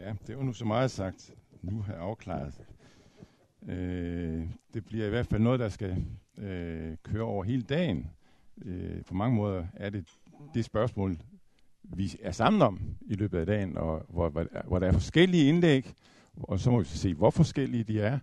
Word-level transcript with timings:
Ja, 0.00 0.14
det 0.26 0.36
var 0.36 0.42
nu 0.42 0.52
så 0.52 0.64
meget 0.64 0.90
sagt. 0.90 1.34
Nu 1.62 1.82
har 1.82 1.92
jeg 1.92 2.02
afklaret. 2.02 2.60
Øh, 3.68 4.48
det 4.74 4.84
bliver 4.84 5.06
i 5.06 5.10
hvert 5.10 5.26
fald 5.26 5.42
noget, 5.42 5.60
der 5.60 5.68
skal 5.68 6.04
øh, 6.38 6.96
køre 7.02 7.22
over 7.22 7.44
hele 7.44 7.62
dagen. 7.62 8.10
Øh, 8.64 9.04
på 9.04 9.14
mange 9.14 9.36
måder 9.36 9.66
er 9.74 9.90
det 9.90 10.08
det 10.54 10.64
spørgsmål, 10.64 11.16
vi 11.82 12.16
er 12.22 12.32
sammen 12.32 12.62
om 12.62 12.80
i 13.00 13.14
løbet 13.14 13.38
af 13.38 13.46
dagen, 13.46 13.76
og 13.76 14.06
hvor, 14.08 14.28
hvor, 14.28 14.46
hvor 14.66 14.78
der 14.78 14.86
er 14.86 14.92
forskellige 14.92 15.48
indlæg, 15.48 15.92
og 16.34 16.60
så 16.60 16.70
må 16.70 16.78
vi 16.78 16.84
se, 16.84 17.14
hvor 17.14 17.30
forskellige 17.30 17.84
de 17.84 18.00
er. 18.00 18.18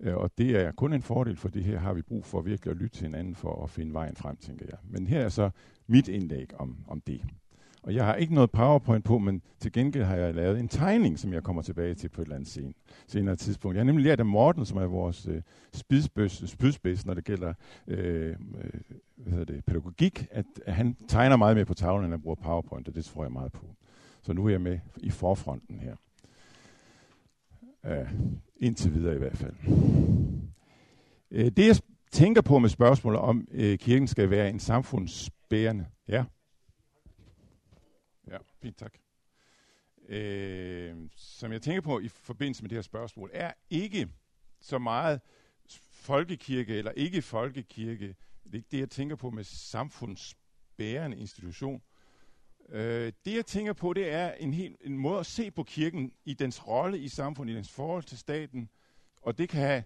Øh, 0.00 0.16
og 0.16 0.30
det 0.38 0.50
er 0.50 0.72
kun 0.72 0.92
en 0.92 1.02
fordel, 1.02 1.36
for 1.36 1.48
det 1.48 1.64
her 1.64 1.78
har 1.78 1.92
vi 1.92 2.02
brug 2.02 2.24
for 2.24 2.40
virkelig 2.40 2.70
at 2.70 2.76
lytte 2.76 2.96
til 2.96 3.06
hinanden 3.06 3.34
for 3.34 3.64
at 3.64 3.70
finde 3.70 3.92
vejen 3.94 4.16
frem, 4.16 4.36
tænker 4.36 4.66
jeg. 4.68 4.78
Men 4.84 5.06
her 5.06 5.20
er 5.20 5.28
så 5.28 5.50
mit 5.86 6.08
indlæg 6.08 6.60
om, 6.60 6.76
om 6.88 7.00
det. 7.00 7.22
Og 7.88 7.94
jeg 7.94 8.04
har 8.04 8.14
ikke 8.14 8.34
noget 8.34 8.50
PowerPoint 8.50 9.04
på, 9.04 9.18
men 9.18 9.42
til 9.60 9.72
gengæld 9.72 10.04
har 10.04 10.16
jeg 10.16 10.34
lavet 10.34 10.60
en 10.60 10.68
tegning, 10.68 11.18
som 11.18 11.32
jeg 11.32 11.42
kommer 11.42 11.62
tilbage 11.62 11.94
til 11.94 12.08
på 12.08 12.20
et 12.20 12.24
eller 12.24 12.36
andet 12.36 12.48
scene, 12.48 12.72
senere 13.06 13.36
tidspunkt. 13.36 13.74
Jeg 13.74 13.80
har 13.80 13.84
nemlig 13.84 14.04
lært 14.04 14.20
af 14.20 14.26
Morten, 14.26 14.66
som 14.66 14.78
er 14.78 14.86
vores 14.86 15.26
øh, 15.26 15.42
spydspids, 16.44 17.06
når 17.06 17.14
det 17.14 17.24
gælder 17.24 17.54
øh, 17.86 18.28
øh, 18.28 18.34
hvad 19.16 19.32
hedder 19.32 19.44
det, 19.44 19.64
pædagogik, 19.64 20.26
at, 20.30 20.44
at 20.66 20.74
han 20.74 20.96
tegner 21.08 21.36
meget 21.36 21.56
mere 21.56 21.64
på 21.64 21.74
tavlen, 21.74 22.04
end 22.04 22.12
han 22.12 22.22
bruger 22.22 22.34
PowerPoint, 22.34 22.88
og 22.88 22.94
det 22.94 23.04
tror 23.04 23.24
jeg 23.24 23.32
meget 23.32 23.52
på. 23.52 23.66
Så 24.22 24.32
nu 24.32 24.46
er 24.46 24.50
jeg 24.50 24.60
med 24.60 24.78
i 24.96 25.10
forfronten 25.10 25.80
her. 25.80 25.94
Uh, 27.84 28.08
indtil 28.56 28.94
videre 28.94 29.14
i 29.14 29.18
hvert 29.18 29.36
fald. 29.36 29.54
Uh, 31.30 31.46
det 31.56 31.66
jeg 31.66 31.76
tænker 32.12 32.42
på 32.42 32.58
med 32.58 32.68
spørgsmålet 32.68 33.20
om 33.20 33.48
uh, 33.54 33.74
kirken 33.74 34.08
skal 34.08 34.30
være 34.30 34.50
en 34.50 34.60
samfundsbærende, 34.60 35.86
ja, 36.08 36.14
Ja, 36.14 36.24
fint, 38.62 38.78
tak. 38.78 38.94
Øh, 40.08 40.96
som 41.16 41.52
jeg 41.52 41.62
tænker 41.62 41.80
på 41.80 42.00
i 42.00 42.08
forbindelse 42.08 42.62
med 42.62 42.70
det 42.70 42.76
her 42.76 42.82
spørgsmål, 42.82 43.30
er 43.32 43.52
ikke 43.70 44.08
så 44.60 44.78
meget 44.78 45.20
folkekirke 45.92 46.74
eller 46.74 46.90
ikke 46.90 47.22
folkekirke, 47.22 48.16
det 48.44 48.52
er 48.52 48.56
ikke 48.56 48.68
det, 48.70 48.78
jeg 48.78 48.90
tænker 48.90 49.16
på 49.16 49.30
med 49.30 49.44
samfundsbærende 49.44 51.16
institution. 51.16 51.82
Øh, 52.68 53.12
det, 53.24 53.34
jeg 53.34 53.46
tænker 53.46 53.72
på, 53.72 53.92
det 53.92 54.10
er 54.12 54.32
en, 54.32 54.54
helt, 54.54 54.76
en 54.80 54.98
måde 54.98 55.20
at 55.20 55.26
se 55.26 55.50
på 55.50 55.62
kirken 55.62 56.12
i 56.24 56.34
dens 56.34 56.66
rolle 56.68 56.98
i 56.98 57.08
samfundet, 57.08 57.52
i 57.52 57.56
dens 57.56 57.70
forhold 57.70 58.02
til 58.02 58.18
staten, 58.18 58.68
og 59.22 59.38
det 59.38 59.48
kan 59.48 59.60
have 59.60 59.84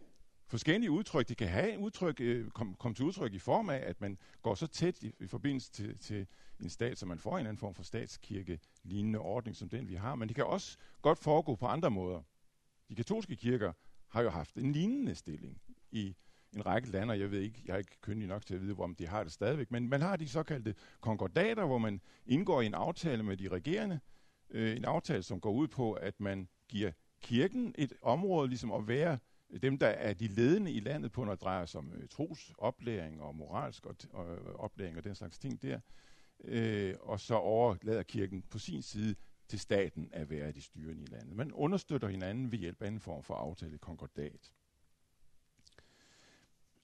forskellige 0.53 0.91
udtryk. 0.91 1.29
Det 1.29 1.37
kan 1.37 1.49
have 1.49 1.79
udtryk, 1.79 2.21
øh, 2.21 2.51
komme 2.51 2.75
kom 2.75 2.95
til 2.95 3.05
udtryk 3.05 3.35
i 3.35 3.39
form 3.39 3.71
af, 3.71 3.83
at 3.87 4.01
man 4.01 4.19
går 4.43 4.55
så 4.55 4.67
tæt 4.67 5.03
i, 5.03 5.13
i 5.21 5.27
forbindelse 5.27 5.73
til, 5.73 5.99
til 5.99 6.27
en 6.61 6.71
stat, 6.71 6.99
så 6.99 7.07
man 7.07 7.19
får 7.19 7.39
en 7.39 7.47
anden 7.47 7.59
form 7.59 7.75
for 7.75 7.83
statskirke 7.83 8.59
lignende 8.83 9.19
ordning 9.19 9.57
som 9.57 9.69
den, 9.69 9.89
vi 9.89 9.95
har. 9.95 10.15
Men 10.15 10.29
det 10.29 10.35
kan 10.35 10.45
også 10.45 10.79
godt 11.03 11.19
foregå 11.19 11.57
på 11.57 11.67
andre 11.67 11.91
måder. 11.91 12.23
De 12.89 12.95
katolske 12.95 13.37
kirker 13.37 13.73
har 14.09 14.23
jo 14.23 14.31
haft 14.31 14.55
en 14.55 14.73
lignende 14.73 15.15
stilling 15.15 15.61
i 15.91 16.17
en 16.57 16.67
række 16.67 16.91
lande, 16.91 17.13
og 17.13 17.21
jeg 17.21 17.31
ved 17.31 17.41
ikke, 17.41 17.63
jeg 17.67 17.75
er 17.75 17.79
ikke 17.79 18.01
kyndig 18.01 18.29
nok 18.29 18.47
til 18.47 18.55
at 18.55 18.61
vide, 18.61 18.77
om 18.79 18.95
de 18.95 19.07
har 19.07 19.23
det 19.25 19.33
stadigvæk, 19.33 19.71
men 19.71 19.89
man 19.89 20.01
har 20.01 20.17
de 20.17 20.29
såkaldte 20.29 20.75
konkordater, 21.01 21.67
hvor 21.67 21.79
man 21.79 22.01
indgår 22.27 22.61
i 22.61 22.67
en 22.67 22.75
aftale 22.75 23.23
med 23.23 23.37
de 23.37 23.49
regerende, 23.49 24.01
øh, 24.51 24.77
en 24.77 24.85
aftale, 24.85 25.23
som 25.23 25.41
går 25.41 25.53
ud 25.53 25.69
på, 25.69 25.93
at 25.93 26.21
man 26.21 26.49
giver 26.69 26.93
kirken 27.23 27.75
et 27.79 27.93
område, 28.03 28.49
ligesom 28.49 28.73
at 28.73 28.89
være 28.89 29.19
dem, 29.59 29.79
der 29.79 29.87
er 29.87 30.15
de 30.15 30.27
ledende 30.27 30.73
i 30.73 30.81
landet 30.81 31.13
på, 31.13 31.25
når 31.25 31.33
det 31.33 31.41
drejer 31.41 31.67
sig 31.67 31.79
om 31.79 31.93
øh, 31.95 32.09
trosoplæring 32.09 33.23
og 33.23 33.35
moralsk 33.37 33.87
og, 33.87 33.97
og, 34.13 34.35
øh, 34.35 34.55
oplæring 34.55 34.99
og 34.99 35.05
den 35.05 35.15
slags 35.15 35.39
ting 35.39 35.63
der, 35.63 35.81
øh, 36.45 36.95
og 37.01 37.21
så 37.21 37.35
overlader 37.35 38.03
kirken 38.03 38.43
på 38.51 38.59
sin 38.59 38.83
side 38.83 39.15
til 39.49 39.61
staten 39.61 40.09
at 40.13 40.31
være 40.31 40.53
de 40.53 40.63
styrende 40.63 41.03
i 41.03 41.07
landet. 41.07 41.37
Man 41.37 41.53
understøtter 41.53 42.09
hinanden 42.09 42.53
ved 42.53 42.59
hjælp 42.59 42.83
af 42.83 42.89
en 42.89 43.01
form 43.01 43.23
for 43.23 43.35
aftale, 43.35 43.79
konkordat. 43.79 44.53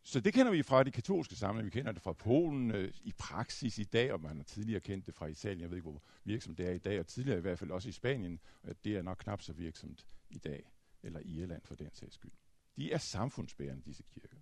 Så 0.02 0.20
det 0.20 0.34
kender 0.34 0.52
vi 0.52 0.62
fra 0.62 0.82
de 0.82 0.90
katolske 0.90 1.36
samlinger. 1.36 1.64
Vi 1.64 1.70
kender 1.70 1.92
det 1.92 2.02
fra 2.02 2.12
Polen 2.12 2.70
øh, 2.70 2.94
i 3.04 3.12
praksis 3.18 3.78
i 3.78 3.84
dag, 3.84 4.12
og 4.12 4.20
man 4.20 4.36
har 4.36 4.44
tidligere 4.44 4.80
kendt 4.80 5.06
det 5.06 5.14
fra 5.14 5.26
Italien. 5.26 5.60
Jeg 5.60 5.70
ved 5.70 5.76
ikke, 5.76 5.90
hvor 5.90 6.02
virksomt 6.24 6.58
det 6.58 6.66
er 6.66 6.72
i 6.72 6.78
dag, 6.78 7.00
og 7.00 7.06
tidligere 7.06 7.38
i 7.38 7.40
hvert 7.40 7.58
fald 7.58 7.70
også 7.70 7.88
i 7.88 7.92
Spanien. 7.92 8.40
At 8.62 8.84
det 8.84 8.96
er 8.96 9.02
nok 9.02 9.18
knap 9.18 9.42
så 9.42 9.52
virksomt 9.52 10.06
i 10.30 10.38
dag, 10.38 10.72
eller 11.02 11.20
i 11.20 11.40
Irland 11.40 11.62
for 11.64 11.74
den 11.74 11.90
sags 11.94 12.14
skyld. 12.14 12.32
De 12.78 12.92
er 12.92 12.98
samfundsbærende, 12.98 13.82
disse 13.82 14.02
kirker. 14.02 14.36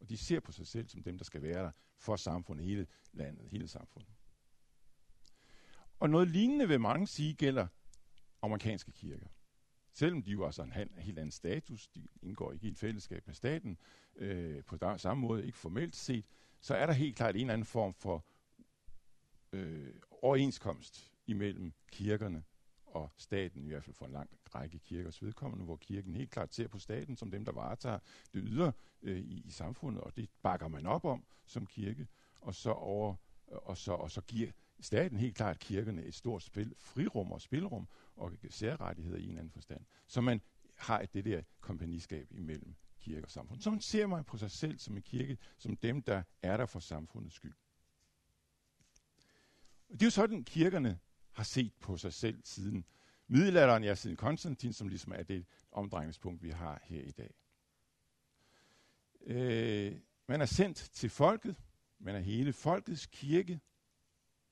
Og 0.00 0.08
de 0.08 0.16
ser 0.16 0.40
på 0.40 0.52
sig 0.52 0.66
selv 0.66 0.88
som 0.88 1.02
dem, 1.02 1.18
der 1.18 1.24
skal 1.24 1.42
være 1.42 1.62
der 1.62 1.70
for 1.96 2.16
samfundet, 2.16 2.66
hele 2.66 2.86
landet, 3.12 3.48
hele 3.50 3.68
samfundet. 3.68 4.10
Og 6.00 6.10
noget 6.10 6.28
lignende 6.28 6.68
vil 6.68 6.80
mange 6.80 7.06
sige 7.06 7.34
gælder 7.34 7.66
amerikanske 8.42 8.92
kirker. 8.92 9.26
Selvom 9.92 10.22
de 10.22 10.30
jo 10.30 10.46
altså 10.46 10.62
en 10.62 10.72
helt 10.98 11.18
anden 11.18 11.30
status, 11.30 11.88
de 11.88 12.08
indgår 12.22 12.52
ikke 12.52 12.66
i 12.66 12.70
et 12.70 12.78
fællesskab 12.78 13.26
med 13.26 13.34
staten 13.34 13.78
øh, 14.16 14.64
på 14.64 14.76
der, 14.76 14.96
samme 14.96 15.20
måde, 15.20 15.46
ikke 15.46 15.58
formelt 15.58 15.96
set, 15.96 16.26
så 16.60 16.74
er 16.74 16.86
der 16.86 16.92
helt 16.92 17.16
klart 17.16 17.34
en 17.34 17.40
eller 17.40 17.52
anden 17.52 17.66
form 17.66 17.92
for 17.92 18.26
øh, 19.52 19.94
overenskomst 20.10 21.12
imellem 21.26 21.72
kirkerne 21.92 22.44
og 22.94 23.10
staten, 23.16 23.64
i 23.64 23.68
hvert 23.68 23.84
fald 23.84 23.94
for 23.94 24.06
en 24.06 24.12
lang 24.12 24.30
række 24.54 24.78
kirkers 24.78 25.22
vedkommende, 25.22 25.64
hvor 25.64 25.76
kirken 25.76 26.14
helt 26.14 26.30
klart 26.30 26.54
ser 26.54 26.68
på 26.68 26.78
staten 26.78 27.16
som 27.16 27.30
dem, 27.30 27.44
der 27.44 27.52
varetager 27.52 27.98
det 28.34 28.42
ydre 28.46 28.72
øh, 29.02 29.18
i, 29.18 29.42
i 29.46 29.50
samfundet, 29.50 30.02
og 30.02 30.16
det 30.16 30.30
bakker 30.42 30.68
man 30.68 30.86
op 30.86 31.04
om 31.04 31.24
som 31.46 31.66
kirke, 31.66 32.08
og 32.40 32.54
så 32.54 32.70
over 32.70 33.14
øh, 33.52 33.58
og 33.62 33.76
så, 33.76 33.92
og 33.92 34.10
så 34.10 34.20
giver 34.20 34.50
staten 34.80 35.18
helt 35.18 35.36
klart 35.36 35.58
kirkerne 35.58 36.02
et 36.02 36.14
stort 36.14 36.42
spil, 36.42 36.74
frirum 36.78 37.32
og 37.32 37.40
spilrum 37.40 37.88
og 38.16 38.32
særrettigheder 38.50 39.18
i 39.18 39.28
en 39.28 39.38
anden 39.38 39.50
forstand. 39.50 39.84
Så 40.06 40.20
man 40.20 40.40
har 40.74 41.06
det 41.14 41.24
der 41.24 41.42
kompagniskab 41.60 42.28
imellem 42.30 42.74
kirke 43.00 43.26
og 43.26 43.30
samfund. 43.30 43.60
Så 43.60 43.70
man 43.70 43.80
ser 43.80 44.06
man 44.06 44.24
på 44.24 44.38
sig 44.38 44.50
selv 44.50 44.78
som 44.78 44.96
en 44.96 45.02
kirke, 45.02 45.38
som 45.58 45.76
dem, 45.76 46.02
der 46.02 46.22
er 46.42 46.56
der 46.56 46.66
for 46.66 46.80
samfundets 46.80 47.34
skyld. 47.34 47.54
Det 49.90 50.02
er 50.02 50.06
jo 50.06 50.10
sådan, 50.10 50.44
kirkerne 50.44 50.98
har 51.34 51.44
set 51.44 51.74
på 51.74 51.96
sig 51.96 52.12
selv 52.12 52.40
siden 52.44 52.84
middelalderen, 53.26 53.84
ja, 53.84 53.94
siden 53.94 54.16
Konstantin, 54.16 54.72
som 54.72 54.88
ligesom 54.88 55.12
er 55.12 55.22
det 55.22 55.46
omdrejningspunkt, 55.72 56.42
vi 56.42 56.50
har 56.50 56.82
her 56.84 57.02
i 57.02 57.10
dag. 57.10 57.34
Øh, 59.26 60.00
man 60.26 60.40
er 60.40 60.46
sendt 60.46 60.76
til 60.76 61.10
folket, 61.10 61.56
man 61.98 62.14
er 62.14 62.20
hele 62.20 62.52
folkets 62.52 63.06
kirke, 63.06 63.60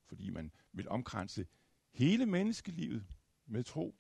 fordi 0.05 0.31
man 0.31 0.53
vil 0.73 0.89
omkranse 0.89 1.47
hele 1.93 2.27
menneskelivet 2.27 3.07
med 3.47 3.65
tro. 3.65 3.95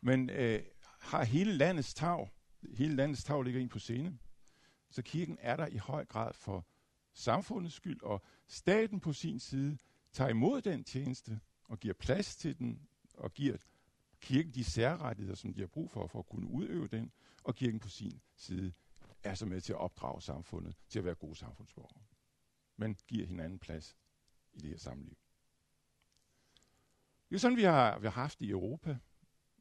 Man 0.00 0.30
øh, 0.30 0.62
har 1.00 1.24
hele 1.24 1.52
landets 1.52 1.94
tag, 1.94 2.30
hele 2.74 2.96
landets 2.96 3.24
tag 3.24 3.42
ligger 3.42 3.60
ind 3.60 3.70
på 3.70 3.78
scene. 3.78 4.18
Så 4.90 5.02
kirken 5.02 5.38
er 5.40 5.56
der 5.56 5.66
i 5.66 5.76
høj 5.76 6.04
grad 6.04 6.32
for 6.32 6.66
samfundets 7.12 7.74
skyld, 7.74 8.02
og 8.02 8.22
staten 8.46 9.00
på 9.00 9.12
sin 9.12 9.40
side 9.40 9.78
tager 10.14 10.30
imod 10.30 10.62
den 10.62 10.84
tjeneste 10.84 11.40
og 11.64 11.80
giver 11.80 11.94
plads 11.94 12.36
til 12.36 12.58
den 12.58 12.88
og 13.14 13.34
giver 13.34 13.56
kirken 14.20 14.54
de 14.54 14.64
særrettigheder, 14.64 15.36
som 15.36 15.54
de 15.54 15.60
har 15.60 15.66
brug 15.66 15.90
for, 15.90 16.06
for 16.06 16.18
at 16.18 16.26
kunne 16.26 16.46
udøve 16.46 16.88
den, 16.88 17.12
og 17.42 17.54
kirken 17.54 17.80
på 17.80 17.88
sin 17.88 18.20
side 18.36 18.72
er 19.22 19.34
så 19.34 19.46
med 19.46 19.60
til 19.60 19.72
at 19.72 19.78
opdrage 19.78 20.22
samfundet 20.22 20.76
til 20.88 20.98
at 20.98 21.04
være 21.04 21.14
gode 21.14 21.36
samfundsborgere. 21.36 22.02
Men 22.76 22.94
giver 23.06 23.26
hinanden 23.26 23.58
plads 23.58 23.96
i 24.52 24.58
det 24.58 24.70
her 24.70 24.78
samliv. 24.78 25.16
Det 27.28 27.34
er 27.34 27.40
sådan, 27.40 27.56
vi 27.56 27.62
har, 27.62 27.98
vi 27.98 28.06
har 28.06 28.12
haft 28.12 28.40
i 28.40 28.50
Europa, 28.50 28.98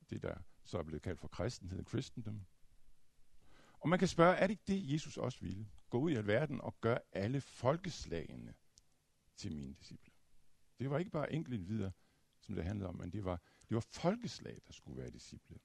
det 0.09 0.21
der 0.21 0.35
så 0.63 0.77
er 0.77 0.83
blevet 0.83 1.01
kaldt 1.01 1.19
for 1.19 1.27
kristenhed, 1.27 1.83
kristendom. 1.85 2.45
Og 3.79 3.89
man 3.89 3.99
kan 3.99 4.07
spørge, 4.07 4.35
er 4.35 4.47
det 4.47 4.51
ikke 4.51 4.63
det, 4.67 4.93
Jesus 4.93 5.17
også 5.17 5.39
ville? 5.41 5.67
Gå 5.89 5.99
ud 5.99 6.11
i 6.11 6.15
alverden 6.15 6.61
og 6.61 6.81
gøre 6.81 6.99
alle 7.11 7.41
folkeslagene 7.41 8.53
til 9.35 9.51
mine 9.51 9.73
disciple. 9.73 10.12
Det 10.83 10.91
var 10.91 10.97
ikke 10.97 11.11
bare 11.11 11.33
enkelt 11.33 11.67
videre, 11.67 11.91
som 12.39 12.55
det 12.55 12.63
handlede 12.63 12.89
om, 12.89 12.95
men 12.95 13.11
det 13.11 13.25
var, 13.25 13.41
det 13.69 13.75
var 13.75 13.85
folkeslag, 13.91 14.61
der 14.67 14.73
skulle 14.73 15.01
være 15.01 15.11
disciple. 15.11 15.59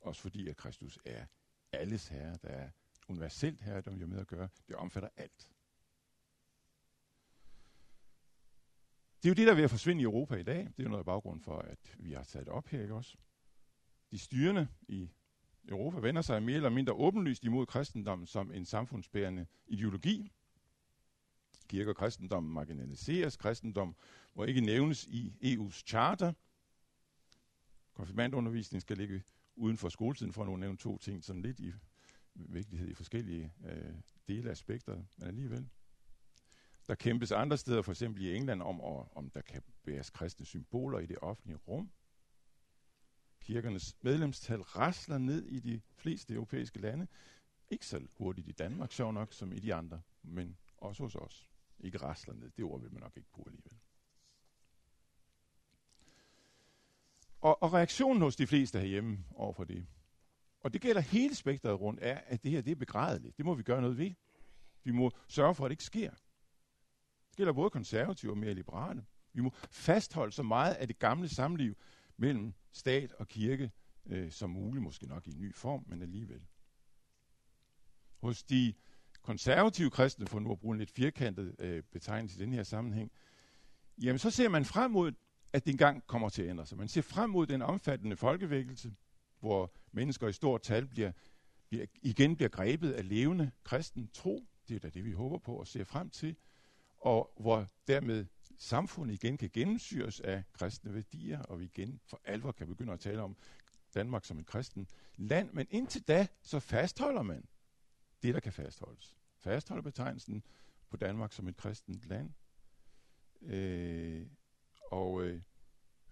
Også 0.00 0.22
fordi, 0.22 0.48
at 0.48 0.56
Kristus 0.56 0.98
er 1.04 1.26
alles 1.72 2.08
herre, 2.08 2.38
der 2.42 2.48
er 2.48 2.70
universelt 3.08 3.60
herre, 3.60 3.80
der 3.80 3.90
vi 3.90 4.00
har 4.00 4.06
med 4.06 4.18
at 4.18 4.26
gøre. 4.26 4.48
Det 4.68 4.76
omfatter 4.76 5.08
alt. 5.16 5.52
Det 9.22 9.24
er 9.24 9.30
jo 9.30 9.34
det, 9.34 9.46
der 9.46 9.52
er 9.52 9.56
ved 9.56 9.64
at 9.64 9.70
forsvinde 9.70 10.00
i 10.00 10.04
Europa 10.04 10.36
i 10.36 10.42
dag. 10.42 10.58
Det 10.58 10.78
er 10.78 10.82
jo 10.82 10.88
noget 10.88 11.02
af 11.02 11.06
baggrunden 11.06 11.40
for, 11.40 11.58
at 11.58 11.96
vi 11.98 12.12
har 12.12 12.24
taget 12.24 12.46
det 12.46 12.54
op 12.54 12.66
her, 12.66 12.82
ikke 12.82 12.94
også? 12.94 13.16
De 14.10 14.18
styrende 14.18 14.68
i 14.88 15.10
Europa 15.68 16.00
vender 16.00 16.22
sig 16.22 16.42
mere 16.42 16.56
eller 16.56 16.70
mindre 16.70 16.92
åbenlyst 16.92 17.44
imod 17.44 17.66
kristendommen 17.66 18.26
som 18.26 18.52
en 18.52 18.64
samfundsbærende 18.64 19.46
ideologi. 19.66 20.32
Kirke 21.68 21.90
og 21.90 21.96
kristendom 21.96 22.42
marginaliseres. 22.42 23.36
Kristendom 23.36 23.96
må 24.34 24.44
ikke 24.44 24.60
nævnes 24.60 25.06
i 25.06 25.32
EU's 25.42 25.82
charter. 25.86 26.32
Konfirmandundervisning 27.94 28.82
skal 28.82 28.96
ligge 28.96 29.22
uden 29.56 29.76
for 29.76 29.88
skoletiden, 29.88 30.32
for 30.32 30.44
at 30.44 30.60
nævne 30.60 30.76
to 30.76 30.98
ting, 30.98 31.24
sådan 31.24 31.42
lidt 31.42 31.60
i 31.60 31.72
vigtighed 32.34 32.88
i 32.88 32.94
forskellige 32.94 33.52
øh, 33.64 33.94
dele 34.28 34.48
af 34.48 34.52
aspekter, 34.52 35.02
men 35.16 35.28
alligevel. 35.28 35.68
Der 36.86 36.94
kæmpes 36.94 37.32
andre 37.32 37.56
steder, 37.58 37.82
for 37.82 37.92
eksempel 37.92 38.22
i 38.22 38.36
England, 38.36 38.62
om, 38.62 38.80
om 39.16 39.30
der 39.30 39.40
kan 39.40 39.62
bæres 39.84 40.10
kristne 40.10 40.46
symboler 40.46 40.98
i 40.98 41.06
det 41.06 41.18
offentlige 41.22 41.58
rum. 41.68 41.90
Kirkernes 43.40 43.96
medlemstal 44.02 44.60
rasler 44.60 45.18
ned 45.18 45.46
i 45.46 45.58
de 45.58 45.80
fleste 45.96 46.34
europæiske 46.34 46.80
lande. 46.80 47.06
Ikke 47.70 47.86
så 47.86 48.06
hurtigt 48.18 48.48
i 48.48 48.52
Danmark, 48.52 48.92
sjov 48.92 49.12
nok, 49.12 49.32
som 49.32 49.52
i 49.52 49.58
de 49.58 49.74
andre, 49.74 50.00
men 50.22 50.56
også 50.76 51.02
hos 51.02 51.14
os. 51.14 51.48
Ikke 51.80 51.98
rasler 51.98 52.34
ned, 52.34 52.50
det 52.50 52.64
ord 52.64 52.80
vil 52.80 52.92
man 52.92 53.00
nok 53.00 53.16
ikke 53.16 53.28
bruge 53.30 53.46
alligevel. 53.48 53.78
Og, 57.40 57.62
og 57.62 57.72
reaktionen 57.72 58.22
hos 58.22 58.36
de 58.36 58.46
fleste 58.46 58.78
herhjemme 58.78 59.24
over 59.34 59.52
for 59.52 59.64
det, 59.64 59.86
og 60.60 60.72
det 60.72 60.80
gælder 60.80 61.00
hele 61.00 61.34
spektret 61.34 61.80
rundt, 61.80 62.00
er, 62.02 62.20
at 62.26 62.42
det 62.42 62.50
her 62.50 62.60
det 62.60 62.70
er 62.70 62.76
begrædeligt. 62.76 63.36
Det 63.36 63.44
må 63.44 63.54
vi 63.54 63.62
gøre 63.62 63.80
noget 63.80 63.98
ved. 63.98 64.14
Vi 64.84 64.90
må 64.90 65.10
sørge 65.28 65.54
for, 65.54 65.64
at 65.64 65.68
det 65.68 65.72
ikke 65.72 65.84
sker. 65.84 66.10
Det 67.28 67.36
gælder 67.36 67.52
både 67.52 67.70
konservative 67.70 68.32
og 68.32 68.38
mere 68.38 68.54
liberale. 68.54 69.06
Vi 69.32 69.40
må 69.40 69.50
fastholde 69.70 70.32
så 70.32 70.42
meget 70.42 70.74
af 70.74 70.86
det 70.86 70.98
gamle 70.98 71.28
samliv 71.28 71.76
mellem 72.16 72.54
stat 72.72 73.12
og 73.12 73.28
kirke 73.28 73.70
øh, 74.06 74.32
som 74.32 74.50
muligt, 74.50 74.82
måske 74.82 75.06
nok 75.06 75.26
i 75.26 75.30
en 75.30 75.40
ny 75.40 75.54
form, 75.54 75.84
men 75.86 76.02
alligevel. 76.02 76.46
Hos 78.20 78.42
de 78.42 78.74
konservative 79.28 79.90
kristne, 79.90 80.26
for 80.26 80.38
nu 80.38 80.52
at 80.52 80.58
bruge 80.58 80.74
en 80.74 80.78
lidt 80.78 80.90
firkantet 80.90 81.54
øh, 81.58 81.82
betegnelse 81.82 82.38
i 82.38 82.42
den 82.42 82.52
her 82.52 82.62
sammenhæng, 82.62 83.12
jamen 84.02 84.18
så 84.18 84.30
ser 84.30 84.48
man 84.48 84.64
frem 84.64 84.90
mod, 84.90 85.12
at 85.52 85.64
det 85.64 85.70
engang 85.70 86.06
kommer 86.06 86.28
til 86.28 86.42
at 86.42 86.48
ændre 86.48 86.66
sig. 86.66 86.78
Man 86.78 86.88
ser 86.88 87.02
frem 87.02 87.30
mod 87.30 87.46
den 87.46 87.62
omfattende 87.62 88.16
folkevækkelse, 88.16 88.94
hvor 89.40 89.72
mennesker 89.92 90.28
i 90.28 90.32
stort 90.32 90.62
tal 90.62 90.86
bliver, 90.86 91.12
bliver, 91.68 91.86
igen 92.02 92.36
bliver 92.36 92.48
grebet 92.48 92.92
af 92.92 93.08
levende 93.08 93.50
kristen 93.64 94.08
tro. 94.14 94.46
Det 94.68 94.76
er 94.76 94.80
da 94.80 94.88
det, 94.88 95.04
vi 95.04 95.12
håber 95.12 95.38
på 95.38 95.54
og 95.54 95.66
ser 95.66 95.84
frem 95.84 96.10
til. 96.10 96.36
Og 96.98 97.32
hvor 97.40 97.66
dermed 97.86 98.26
samfundet 98.58 99.14
igen 99.14 99.36
kan 99.36 99.50
gennemsyres 99.52 100.20
af 100.20 100.42
kristne 100.52 100.94
værdier, 100.94 101.42
og 101.42 101.60
vi 101.60 101.64
igen 101.64 102.00
for 102.06 102.20
alvor 102.24 102.52
kan 102.52 102.66
begynde 102.66 102.92
at 102.92 103.00
tale 103.00 103.22
om 103.22 103.36
Danmark 103.94 104.24
som 104.24 104.38
et 104.38 104.46
kristen 104.46 104.86
land. 105.16 105.50
Men 105.52 105.66
indtil 105.70 106.02
da, 106.02 106.26
så 106.42 106.60
fastholder 106.60 107.22
man 107.22 107.44
det, 108.22 108.34
der 108.34 108.40
kan 108.40 108.52
fastholdes. 108.52 109.17
Fastholder 109.38 109.82
betegnelsen 109.82 110.44
på 110.90 110.96
Danmark 110.96 111.32
som 111.32 111.48
et 111.48 111.56
kristent 111.56 112.04
land. 112.06 112.34
Øh, 113.42 114.26
og 114.90 115.22
øh, 115.22 115.42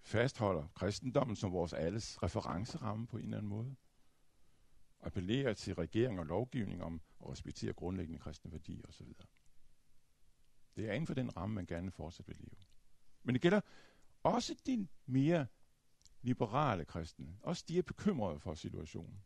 fastholder 0.01 0.67
kristendommen 0.75 1.35
som 1.35 1.51
vores 1.51 1.73
alles 1.73 2.23
referenceramme 2.23 3.07
på 3.07 3.17
en 3.17 3.23
eller 3.23 3.37
anden 3.37 3.49
måde. 3.49 3.75
Appellerer 4.99 5.53
til 5.53 5.75
regering 5.75 6.19
og 6.19 6.25
lovgivning 6.25 6.83
om 6.83 7.01
at 7.21 7.29
respektere 7.29 7.73
grundlæggende 7.73 8.19
kristne 8.19 8.51
værdier 8.51 8.87
osv. 8.87 9.07
Det 10.75 10.89
er 10.89 10.93
inden 10.93 11.07
for 11.07 11.13
den 11.13 11.37
ramme, 11.37 11.55
man 11.55 11.65
gerne 11.65 11.91
fortsat 11.91 12.27
vil 12.27 12.37
leve. 12.37 12.65
Men 13.23 13.35
det 13.35 13.41
gælder 13.41 13.61
også 14.23 14.55
de 14.65 14.87
mere 15.05 15.47
liberale 16.21 16.85
kristne. 16.85 17.37
Også 17.41 17.65
de 17.67 17.77
er 17.77 17.81
bekymrede 17.81 18.39
for 18.39 18.53
situationen. 18.53 19.23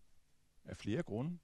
Af 0.66 0.78
flere 0.78 1.04
grunde. 1.04 1.40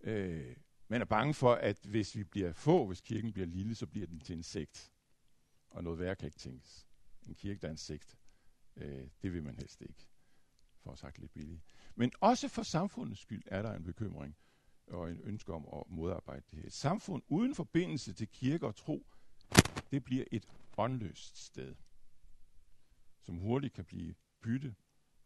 Øh, 0.00 0.56
man 0.92 1.00
er 1.00 1.04
bange 1.04 1.34
for, 1.34 1.54
at 1.54 1.78
hvis 1.84 2.16
vi 2.16 2.24
bliver 2.24 2.52
få, 2.52 2.86
hvis 2.86 3.00
kirken 3.00 3.32
bliver 3.32 3.46
lille, 3.46 3.74
så 3.74 3.86
bliver 3.86 4.06
den 4.06 4.20
til 4.20 4.36
en 4.36 4.42
sekt. 4.42 4.92
Og 5.70 5.84
noget 5.84 5.98
værre 5.98 6.16
kan 6.16 6.26
ikke 6.26 6.38
tænkes. 6.38 6.86
En 7.26 7.34
kirke, 7.34 7.60
der 7.60 7.66
er 7.66 7.70
en 7.70 7.76
sekt, 7.76 8.18
øh, 8.76 9.08
det 9.22 9.32
vil 9.32 9.42
man 9.42 9.56
helst 9.56 9.80
ikke. 9.80 10.08
For 10.80 10.92
at 10.92 10.98
sagt 10.98 11.18
lidt 11.18 11.32
billigt. 11.32 11.62
Men 11.94 12.12
også 12.20 12.48
for 12.48 12.62
samfundets 12.62 13.20
skyld 13.20 13.42
er 13.46 13.62
der 13.62 13.72
en 13.72 13.84
bekymring 13.84 14.36
og 14.86 15.10
en 15.10 15.20
ønske 15.20 15.52
om 15.52 15.68
at 15.72 15.82
modarbejde 15.88 16.44
det 16.50 16.58
her. 16.58 16.66
Et 16.66 16.72
samfund 16.72 17.22
uden 17.28 17.54
forbindelse 17.54 18.12
til 18.12 18.28
kirke 18.28 18.66
og 18.66 18.76
tro, 18.76 19.06
det 19.90 20.04
bliver 20.04 20.24
et 20.32 20.48
åndløst 20.76 21.44
sted, 21.44 21.74
som 23.20 23.36
hurtigt 23.36 23.74
kan 23.74 23.84
blive 23.84 24.14
bytte 24.42 24.74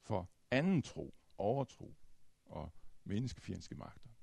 for 0.03 0.31
anden 0.51 0.83
tro, 0.83 1.15
overtro 1.39 1.95
og 2.45 2.73
menneskefjendske 3.05 3.75
magter. 3.75 4.16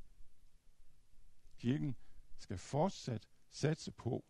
Kirken 1.63 1.95
skal 2.37 2.57
fortsat 2.57 3.27
satse 3.49 3.91
på 3.91 4.25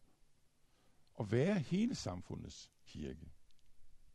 at 1.19 1.31
være 1.31 1.59
hele 1.59 1.95
samfundets 1.95 2.71
kirke. 2.85 3.31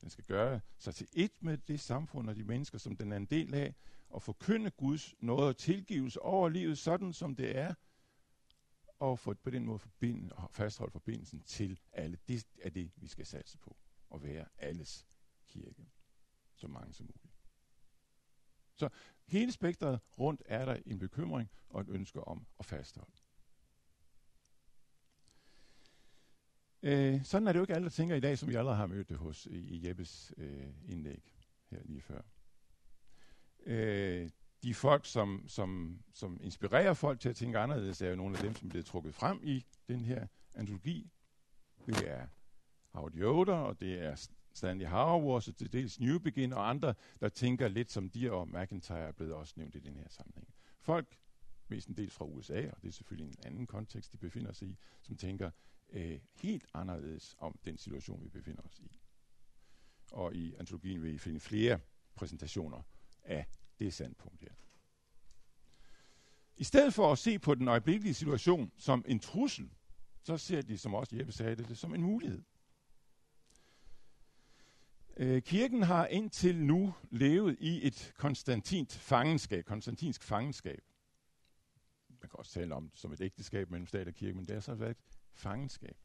Den 0.00 0.10
skal 0.10 0.24
gøre 0.24 0.60
sig 0.78 0.94
til 0.94 1.08
et 1.12 1.42
med 1.42 1.58
det 1.58 1.80
samfund 1.80 2.28
og 2.28 2.36
de 2.36 2.44
mennesker, 2.44 2.78
som 2.78 2.96
den 2.96 3.12
er 3.12 3.16
en 3.16 3.26
del 3.26 3.54
af, 3.54 3.74
og 4.08 4.22
forkynde 4.22 4.70
Guds 4.70 5.14
nåde 5.20 5.48
og 5.48 5.56
tilgivelse 5.56 6.22
over 6.22 6.48
livet, 6.48 6.78
sådan 6.78 7.12
som 7.12 7.36
det 7.36 7.56
er, 7.56 7.74
og 8.98 9.18
for, 9.18 9.34
på 9.34 9.50
den 9.50 9.64
måde 9.64 9.78
forbinde 9.78 10.32
og 10.32 10.50
fastholde 10.50 10.92
forbindelsen 10.92 11.42
til 11.42 11.80
alle. 11.92 12.18
Det 12.28 12.46
er 12.62 12.70
det, 12.70 12.92
vi 12.96 13.06
skal 13.06 13.26
satse 13.26 13.58
på, 13.58 13.76
at 14.14 14.22
være 14.22 14.46
alles 14.58 15.06
kirke, 15.46 15.86
så 16.54 16.68
mange 16.68 16.94
som 16.94 17.06
muligt. 17.06 17.34
Så 18.74 18.88
hele 19.28 19.52
spektret 19.52 20.00
rundt 20.18 20.42
er 20.46 20.64
der 20.64 20.76
en 20.86 20.98
bekymring 20.98 21.50
og 21.68 21.80
et 21.80 21.88
ønske 21.88 22.28
om 22.28 22.46
at 22.58 22.66
fastholde. 22.66 23.12
Øh, 26.82 27.24
sådan 27.24 27.48
er 27.48 27.52
det 27.52 27.58
jo 27.58 27.62
ikke 27.62 27.74
alle, 27.74 27.84
der 27.84 27.90
tænker 27.90 28.16
i 28.16 28.20
dag, 28.20 28.38
som 28.38 28.48
vi 28.48 28.54
allerede 28.54 28.76
har 28.76 28.86
mødt 28.86 29.08
det 29.08 29.16
hos 29.16 29.46
i, 29.46 29.58
i 29.58 29.88
Jeppes 29.88 30.32
øh, 30.36 30.68
indlæg 30.84 31.34
her 31.70 31.82
lige 31.84 32.00
før. 32.00 32.22
Øh, 33.66 34.30
de 34.62 34.74
folk, 34.74 35.06
som, 35.06 35.44
som, 35.48 36.00
som 36.12 36.38
inspirerer 36.42 36.94
folk 36.94 37.20
til 37.20 37.28
at 37.28 37.36
tænke 37.36 37.58
anderledes, 37.58 38.02
er 38.02 38.08
jo 38.08 38.16
nogle 38.16 38.36
af 38.36 38.44
dem, 38.44 38.54
som 38.54 38.68
bliver 38.68 38.82
trukket 38.82 39.14
frem 39.14 39.40
i 39.42 39.66
den 39.88 40.04
her 40.04 40.26
antologi. 40.54 41.10
Det 41.86 42.10
er 42.10 42.26
Howard 42.90 43.14
Yoder, 43.14 43.56
og 43.56 43.80
det 43.80 44.02
er 44.02 44.28
Stanley 44.52 44.86
Hauerwas, 44.86 45.48
og 45.48 45.58
det 45.58 45.72
dels 45.72 46.00
New 46.00 46.18
Begin, 46.18 46.52
og 46.52 46.68
andre, 46.68 46.94
der 47.20 47.28
tænker 47.28 47.68
lidt 47.68 47.90
som 47.90 48.10
de, 48.10 48.32
og 48.32 48.48
McIntyre 48.48 48.98
er 48.98 49.12
blevet 49.12 49.34
også 49.34 49.54
nævnt 49.56 49.74
i 49.74 49.78
den 49.78 49.96
her 49.96 50.08
sammenhæng. 50.08 50.48
Folk, 50.80 51.18
mest 51.68 51.88
en 51.88 51.96
del 51.96 52.10
fra 52.10 52.24
USA, 52.24 52.70
og 52.70 52.82
det 52.82 52.88
er 52.88 52.92
selvfølgelig 52.92 53.28
en 53.28 53.46
anden 53.46 53.66
kontekst, 53.66 54.12
de 54.12 54.18
befinder 54.18 54.52
sig 54.52 54.68
i, 54.68 54.76
som 55.02 55.16
tænker 55.16 55.50
øh, 55.90 56.20
helt 56.34 56.66
anderledes 56.74 57.36
om 57.38 57.58
den 57.64 57.78
situation, 57.78 58.24
vi 58.24 58.28
befinder 58.28 58.62
os 58.62 58.78
i. 58.78 59.00
Og 60.12 60.34
i 60.34 60.54
antologien 60.54 61.02
vil 61.02 61.14
I 61.14 61.18
finde 61.18 61.40
flere 61.40 61.78
præsentationer 62.14 62.82
af 63.22 63.46
det 63.78 63.94
standpunkt 63.94 64.40
her. 64.40 64.52
I 66.56 66.64
stedet 66.64 66.94
for 66.94 67.12
at 67.12 67.18
se 67.18 67.38
på 67.38 67.54
den 67.54 67.68
øjeblikkelige 67.68 68.14
situation 68.14 68.72
som 68.78 69.04
en 69.08 69.20
trussel, 69.20 69.70
så 70.22 70.36
ser 70.36 70.62
de, 70.62 70.78
som 70.78 70.94
også 70.94 71.16
Jeppe 71.16 71.32
sagde 71.32 71.56
det, 71.56 71.68
det 71.68 71.78
som 71.78 71.94
en 71.94 72.02
mulighed. 72.02 72.42
Øh, 75.20 75.42
kirken 75.42 75.82
har 75.82 76.06
indtil 76.06 76.56
nu 76.56 76.94
levet 77.10 77.56
i 77.60 77.86
et 77.86 78.12
konstantint 78.16 78.92
fangenskab, 78.92 79.64
konstantinsk 79.64 80.22
fangenskab. 80.22 80.80
Man 82.08 82.28
kan 82.28 82.38
også 82.38 82.52
tale 82.52 82.74
om 82.74 82.88
det 82.90 82.98
som 82.98 83.12
et 83.12 83.20
ægteskab 83.20 83.70
mellem 83.70 83.86
stat 83.86 84.08
og 84.08 84.14
kirke, 84.14 84.34
men 84.34 84.44
det 84.44 84.54
har 84.54 84.60
så 84.60 84.74
været 84.74 84.90
et 84.90 85.18
fangenskab. 85.32 85.96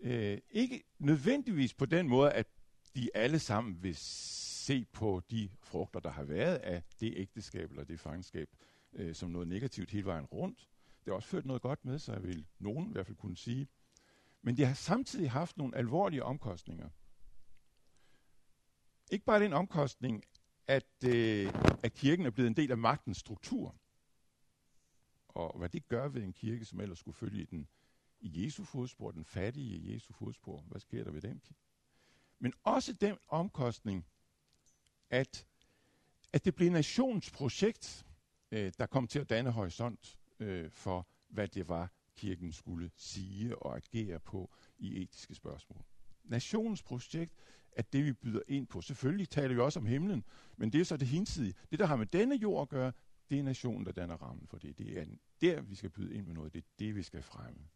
Øh, 0.00 0.38
ikke 0.50 0.82
nødvendigvis 0.98 1.74
på 1.74 1.86
den 1.86 2.08
måde, 2.08 2.32
at 2.32 2.46
de 2.96 3.10
alle 3.14 3.38
sammen 3.38 3.82
vil 3.82 3.96
se 3.96 4.84
på 4.84 5.22
de 5.30 5.50
frugter, 5.60 6.00
der 6.00 6.10
har 6.10 6.24
været 6.24 6.56
af 6.56 6.82
det 7.00 7.14
ægteskab 7.16 7.70
eller 7.70 7.84
det 7.84 8.00
fangenskab, 8.00 8.48
øh, 8.92 9.14
som 9.14 9.30
noget 9.30 9.48
negativt 9.48 9.90
hele 9.90 10.06
vejen 10.06 10.24
rundt. 10.24 10.58
Det 11.04 11.10
har 11.10 11.14
også 11.14 11.28
ført 11.28 11.46
noget 11.46 11.62
godt 11.62 11.84
med 11.84 11.98
sig, 11.98 12.22
vil 12.22 12.46
nogen 12.58 12.88
i 12.88 12.92
hvert 12.92 13.06
fald 13.06 13.16
kunne 13.16 13.36
sige. 13.36 13.68
Men 14.42 14.56
det 14.56 14.66
har 14.66 14.74
samtidig 14.74 15.30
haft 15.30 15.56
nogle 15.56 15.76
alvorlige 15.76 16.24
omkostninger. 16.24 16.88
Ikke 19.10 19.24
bare 19.24 19.40
den 19.42 19.52
omkostning, 19.52 20.24
at, 20.66 21.04
øh, 21.06 21.52
at 21.82 21.94
kirken 21.94 22.26
er 22.26 22.30
blevet 22.30 22.48
en 22.48 22.56
del 22.56 22.70
af 22.70 22.78
magtens 22.78 23.18
struktur, 23.18 23.76
og 25.28 25.58
hvad 25.58 25.68
det 25.68 25.88
gør 25.88 26.08
ved 26.08 26.22
en 26.22 26.32
kirke, 26.32 26.64
som 26.64 26.80
ellers 26.80 26.98
skulle 26.98 27.16
følge 27.16 27.44
den 27.44 27.68
i 28.20 28.44
Jesu 28.44 28.64
fodspor, 28.64 29.10
den 29.10 29.24
fattige 29.24 29.76
i 29.76 29.94
Jesu 29.94 30.12
fodspor. 30.12 30.60
Hvad 30.60 30.80
sker 30.80 31.04
der 31.04 31.10
ved 31.10 31.20
den? 31.20 31.42
Men 32.38 32.52
også 32.62 32.92
den 32.92 33.18
omkostning, 33.28 34.06
at, 35.10 35.46
at 36.32 36.44
det 36.44 36.54
blev 36.54 36.70
nationsprojekt, 36.70 38.06
øh, 38.50 38.72
der 38.78 38.86
kom 38.86 39.06
til 39.06 39.18
at 39.18 39.30
danne 39.30 39.50
horisont 39.50 40.18
øh, 40.40 40.70
for, 40.70 41.08
hvad 41.28 41.48
det 41.48 41.68
var, 41.68 41.92
kirken 42.16 42.52
skulle 42.52 42.90
sige 42.96 43.58
og 43.58 43.76
agere 43.76 44.20
på 44.20 44.50
i 44.78 45.02
etiske 45.02 45.34
spørgsmål. 45.34 45.84
Nationens 46.24 46.82
projekt 46.82 47.32
at 47.76 47.92
det, 47.92 48.04
vi 48.04 48.12
byder 48.12 48.40
ind 48.48 48.66
på. 48.66 48.80
Selvfølgelig 48.80 49.28
taler 49.28 49.54
vi 49.54 49.60
også 49.60 49.78
om 49.78 49.86
himlen, 49.86 50.24
men 50.56 50.72
det 50.72 50.80
er 50.80 50.84
så 50.84 50.96
det 50.96 51.08
hinsidige. 51.08 51.54
Det, 51.70 51.78
der 51.78 51.86
har 51.86 51.96
med 51.96 52.06
denne 52.06 52.34
jord 52.34 52.62
at 52.62 52.68
gøre, 52.68 52.92
det 53.30 53.38
er 53.38 53.42
nationen, 53.42 53.86
der 53.86 53.92
danner 53.92 54.16
rammen 54.16 54.46
for 54.46 54.58
det. 54.58 54.78
Det 54.78 54.98
er 54.98 55.04
der, 55.40 55.60
vi 55.60 55.74
skal 55.74 55.90
byde 55.90 56.14
ind 56.14 56.26
med 56.26 56.34
noget. 56.34 56.52
Det 56.52 56.58
er 56.58 56.68
det, 56.78 56.94
vi 56.94 57.02
skal 57.02 57.22
fremme. 57.22 57.68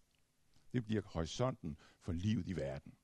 Det 0.73 0.85
bliver 0.85 1.03
horisonten 1.05 1.77
for 2.01 2.13
livet 2.13 2.49
i 2.49 2.57
verden. 2.57 2.95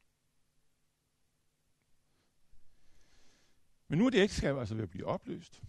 Men 3.88 3.98
nu 3.98 4.06
er 4.06 4.10
det 4.10 4.18
ægteskab 4.18 4.56
altså 4.56 4.74
ved 4.74 4.82
at 4.82 4.90
blive 4.90 5.06
opløst. 5.06 5.62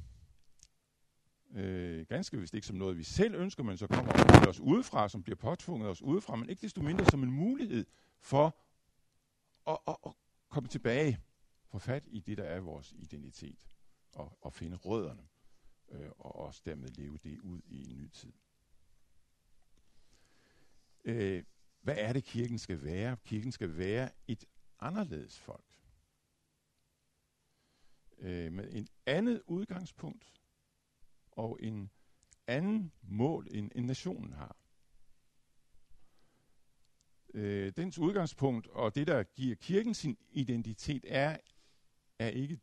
Øh, 1.54 2.06
ganske 2.06 2.38
vist 2.38 2.54
ikke 2.54 2.68
som 2.68 2.76
noget, 2.76 2.98
vi 2.98 3.04
selv 3.04 3.36
ønsker, 3.36 3.64
men 3.64 3.78
så 3.78 3.88
kommer 3.88 4.12
det 4.12 4.48
os 4.48 4.60
udefra, 4.60 5.10
som 5.10 5.24
bliver 5.24 5.36
påtvunget 5.36 5.90
os 5.90 6.02
udefra, 6.02 6.36
men 6.36 6.50
ikke 6.50 6.62
desto 6.62 6.82
mindre 6.82 7.06
som 7.06 7.24
en 7.24 7.32
mulighed 7.32 7.86
for 8.20 8.58
at, 9.68 9.78
at, 9.88 9.96
at 10.06 10.12
komme 10.54 10.70
tilbage, 10.70 11.20
få 11.66 11.80
fat 11.80 12.04
i 12.08 12.20
det, 12.20 12.38
der 12.38 12.44
er 12.44 12.60
vores 12.60 12.92
identitet, 12.92 13.68
og, 14.12 14.38
og 14.42 14.54
finde 14.54 14.78
rødderne, 14.78 15.28
øh, 15.90 16.10
og 16.10 16.36
også 16.36 16.62
dermed 16.66 16.90
leve 16.90 17.18
det 17.18 17.40
ud 17.40 17.62
i 17.66 17.92
en 17.92 17.98
ny 17.98 18.10
tid. 18.10 18.34
Øh, 21.06 21.44
hvad 21.82 21.96
er 21.98 22.14
det, 22.14 22.24
kirken 22.24 22.60
skal 22.60 22.84
være? 22.84 23.18
Kirken 23.26 23.52
skal 23.52 23.78
være 23.78 24.12
et 24.28 24.46
anderledes 24.80 25.40
folk. 25.40 25.80
Øh, 28.18 28.52
med 28.52 28.74
en 28.74 28.88
andet 29.06 29.42
udgangspunkt 29.46 30.34
og 31.32 31.60
en 31.62 31.92
anden 32.48 32.92
mål, 33.02 33.48
end, 33.52 33.72
end 33.76 33.86
nationen 33.86 34.34
har. 34.34 34.63
Øh, 37.34 37.74
dens 37.78 38.00
udgangspunkt 38.00 38.68
og 38.68 38.96
det, 38.96 39.08
der 39.08 39.24
giver 39.24 39.56
kirken 39.56 39.94
sin 39.94 40.18
identitet, 40.32 41.06
er, 41.08 41.38
er 42.20 42.28
ikke 42.28 42.60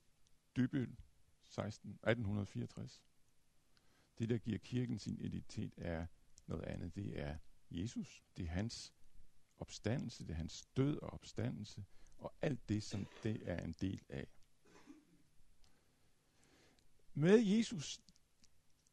Dybøl 0.56 0.96
16, 1.42 1.90
1864. 1.90 3.02
Det, 4.18 4.28
der 4.28 4.38
giver 4.38 4.58
kirken 4.58 4.98
sin 4.98 5.18
identitet, 5.20 5.74
er 5.76 6.06
noget 6.46 6.64
andet. 6.64 6.94
Det 6.94 7.20
er 7.20 7.36
Jesus. 7.70 8.24
Det 8.36 8.44
er 8.44 8.50
hans 8.50 8.92
opstandelse, 9.58 10.24
det 10.24 10.30
er 10.30 10.36
hans 10.36 10.66
død 10.76 10.98
og 11.02 11.12
opstandelse, 11.12 11.84
og 12.18 12.34
alt 12.42 12.68
det, 12.68 12.82
som 12.82 13.06
det 13.22 13.42
er 13.44 13.64
en 13.64 13.74
del 13.80 14.02
af. 14.08 14.26
Med 17.14 17.38
Jesus 17.38 18.00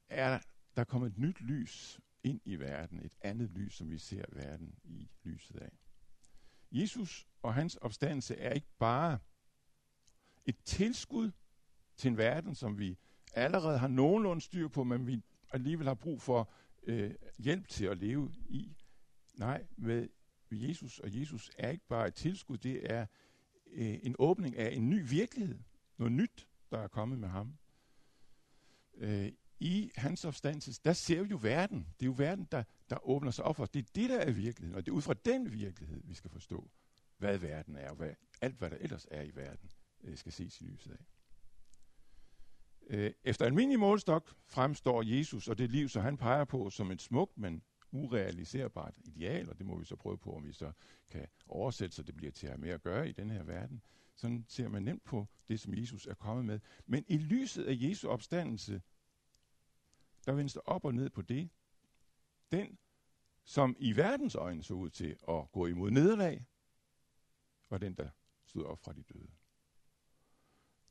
er 0.10 0.39
der 0.75 0.84
kommet 0.84 1.12
et 1.12 1.17
nyt 1.17 1.41
lys 1.41 2.00
ind 2.27 2.41
i 2.46 2.55
verden, 2.55 3.00
et 3.05 3.13
andet 3.22 3.50
lys, 3.50 3.75
som 3.75 3.89
vi 3.89 3.98
ser 3.98 4.25
verden 4.31 4.75
i 4.84 5.10
lyset 5.24 5.55
af. 5.55 5.72
Jesus 6.72 7.27
og 7.41 7.53
hans 7.53 7.75
opstandelse 7.75 8.36
er 8.36 8.53
ikke 8.53 8.72
bare 8.79 9.19
et 10.46 10.57
tilskud 10.63 11.31
til 11.96 12.07
en 12.07 12.17
verden, 12.17 12.55
som 12.55 12.79
vi 12.79 12.98
allerede 13.34 13.77
har 13.77 13.88
nogenlunde 13.88 14.41
styr 14.41 14.67
på, 14.67 14.84
men 14.84 15.07
vi 15.07 15.22
alligevel 15.51 15.88
har 15.88 15.93
brug 15.93 16.22
for 16.22 16.51
øh, 16.84 17.15
hjælp 17.38 17.67
til 17.67 17.86
at 17.86 17.98
leve 17.98 18.34
i. 18.50 18.77
Nej, 19.34 19.67
med 19.77 20.07
Jesus, 20.51 21.00
og 21.00 21.19
Jesus 21.19 21.51
er 21.57 21.69
ikke 21.69 21.88
bare 21.88 22.07
et 22.07 22.15
tilskud, 22.15 22.57
det 22.57 22.91
er 22.93 23.05
øh, 23.67 24.00
en 24.03 24.15
åbning 24.19 24.57
af 24.57 24.75
en 24.75 24.89
ny 24.89 25.10
virkelighed. 25.10 25.60
Noget 25.98 26.13
nyt, 26.13 26.48
der 26.72 26.79
er 26.79 26.88
kommet 26.88 27.19
med 27.19 27.27
ham. 27.27 27.57
Øh, 28.98 29.31
i 29.60 29.92
hans 29.96 30.26
opstandelse, 30.26 30.82
der 30.86 30.94
ser 30.94 31.24
vi 31.24 31.30
jo 31.30 31.40
verden. 31.42 31.88
Det 32.00 32.06
er 32.06 32.06
jo 32.06 32.16
verden, 32.18 32.48
der, 32.52 32.64
der 32.90 33.08
åbner 33.08 33.32
sig 33.32 33.46
op 33.46 33.56
for 33.56 33.64
os. 33.64 33.70
Det 33.70 33.80
er 33.80 33.90
det, 33.96 34.10
der 34.10 34.18
er 34.18 34.32
virkeligheden, 34.32 34.76
og 34.76 34.86
det 34.86 34.92
er 34.92 34.96
ud 34.96 35.02
fra 35.02 35.14
den 35.14 35.54
virkelighed, 35.54 36.02
vi 36.04 36.14
skal 36.14 36.32
forstå, 36.32 36.70
hvad 37.18 37.38
verden 37.38 37.76
er, 37.76 37.90
og 37.90 37.96
hvad, 37.96 38.14
alt, 38.42 38.56
hvad 38.58 38.70
der 38.70 38.78
ellers 38.78 39.08
er 39.12 39.22
i 39.22 39.32
verden, 39.36 39.70
øh, 40.04 40.18
skal 40.18 40.32
ses 40.32 40.62
i 40.62 40.64
lyset 40.64 40.92
af. 40.92 41.06
Øh, 42.90 43.12
efter 43.24 43.46
almindelig 43.46 43.80
målstok 43.80 44.36
fremstår 44.46 45.02
Jesus 45.02 45.48
og 45.48 45.58
det 45.58 45.72
liv, 45.72 45.90
som 45.90 46.04
han 46.04 46.18
peger 46.18 46.46
på, 46.46 46.70
som 46.70 46.92
et 46.92 47.02
smukt, 47.02 47.38
men 47.38 47.62
urealiserbart 47.92 48.94
ideal, 48.98 49.50
og 49.50 49.58
det 49.58 49.66
må 49.66 49.78
vi 49.78 49.86
så 49.86 49.96
prøve 49.96 50.18
på, 50.18 50.36
om 50.36 50.48
vi 50.48 50.54
så 50.54 50.72
kan 51.10 51.28
oversætte, 51.48 51.96
så 51.96 52.04
det 52.04 52.16
bliver 52.16 52.32
til 52.32 52.48
at 52.48 52.52
have 52.52 52.62
mere 52.62 52.74
at 52.74 52.82
gøre 52.82 53.10
i 53.10 53.12
den 53.12 53.30
her 53.30 53.44
verden. 53.44 53.82
Sådan 54.16 54.46
ser 54.48 54.68
man 54.68 54.84
nemt 54.84 55.04
på 55.04 55.28
det, 55.48 55.60
som 55.60 55.74
Jesus 55.74 56.08
er 56.08 56.14
kommet 56.14 56.46
med. 56.46 56.60
Men 56.86 57.06
i 57.08 57.18
lyset 57.18 57.64
af 57.64 57.78
Jesu 57.80 58.10
opstandelse, 58.10 58.82
der 60.27 60.34
vendes 60.34 60.53
der 60.53 60.60
op 60.65 60.86
og 60.86 60.93
ned 60.93 61.10
på 61.10 61.22
det. 61.22 61.50
Den, 62.51 62.77
som 63.43 63.75
i 63.79 63.96
verdens 63.96 64.36
øjne 64.36 64.63
så 64.63 64.74
ud 64.74 64.89
til 64.89 65.17
at 65.29 65.51
gå 65.51 65.65
imod 65.65 65.91
nederlag, 65.91 66.46
var 67.69 67.77
den, 67.77 67.96
der 67.96 68.10
stod 68.46 68.63
op 68.63 68.79
fra 68.79 68.93
de 68.93 69.03
døde. 69.03 69.31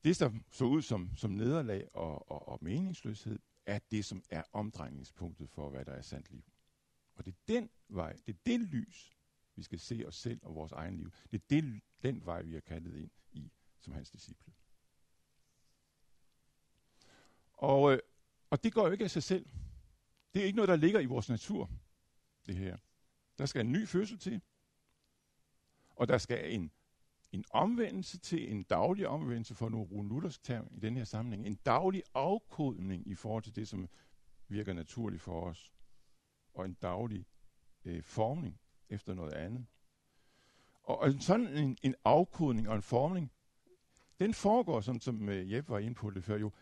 Det, 0.04 0.20
der 0.20 0.30
så 0.50 0.64
ud 0.64 0.82
som, 0.82 1.16
som 1.16 1.30
nederlag 1.30 1.88
og, 1.94 2.30
og, 2.30 2.48
og 2.48 2.58
meningsløshed, 2.62 3.38
er 3.66 3.78
det, 3.90 4.04
som 4.04 4.22
er 4.30 4.42
omdrejningspunktet 4.52 5.50
for, 5.50 5.70
hvad 5.70 5.84
der 5.84 5.92
er 5.92 6.02
sandt 6.02 6.30
liv. 6.30 6.44
Og 7.14 7.24
det 7.24 7.32
er 7.32 7.38
den 7.48 7.70
vej, 7.88 8.12
det 8.12 8.34
er 8.34 8.38
det 8.46 8.60
lys, 8.60 9.16
vi 9.54 9.62
skal 9.62 9.78
se 9.78 10.04
os 10.06 10.16
selv 10.16 10.40
og 10.42 10.54
vores 10.54 10.72
egen 10.72 10.96
liv. 10.96 11.10
Det 11.32 11.42
er 11.42 11.46
det, 11.50 11.82
den 12.02 12.26
vej, 12.26 12.42
vi 12.42 12.56
er 12.56 12.60
kaldet 12.60 12.96
ind 12.96 13.10
i 13.32 13.52
som 13.78 13.92
hans 13.92 14.10
disciple. 14.10 14.52
Og, 17.52 17.92
øh, 17.92 17.98
og 18.50 18.64
det 18.64 18.72
går 18.72 18.86
jo 18.86 18.92
ikke 18.92 19.04
af 19.04 19.10
sig 19.10 19.22
selv. 19.22 19.46
Det 20.34 20.42
er 20.42 20.46
ikke 20.46 20.56
noget, 20.56 20.68
der 20.68 20.76
ligger 20.76 21.00
i 21.00 21.06
vores 21.06 21.28
natur, 21.28 21.70
det 22.46 22.56
her. 22.56 22.76
Der 23.38 23.46
skal 23.46 23.66
en 23.66 23.72
ny 23.72 23.88
fødsel 23.88 24.18
til. 24.18 24.40
Og 25.96 26.08
der 26.08 26.18
skal 26.18 26.54
en, 26.54 26.70
en 27.32 27.44
omvendelse 27.50 28.18
til, 28.18 28.52
en 28.52 28.62
daglig 28.62 29.08
omvendelse 29.08 29.54
for 29.54 29.68
nu 29.68 29.82
Rune 29.82 30.08
Luthers 30.08 30.38
term 30.38 30.68
i 30.70 30.80
den 30.80 30.96
her 30.96 31.04
sammenhæng. 31.04 31.46
En 31.46 31.54
daglig 31.54 32.02
afkodning 32.14 33.08
i 33.08 33.14
forhold 33.14 33.42
til 33.42 33.56
det, 33.56 33.68
som 33.68 33.88
virker 34.48 34.72
naturligt 34.72 35.22
for 35.22 35.40
os 35.40 35.72
og 36.54 36.64
en 36.64 36.74
daglig 36.74 37.26
øh, 37.84 38.02
formning 38.02 38.60
efter 38.88 39.14
noget 39.14 39.32
andet. 39.32 39.66
Og, 40.82 40.98
og 40.98 41.12
sådan 41.20 41.46
en, 41.46 41.78
en 41.82 41.94
afkodning 42.04 42.68
og 42.68 42.76
en 42.76 42.82
formning, 42.82 43.32
den 44.20 44.34
foregår, 44.34 44.80
sådan 44.80 45.00
som 45.00 45.28
øh, 45.28 45.52
Jeppe 45.52 45.70
var 45.70 45.78
inde 45.78 45.94
på 45.94 46.10
det 46.10 46.24
før, 46.24 46.38
jo 46.38 46.52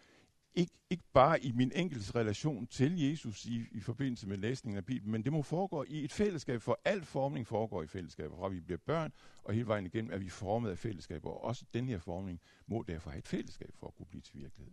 ikke, 0.54 0.72
ikke 0.90 1.04
bare 1.12 1.42
i 1.42 1.52
min 1.52 1.72
enkeltes 1.74 2.14
relation 2.14 2.66
til 2.66 3.00
Jesus 3.00 3.44
i, 3.44 3.66
i 3.70 3.80
forbindelse 3.80 4.28
med 4.28 4.36
læsningen 4.36 4.76
af 4.76 4.84
Bibelen, 4.84 5.12
men 5.12 5.24
det 5.24 5.32
må 5.32 5.42
foregå 5.42 5.84
i 5.88 6.04
et 6.04 6.12
fællesskab, 6.12 6.62
for 6.62 6.80
al 6.84 7.04
formning 7.04 7.46
foregår 7.46 7.82
i 7.82 7.86
fællesskaber. 7.86 8.36
fra 8.36 8.48
vi 8.48 8.60
bliver 8.60 8.78
børn, 8.78 9.12
og 9.42 9.54
hele 9.54 9.66
vejen 9.66 9.86
igennem 9.86 10.12
er 10.12 10.18
vi 10.18 10.28
formet 10.28 10.70
af 10.70 10.78
fællesskaber, 10.78 11.30
og 11.30 11.44
også 11.44 11.64
den 11.74 11.88
her 11.88 11.98
formning 11.98 12.40
må 12.66 12.84
derfor 12.88 13.10
have 13.10 13.18
et 13.18 13.28
fællesskab 13.28 13.74
for 13.74 13.86
at 13.86 13.94
kunne 13.94 14.06
blive 14.06 14.22
til 14.22 14.36
virkelighed. 14.36 14.72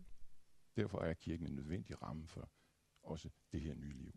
Derfor 0.75 0.99
er 0.99 1.13
kirken 1.13 1.47
en 1.47 1.55
nødvendig 1.55 2.01
ramme 2.01 2.27
for 2.27 2.49
også 3.03 3.29
det 3.51 3.61
her 3.61 3.75
nye 3.75 3.93
liv 3.93 4.13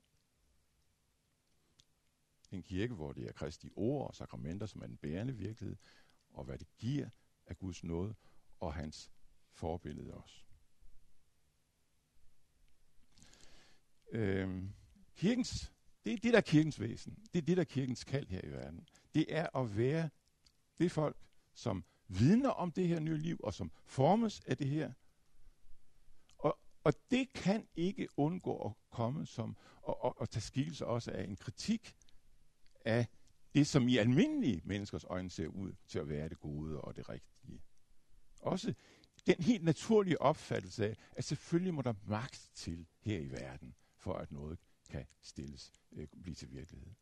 en 2.55 2.63
kirke, 2.63 2.95
hvor 2.95 3.13
det 3.13 3.29
er 3.29 3.33
Kristi 3.33 3.71
ord 3.77 4.09
og 4.09 4.15
sakramenter, 4.15 4.67
som 4.67 4.83
er 4.83 4.87
den 4.87 4.97
bærende 4.97 5.37
virkelighed, 5.37 5.77
og 6.31 6.45
hvad 6.45 6.59
det 6.59 6.69
giver 6.79 7.09
af 7.47 7.59
Guds 7.59 7.85
nåde 7.85 8.15
og 8.61 8.75
hans 8.75 9.11
forbillede 9.53 10.15
også. 10.15 10.44
Øh, 14.13 14.63
kirkens, 15.17 15.73
det 16.05 16.13
er 16.13 16.17
det, 16.17 16.33
der 16.33 16.39
er 16.39 16.43
kirkens 16.43 16.81
væsen. 16.81 17.19
Det 17.33 17.39
er 17.39 17.43
det, 17.43 17.57
der 17.57 17.61
er 17.61 17.65
kirkens 17.65 18.05
kald 18.05 18.27
her 18.27 18.41
i 18.45 18.51
verden. 18.51 18.89
Det 19.15 19.27
er 19.29 19.57
at 19.57 19.77
være 19.77 20.11
det 20.79 20.93
folk, 20.93 21.17
som 21.55 21.85
vidner 22.09 22.51
om 22.51 22.73
det 22.73 22.89
her 22.89 23.01
nye 23.01 23.19
liv, 23.19 23.41
og 23.43 23.55
som 23.55 23.71
formes 23.85 24.41
af 24.41 24.57
det 24.57 24.69
her. 24.69 24.93
Og, 26.39 26.59
og 26.85 26.93
det 27.11 27.33
kan 27.33 27.67
ikke 27.77 28.09
undgå 28.17 28.67
at 28.67 28.73
komme 28.91 29.27
som, 29.27 29.57
og, 29.83 30.05
og, 30.05 30.21
og 30.21 30.31
tage 30.31 30.43
skikkelse 30.43 30.87
også 30.87 31.11
af 31.11 31.25
en 31.25 31.37
kritik 31.37 31.97
af 32.85 33.07
det, 33.55 33.67
som 33.67 33.89
i 33.89 33.97
almindelige 33.97 34.61
menneskers 34.65 35.05
øjne 35.05 35.31
ser 35.31 35.47
ud 35.47 35.73
til 35.89 35.99
at 35.99 36.09
være 36.09 36.29
det 36.29 36.41
gode 36.41 36.81
og 36.81 36.97
det 36.97 37.09
rigtige. 37.09 37.63
Også 38.41 38.75
den 39.27 39.43
helt 39.43 39.65
naturlige 39.65 40.21
opfattelse 40.21 40.89
af, 40.89 40.97
at 41.13 41.25
selvfølgelig 41.25 41.75
må 41.75 41.83
der 41.83 41.95
magt 42.07 42.51
til 42.55 42.87
her 43.01 43.19
i 43.19 43.31
verden, 43.31 43.75
for 44.05 44.15
at 44.15 44.33
noget 44.33 44.59
kan 44.91 45.07
stilles, 45.21 45.73
øh, 45.93 46.07
blive 46.23 46.35
til 46.35 46.51
virkelighed. 46.51 46.93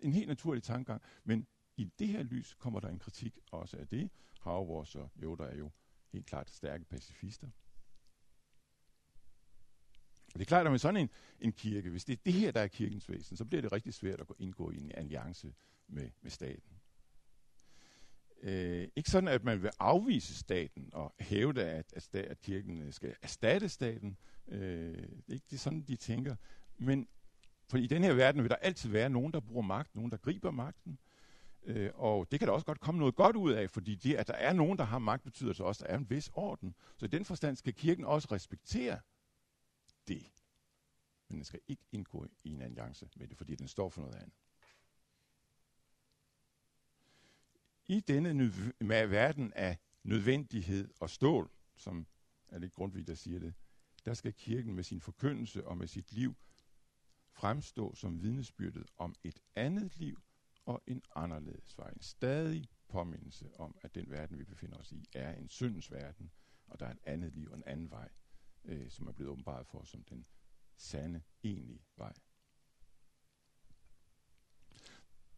En 0.00 0.12
helt 0.12 0.28
naturlig 0.28 0.62
tankegang, 0.62 1.02
men 1.24 1.46
i 1.76 1.84
det 1.98 2.08
her 2.08 2.22
lys 2.22 2.54
kommer 2.54 2.80
der 2.80 2.88
en 2.88 2.98
kritik 2.98 3.38
også 3.50 3.76
af 3.76 3.88
det. 3.88 4.10
Havvors 4.40 4.94
og 4.94 5.10
jo, 5.22 5.34
der 5.34 5.44
er 5.44 5.56
jo 5.56 5.70
helt 6.12 6.26
klart 6.26 6.50
stærke 6.50 6.84
pacifister. 6.84 7.48
Det 10.32 10.40
er 10.40 10.44
klart, 10.44 10.66
at 10.66 10.72
med 10.72 10.78
sådan 10.78 11.00
en, 11.00 11.10
en 11.40 11.52
kirke, 11.52 11.90
hvis 11.90 12.04
det 12.04 12.12
er 12.12 12.22
det 12.24 12.32
her, 12.32 12.50
der 12.50 12.60
er 12.60 12.68
kirkens 12.68 13.08
væsen, 13.08 13.36
så 13.36 13.44
bliver 13.44 13.62
det 13.62 13.72
rigtig 13.72 13.94
svært 13.94 14.20
at 14.20 14.26
gå, 14.26 14.36
indgå 14.38 14.70
i 14.70 14.80
en 14.80 14.92
alliance 14.94 15.54
med, 15.86 16.10
med 16.22 16.30
staten. 16.30 16.80
Øh, 18.42 18.88
ikke 18.96 19.10
sådan, 19.10 19.28
at 19.28 19.44
man 19.44 19.62
vil 19.62 19.70
afvise 19.78 20.34
staten 20.34 20.90
og 20.92 21.14
hævde, 21.20 21.64
at, 21.64 21.92
at, 21.92 22.14
at 22.14 22.40
kirken 22.40 22.82
øh, 22.82 22.92
skal 22.92 23.16
erstatte 23.22 23.68
staten. 23.68 24.16
Øh, 24.48 25.08
ikke 25.28 25.44
det 25.50 25.56
er 25.56 25.58
sådan, 25.58 25.82
de 25.82 25.96
tænker. 25.96 26.36
Men 26.78 27.08
for 27.68 27.78
i 27.78 27.86
den 27.86 28.04
her 28.04 28.14
verden 28.14 28.42
vil 28.42 28.50
der 28.50 28.56
altid 28.56 28.90
være 28.90 29.10
nogen, 29.10 29.32
der 29.32 29.40
bruger 29.40 29.62
magt, 29.62 29.94
nogen, 29.94 30.10
der 30.10 30.16
griber 30.16 30.50
magten. 30.50 30.98
Øh, 31.62 31.90
og 31.94 32.30
det 32.30 32.38
kan 32.38 32.48
der 32.48 32.54
også 32.54 32.66
godt 32.66 32.80
komme 32.80 32.98
noget 32.98 33.14
godt 33.14 33.36
ud 33.36 33.52
af, 33.52 33.70
fordi 33.70 33.94
det, 33.94 34.14
at 34.14 34.26
der 34.26 34.34
er 34.34 34.52
nogen, 34.52 34.78
der 34.78 34.84
har 34.84 34.98
magt, 34.98 35.24
betyder 35.24 35.52
så 35.52 35.64
også, 35.64 35.84
at 35.84 35.88
der 35.88 35.94
er 35.94 35.98
en 35.98 36.10
vis 36.10 36.30
orden. 36.34 36.74
Så 36.96 37.04
i 37.04 37.08
den 37.08 37.24
forstand 37.24 37.56
skal 37.56 37.74
kirken 37.74 38.04
også 38.04 38.28
respektere 38.32 39.00
det. 40.08 40.32
Men 41.28 41.36
den 41.36 41.44
skal 41.44 41.60
ikke 41.68 41.84
indgå 41.92 42.26
i 42.44 42.50
en 42.50 42.62
alliance 42.62 43.08
med 43.16 43.28
det, 43.28 43.36
fordi 43.36 43.54
den 43.54 43.68
står 43.68 43.88
for 43.88 44.00
noget 44.00 44.14
andet. 44.14 44.34
I 47.86 48.00
denne 48.00 48.34
med 48.80 49.06
verden 49.06 49.52
af 49.52 49.78
nødvendighed 50.02 50.88
og 51.00 51.10
stål, 51.10 51.50
som 51.76 52.06
er 52.48 52.58
lidt 52.58 52.72
Grundtvig, 52.72 53.06
der 53.06 53.14
siger 53.14 53.38
det, 53.38 53.54
der 54.08 54.14
skal 54.14 54.34
kirken 54.34 54.74
med 54.74 54.84
sin 54.84 55.00
forkyndelse 55.00 55.66
og 55.66 55.76
med 55.76 55.86
sit 55.86 56.12
liv 56.12 56.36
fremstå 57.30 57.94
som 57.94 58.22
vidnesbyrdet 58.22 58.90
om 58.96 59.14
et 59.24 59.38
andet 59.54 59.96
liv 59.96 60.22
og 60.66 60.82
en 60.86 61.02
anderledes 61.14 61.78
vej. 61.78 61.90
En 61.90 62.00
stadig 62.00 62.68
påmindelse 62.88 63.50
om, 63.58 63.76
at 63.82 63.94
den 63.94 64.10
verden, 64.10 64.38
vi 64.38 64.44
befinder 64.44 64.76
os 64.76 64.92
i, 64.92 65.08
er 65.14 65.32
en 65.32 65.48
syndens 65.48 65.92
verden, 65.92 66.30
og 66.66 66.80
der 66.80 66.86
er 66.86 66.90
et 66.90 66.98
andet 67.04 67.34
liv 67.34 67.50
og 67.50 67.56
en 67.56 67.64
anden 67.66 67.90
vej, 67.90 68.08
øh, 68.64 68.90
som 68.90 69.06
er 69.06 69.12
blevet 69.12 69.32
åbenbart 69.32 69.66
for 69.66 69.78
os 69.78 69.88
som 69.88 70.04
den 70.04 70.26
sande, 70.76 71.22
egentlige 71.42 71.82
vej. 71.96 72.12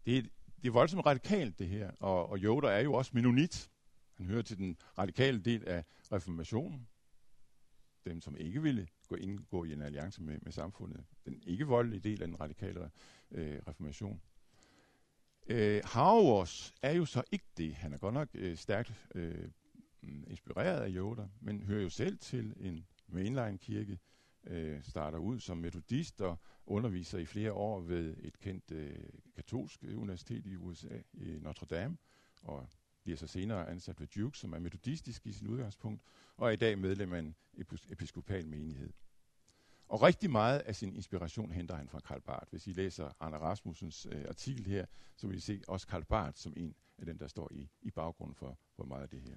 Det 0.07 0.19
er, 0.19 0.23
det 0.63 0.69
er 0.69 0.73
voldsomt 0.73 1.07
radikalt, 1.07 1.59
det 1.59 1.69
her, 1.69 1.91
og, 1.91 2.29
og 2.29 2.39
Yoda 2.39 2.67
er 2.67 2.81
jo 2.81 2.93
også 2.93 3.11
menonit. 3.15 3.71
Han 4.15 4.27
hører 4.27 4.43
til 4.43 4.57
den 4.57 4.79
radikale 4.99 5.41
del 5.41 5.69
af 5.69 5.85
reformationen. 6.13 6.90
Dem, 8.05 8.21
som 8.21 8.37
ikke 8.37 8.63
ville 8.63 8.89
gå 9.09 9.15
indgå 9.15 9.65
i 9.65 9.73
en 9.73 9.83
alliance 9.83 10.23
med, 10.23 10.39
med 10.43 10.53
samfundet. 10.53 11.05
Den 11.25 11.43
ikke 11.47 11.67
voldelige 11.67 12.01
del 12.01 12.23
af 12.23 12.29
den 12.29 12.41
radikale 12.41 12.91
øh, 13.31 13.59
reformation. 13.69 14.21
Øh, 15.47 15.83
Hauers 15.85 16.75
er 16.83 16.93
jo 16.93 17.05
så 17.05 17.23
ikke 17.33 17.45
det. 17.57 17.75
Han 17.75 17.93
er 17.93 17.99
godt 17.99 18.15
nok 18.15 18.29
øh, 18.35 18.57
stærkt 18.57 18.93
øh, 19.15 19.51
inspireret 20.03 20.81
af 20.81 20.91
Yoda, 20.91 21.29
men 21.41 21.63
hører 21.63 21.83
jo 21.83 21.89
selv 21.89 22.19
til 22.19 22.55
en 22.61 22.87
mainline-kirke, 23.07 23.99
øh, 24.45 24.83
starter 24.83 25.19
ud 25.19 25.41
som 25.41 25.57
metodist 25.57 26.21
og 26.21 26.39
underviser 26.67 27.19
i 27.19 27.25
flere 27.25 27.53
år 27.53 27.81
ved 27.81 28.17
et 28.19 28.39
kendt 28.39 28.71
øh, 28.71 28.97
katolsk 29.37 29.83
universitet 29.83 30.47
i 30.47 30.57
USA, 30.57 30.99
i 31.13 31.39
Notre 31.41 31.67
Dame, 31.67 31.97
og 32.43 32.69
bliver 33.03 33.17
så 33.17 33.27
senere 33.27 33.69
ansat 33.69 34.01
ved 34.01 34.07
Duke, 34.07 34.39
som 34.39 34.53
er 34.53 34.59
metodistisk 34.59 35.27
i 35.27 35.33
sin 35.33 35.47
udgangspunkt, 35.49 36.03
og 36.37 36.49
er 36.49 36.53
i 36.53 36.57
dag 36.57 36.79
medlem 36.79 37.13
af 37.13 37.19
en 37.19 37.37
episkopal 37.91 38.47
menighed. 38.47 38.93
Og 39.89 40.03
rigtig 40.03 40.31
meget 40.31 40.59
af 40.59 40.77
sin 40.77 40.95
inspiration 40.95 41.53
henter 41.53 41.77
han 41.77 41.89
fra 41.89 42.01
Karl 42.01 42.21
Barth. 42.21 42.51
Hvis 42.51 42.67
I 42.67 42.73
læser 42.73 43.13
Arne 43.21 43.37
Rasmussens 43.37 44.07
øh, 44.11 44.25
artikel 44.29 44.67
her, 44.67 44.87
så 45.17 45.27
vil 45.27 45.37
I 45.37 45.41
se 45.41 45.63
også 45.69 45.87
Karl 45.87 46.05
Barth 46.05 46.39
som 46.39 46.55
en 46.57 46.75
af 46.99 47.07
dem, 47.07 47.19
der 47.19 47.29
står 47.29 47.53
i, 47.53 47.69
i 47.83 47.91
baggrunden 47.91 48.35
for, 48.35 48.59
for 48.77 48.85
meget 48.85 49.03
af 49.03 49.09
det 49.09 49.21
her. 49.21 49.37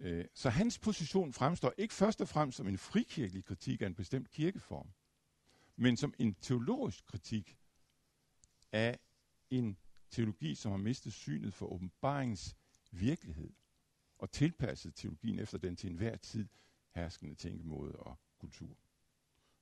Øh, 0.00 0.24
så 0.34 0.50
hans 0.50 0.78
position 0.78 1.32
fremstår 1.32 1.72
ikke 1.78 1.94
først 1.94 2.20
og 2.20 2.28
fremmest 2.28 2.56
som 2.56 2.68
en 2.68 2.78
frikirkelig 2.78 3.44
kritik 3.44 3.82
af 3.82 3.86
en 3.86 3.94
bestemt 3.94 4.30
kirkeform, 4.30 4.88
men 5.76 5.96
som 5.96 6.14
en 6.18 6.34
teologisk 6.34 7.06
kritik 7.06 7.56
af 8.72 8.98
en 9.50 9.76
teologi, 10.10 10.54
som 10.54 10.70
har 10.70 10.78
mistet 10.78 11.12
synet 11.12 11.54
for 11.54 11.66
åbenbaringens 11.66 12.56
virkelighed, 12.90 13.50
og 14.18 14.30
tilpasset 14.30 14.94
teologien 14.94 15.38
efter 15.38 15.58
den 15.58 15.76
til 15.76 15.90
enhver 15.90 16.16
tid 16.16 16.48
herskende 16.94 17.34
tænkemåde 17.34 17.96
og 17.96 18.16
kultur. 18.38 18.76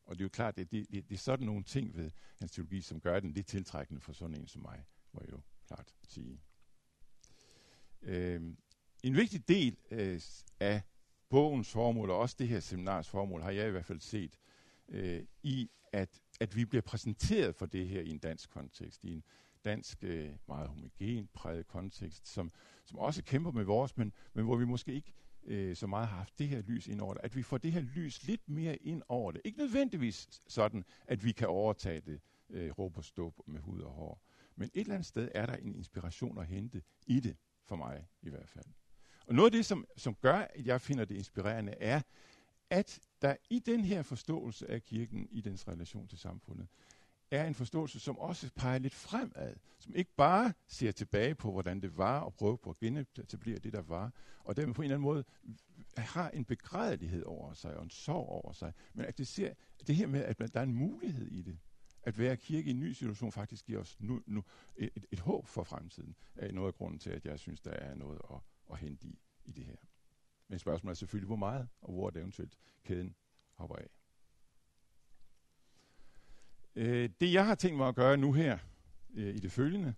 Og 0.04 0.14
det 0.14 0.20
er 0.20 0.24
jo 0.24 0.28
klart, 0.28 0.56
det, 0.56 0.70
det, 0.70 0.86
det, 0.90 1.08
det 1.08 1.14
er 1.14 1.18
sådan 1.18 1.46
nogle 1.46 1.64
ting 1.64 1.96
ved 1.96 2.10
hans 2.38 2.52
teologi, 2.52 2.80
som 2.80 3.00
gør 3.00 3.20
den 3.20 3.32
lidt 3.32 3.46
tiltrækkende 3.46 4.00
for 4.00 4.12
sådan 4.12 4.34
en 4.34 4.48
som 4.48 4.62
mig, 4.62 4.84
må 5.12 5.20
jeg 5.20 5.32
jo 5.32 5.40
klart 5.66 5.94
sige. 6.08 6.40
Øhm, 8.02 8.56
en 9.02 9.16
vigtig 9.16 9.48
del 9.48 9.76
øh, 9.90 10.20
af 10.60 10.82
bogens 11.28 11.70
formål, 11.70 12.10
og 12.10 12.18
også 12.18 12.36
det 12.38 12.48
her 12.48 12.60
seminars 12.60 13.08
formål, 13.08 13.42
har 13.42 13.50
jeg 13.50 13.68
i 13.68 13.70
hvert 13.70 13.84
fald 13.84 14.00
set 14.00 14.38
øh, 14.88 15.24
i, 15.42 15.70
at, 15.92 16.22
at 16.40 16.56
vi 16.56 16.64
bliver 16.64 16.82
præsenteret 16.82 17.54
for 17.54 17.66
det 17.66 17.88
her 17.88 18.00
i 18.00 18.10
en 18.10 18.18
dansk 18.18 18.50
kontekst, 18.50 19.04
i 19.04 19.12
en 19.12 19.22
dansk, 19.64 20.04
øh, 20.04 20.30
meget 20.48 20.68
homogen 20.68 21.28
præget 21.34 21.66
kontekst, 21.66 22.28
som, 22.28 22.52
som 22.84 22.98
også 22.98 23.22
kæmper 23.22 23.50
med 23.50 23.64
vores, 23.64 23.96
men, 23.96 24.12
men 24.32 24.44
hvor 24.44 24.56
vi 24.56 24.64
måske 24.64 24.92
ikke 24.92 25.12
øh, 25.44 25.76
så 25.76 25.86
meget 25.86 26.08
har 26.08 26.16
haft 26.16 26.38
det 26.38 26.48
her 26.48 26.62
lys 26.62 26.86
ind 26.86 27.00
over 27.00 27.14
det, 27.14 27.20
at 27.24 27.36
vi 27.36 27.42
får 27.42 27.58
det 27.58 27.72
her 27.72 27.80
lys 27.80 28.26
lidt 28.26 28.48
mere 28.48 28.76
ind 28.76 29.02
over 29.08 29.32
det. 29.32 29.40
Ikke 29.44 29.58
nødvendigvis 29.58 30.28
sådan, 30.48 30.84
at 31.06 31.24
vi 31.24 31.32
kan 31.32 31.48
overtage 31.48 32.00
det 32.00 32.20
øh, 32.50 32.70
råb 32.78 32.96
og 32.96 33.04
stå 33.04 33.44
med 33.46 33.60
hud 33.60 33.80
og 33.80 33.90
hår, 33.90 34.22
men 34.56 34.70
et 34.74 34.80
eller 34.80 34.94
andet 34.94 35.06
sted 35.06 35.28
er 35.34 35.46
der 35.46 35.56
en 35.56 35.74
inspiration 35.74 36.38
at 36.38 36.46
hente 36.46 36.82
i 37.06 37.20
det, 37.20 37.36
for 37.64 37.76
mig 37.76 38.06
i 38.22 38.30
hvert 38.30 38.48
fald. 38.48 38.66
Og 39.26 39.34
noget 39.34 39.46
af 39.46 39.52
det, 39.52 39.66
som, 39.66 39.86
som 39.96 40.14
gør, 40.14 40.34
at 40.34 40.66
jeg 40.66 40.80
finder 40.80 41.04
det 41.04 41.14
inspirerende, 41.14 41.72
er, 41.72 42.02
at 42.70 43.00
der 43.22 43.36
i 43.50 43.58
den 43.58 43.84
her 43.84 44.02
forståelse 44.02 44.70
af 44.70 44.82
kirken, 44.82 45.28
i 45.30 45.40
dens 45.40 45.68
relation 45.68 46.08
til 46.08 46.18
samfundet, 46.18 46.68
er 47.30 47.46
en 47.46 47.54
forståelse, 47.54 48.00
som 48.00 48.18
også 48.18 48.50
peger 48.56 48.78
lidt 48.78 48.94
fremad, 48.94 49.54
som 49.78 49.94
ikke 49.94 50.10
bare 50.16 50.52
ser 50.66 50.92
tilbage 50.92 51.34
på, 51.34 51.52
hvordan 51.52 51.80
det 51.80 51.96
var, 51.96 52.20
og 52.20 52.34
prøver 52.34 52.56
på 52.56 52.70
at 52.70 52.76
genetablere 52.76 53.58
det, 53.58 53.72
der 53.72 53.82
var, 53.82 54.12
og 54.44 54.56
dermed 54.56 54.74
på 54.74 54.82
en 54.82 54.84
eller 54.84 54.96
anden 54.96 55.04
måde 55.04 55.24
har 55.96 56.30
en 56.30 56.44
begrædelighed 56.44 57.24
over 57.24 57.52
sig, 57.52 57.76
og 57.76 57.82
en 57.82 57.90
sorg 57.90 58.28
over 58.28 58.52
sig, 58.52 58.72
men 58.94 59.04
at 59.04 59.18
det 59.18 59.26
ser 59.26 59.54
det 59.86 59.96
her 59.96 60.06
med, 60.06 60.24
at 60.24 60.38
der 60.38 60.60
er 60.60 60.64
en 60.64 60.74
mulighed 60.74 61.26
i 61.26 61.42
det. 61.42 61.58
At 62.02 62.18
være 62.18 62.36
kirke 62.36 62.68
i 62.68 62.70
en 62.70 62.80
ny 62.80 62.92
situation 62.92 63.32
faktisk 63.32 63.64
giver 63.64 63.80
os 63.80 64.00
nu, 64.00 64.22
nu 64.26 64.44
et, 64.76 64.90
et, 64.96 65.06
et 65.10 65.20
håb 65.20 65.46
for 65.46 65.64
fremtiden, 65.64 66.16
er 66.36 66.52
noget 66.52 66.68
af 66.68 66.74
grunden 66.74 66.98
til, 66.98 67.10
at 67.10 67.24
jeg 67.24 67.38
synes, 67.38 67.60
der 67.60 67.70
er 67.70 67.94
noget 67.94 68.20
at, 68.30 68.40
at 68.72 68.78
hente 68.78 69.06
i, 69.06 69.18
i 69.44 69.52
det 69.52 69.64
her. 69.64 69.76
Men 70.48 70.58
spørgsmålet 70.58 70.94
er 70.94 70.98
selvfølgelig, 70.98 71.26
hvor 71.26 71.36
meget, 71.36 71.68
og 71.80 71.92
hvor 71.92 72.10
det 72.10 72.20
eventuelt 72.20 72.58
kæden 72.84 73.14
hopper 73.54 73.76
af. 73.76 73.88
Øh, 76.78 77.10
det 77.20 77.32
jeg 77.32 77.46
har 77.46 77.54
tænkt 77.54 77.76
mig 77.76 77.88
at 77.88 77.94
gøre 77.94 78.16
nu 78.16 78.32
her 78.32 78.58
øh, 79.14 79.34
i 79.34 79.38
det 79.38 79.52
følgende, 79.52 79.94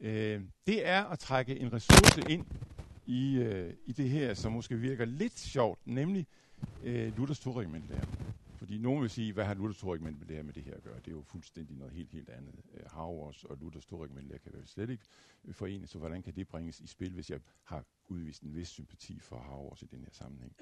øh, 0.00 0.42
det 0.66 0.86
er 0.86 1.04
at 1.04 1.18
trække 1.18 1.58
en 1.58 1.72
ressource 1.72 2.32
ind 2.32 2.46
i, 3.06 3.36
øh, 3.36 3.74
i 3.86 3.92
det 3.92 4.08
her, 4.08 4.34
som 4.34 4.52
måske 4.52 4.76
virker 4.76 5.04
lidt 5.04 5.38
sjovt, 5.38 5.78
nemlig 5.84 6.26
øh, 6.82 7.16
Luthers 7.16 7.40
toregimentlærer. 7.40 8.06
Fordi 8.56 8.78
nogen 8.78 9.02
vil 9.02 9.10
sige, 9.10 9.32
hvad 9.32 9.44
har 9.44 9.54
Luthers 9.54 9.78
toregimentlærer 9.78 10.42
med 10.42 10.52
det 10.52 10.62
her 10.62 10.74
at 10.74 10.82
gøre? 10.82 10.96
Det 10.96 11.08
er 11.08 11.16
jo 11.16 11.22
fuldstændig 11.22 11.76
noget 11.76 11.92
helt, 11.92 12.10
helt 12.10 12.28
andet. 12.28 12.54
Øh, 12.74 12.80
Havers 12.90 13.44
og 13.44 13.56
Luthers 13.60 13.86
toregimentlærer 13.86 14.38
kan 14.38 14.52
vel 14.52 14.66
slet 14.66 14.90
ikke 14.90 15.04
øh, 15.44 15.54
forenes, 15.54 15.90
så 15.90 15.98
hvordan 15.98 16.22
kan 16.22 16.34
det 16.34 16.48
bringes 16.48 16.80
i 16.80 16.86
spil, 16.86 17.12
hvis 17.12 17.30
jeg 17.30 17.40
har 17.64 17.84
udvist 18.08 18.42
en 18.42 18.54
vis 18.54 18.68
sympati 18.68 19.18
for 19.20 19.38
Havers 19.38 19.82
i 19.82 19.86
den 19.86 20.00
her 20.00 20.12
sammenhæng? 20.12 20.52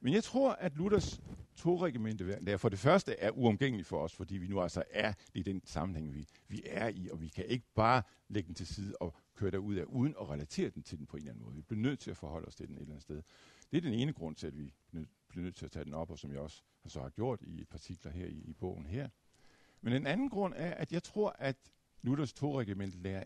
Men 0.00 0.14
jeg 0.14 0.24
tror, 0.24 0.52
at 0.52 0.76
Luthers 0.76 1.20
toregimente 1.56 2.58
for 2.58 2.68
det 2.68 2.78
første 2.78 3.14
er 3.14 3.30
uomgængelig 3.30 3.86
for 3.86 4.02
os, 4.02 4.14
fordi 4.14 4.36
vi 4.36 4.46
nu 4.46 4.60
altså 4.60 4.84
er 4.90 5.12
i 5.34 5.42
den 5.42 5.62
sammenhæng, 5.64 6.14
vi, 6.14 6.28
vi 6.48 6.62
er 6.64 6.88
i, 6.88 7.08
og 7.12 7.20
vi 7.20 7.28
kan 7.28 7.46
ikke 7.46 7.66
bare 7.74 8.02
lægge 8.28 8.46
den 8.46 8.54
til 8.54 8.66
side 8.66 8.94
og 9.00 9.14
køre 9.36 9.50
derud 9.50 9.74
af, 9.74 9.84
uden 9.84 10.14
at 10.20 10.28
relatere 10.28 10.70
den 10.70 10.82
til 10.82 10.98
den 10.98 11.06
på 11.06 11.16
en 11.16 11.20
eller 11.20 11.32
anden 11.32 11.44
måde. 11.44 11.54
Vi 11.56 11.62
bliver 11.62 11.80
nødt 11.80 12.00
til 12.00 12.10
at 12.10 12.16
forholde 12.16 12.46
os 12.46 12.54
til 12.54 12.68
den 12.68 12.74
et 12.74 12.80
eller 12.80 12.92
andet 12.92 13.02
sted. 13.02 13.22
Det 13.70 13.76
er 13.76 13.80
den 13.80 13.94
ene 13.94 14.12
grund 14.12 14.36
til, 14.36 14.46
at 14.46 14.58
vi 14.58 14.74
bliver 15.28 15.44
nødt 15.44 15.56
til 15.56 15.64
at 15.64 15.72
tage 15.72 15.84
den 15.84 15.94
op, 15.94 16.10
og 16.10 16.18
som 16.18 16.32
jeg 16.32 16.40
også 16.40 16.62
har 16.82 16.90
så 16.90 17.00
har 17.00 17.10
gjort 17.10 17.42
i 17.42 17.60
et 17.60 17.68
par 17.68 17.78
artikler 17.78 18.12
her 18.12 18.26
i, 18.26 18.38
i 18.38 18.52
bogen 18.52 18.86
her. 18.86 19.08
Men 19.80 19.92
en 19.92 20.06
anden 20.06 20.28
grund 20.28 20.54
er, 20.56 20.74
at 20.74 20.92
jeg 20.92 21.02
tror, 21.02 21.36
at 21.38 21.72
Luthers 22.02 22.32
toregimente 22.32 23.24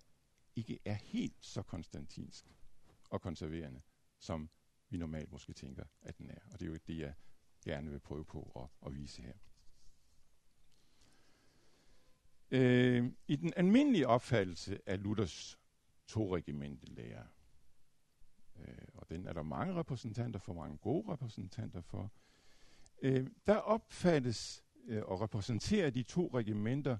ikke 0.56 0.78
er 0.84 0.94
helt 0.94 1.36
så 1.40 1.62
konstantinsk 1.62 2.44
og 3.10 3.20
konserverende, 3.20 3.80
som 4.18 4.50
vi 4.88 4.96
normalt 4.96 5.32
måske 5.32 5.52
tænker, 5.52 5.84
at 6.02 6.18
den 6.18 6.30
er. 6.30 6.38
Og 6.52 6.60
det 6.60 6.66
er 6.66 6.70
jo 6.70 6.78
det, 6.86 6.98
jeg 6.98 7.14
gerne 7.64 7.90
vil 7.90 8.00
prøve 8.00 8.24
på 8.24 8.52
at, 8.56 8.86
at 8.86 8.94
vise 8.94 9.22
her. 9.22 9.32
Øh, 12.50 13.12
I 13.28 13.36
den 13.36 13.52
almindelige 13.56 14.08
opfattelse 14.08 14.80
af 14.86 15.02
Luthers 15.02 15.58
to 16.06 16.36
lærer, 16.82 17.26
øh, 18.56 18.88
og 18.94 19.08
den 19.08 19.26
er 19.26 19.32
der 19.32 19.42
mange 19.42 19.74
repræsentanter 19.74 20.38
for, 20.38 20.54
mange 20.54 20.78
gode 20.78 21.12
repræsentanter 21.12 21.80
for, 21.80 22.12
øh, 23.02 23.26
der 23.46 23.56
opfattes 23.56 24.64
øh, 24.84 25.02
og 25.02 25.20
repræsenterer 25.20 25.90
de 25.90 26.02
to 26.02 26.30
regimenter 26.34 26.98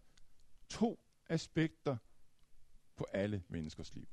to 0.69 1.01
aspekter 1.29 1.97
på 2.97 3.07
alle 3.13 3.43
menneskers 3.49 3.95
liv. 3.95 4.09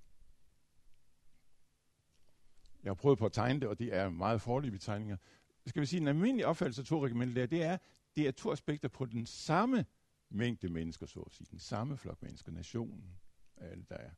Jeg 2.83 2.89
har 2.89 2.93
prøvet 2.93 3.19
på 3.19 3.25
at 3.25 3.31
tegne 3.31 3.59
det, 3.59 3.69
og 3.69 3.79
det 3.79 3.95
er 3.95 4.09
meget 4.09 4.41
forløbige 4.41 4.79
tegninger. 4.79 5.17
Skal 5.65 5.81
vi 5.81 5.85
sige, 5.85 6.01
en 6.01 6.07
almindelig 6.07 6.45
opfattelse 6.45 6.81
af 6.81 6.85
to 6.85 7.05
regimenter, 7.05 7.45
det 7.45 7.63
er, 7.63 7.77
det 8.15 8.27
er 8.27 8.31
to 8.31 8.51
aspekter 8.51 8.87
på 8.87 9.05
den 9.05 9.25
samme 9.25 9.85
mængde 10.29 10.69
mennesker, 10.69 11.05
så 11.05 11.19
at 11.19 11.33
sige. 11.33 11.47
Den 11.51 11.59
samme 11.59 11.97
flok 11.97 12.21
mennesker, 12.21 12.51
nationen, 12.51 13.19
alle 13.57 13.85
der 13.89 13.95
er. 13.95 14.11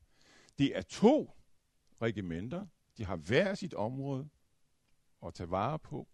Det 0.60 0.78
er 0.78 0.82
to 0.82 1.38
regimenter. 2.02 2.66
De 2.98 3.06
har 3.06 3.16
hver 3.16 3.56
sit 3.56 3.74
område 3.74 4.30
at 5.26 5.34
tage 5.34 5.52
vare 5.52 5.80
på. 5.80 6.08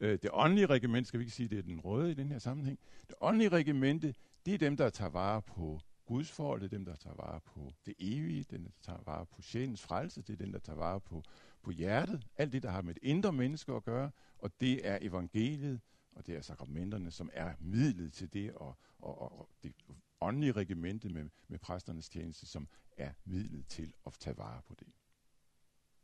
Øh, 0.00 0.18
det 0.22 0.30
åndelige 0.32 0.66
regiment, 0.66 1.06
skal 1.06 1.20
vi 1.20 1.24
ikke 1.24 1.34
sige, 1.34 1.48
det 1.48 1.58
er 1.58 1.62
den 1.62 1.80
røde 1.80 2.10
i 2.10 2.14
den 2.14 2.32
her 2.32 2.38
sammenhæng. 2.38 2.78
Det 3.06 3.14
åndelige 3.20 3.48
regimente, 3.48 4.14
det 4.46 4.54
er 4.54 4.58
dem, 4.58 4.76
der 4.76 4.90
tager 4.90 5.10
vare 5.10 5.42
på 5.42 5.80
Guds 6.06 6.30
forhold, 6.30 6.60
det 6.60 6.66
er 6.66 6.76
dem, 6.76 6.84
der 6.84 6.96
tager 6.96 7.16
vare 7.16 7.40
på 7.40 7.72
det 7.86 7.94
evige, 7.98 8.44
dem, 8.50 8.64
der 8.64 8.70
tager 8.82 9.02
vare 9.06 9.26
på 9.26 9.42
sjælens 9.42 9.82
frelse, 9.82 10.22
det 10.22 10.32
er 10.32 10.36
dem, 10.36 10.52
der 10.52 10.58
tager 10.58 10.76
vare 10.76 11.00
på 11.00 11.22
på 11.68 11.72
hjertet, 11.72 12.26
alt 12.36 12.52
det, 12.52 12.62
der 12.62 12.70
har 12.70 12.82
med 12.82 12.96
et 12.96 12.98
indre 13.02 13.32
menneske 13.32 13.72
at 13.72 13.84
gøre, 13.84 14.10
og 14.38 14.60
det 14.60 14.88
er 14.88 14.98
evangeliet, 15.00 15.80
og 16.12 16.26
det 16.26 16.36
er 16.36 16.40
sakramenterne, 16.42 17.10
som 17.10 17.30
er 17.32 17.54
midlet 17.60 18.12
til 18.12 18.32
det, 18.32 18.52
og, 18.54 18.78
og, 18.98 19.38
og 19.38 19.48
det 19.62 19.74
åndelige 20.20 20.52
regimente 20.52 21.08
med, 21.08 21.28
med 21.48 21.58
præsternes 21.58 22.08
tjeneste, 22.08 22.46
som 22.46 22.68
er 22.96 23.12
midlet 23.24 23.66
til 23.66 23.92
at 24.06 24.12
tage 24.20 24.38
vare 24.38 24.62
på 24.66 24.74
det. 24.78 24.86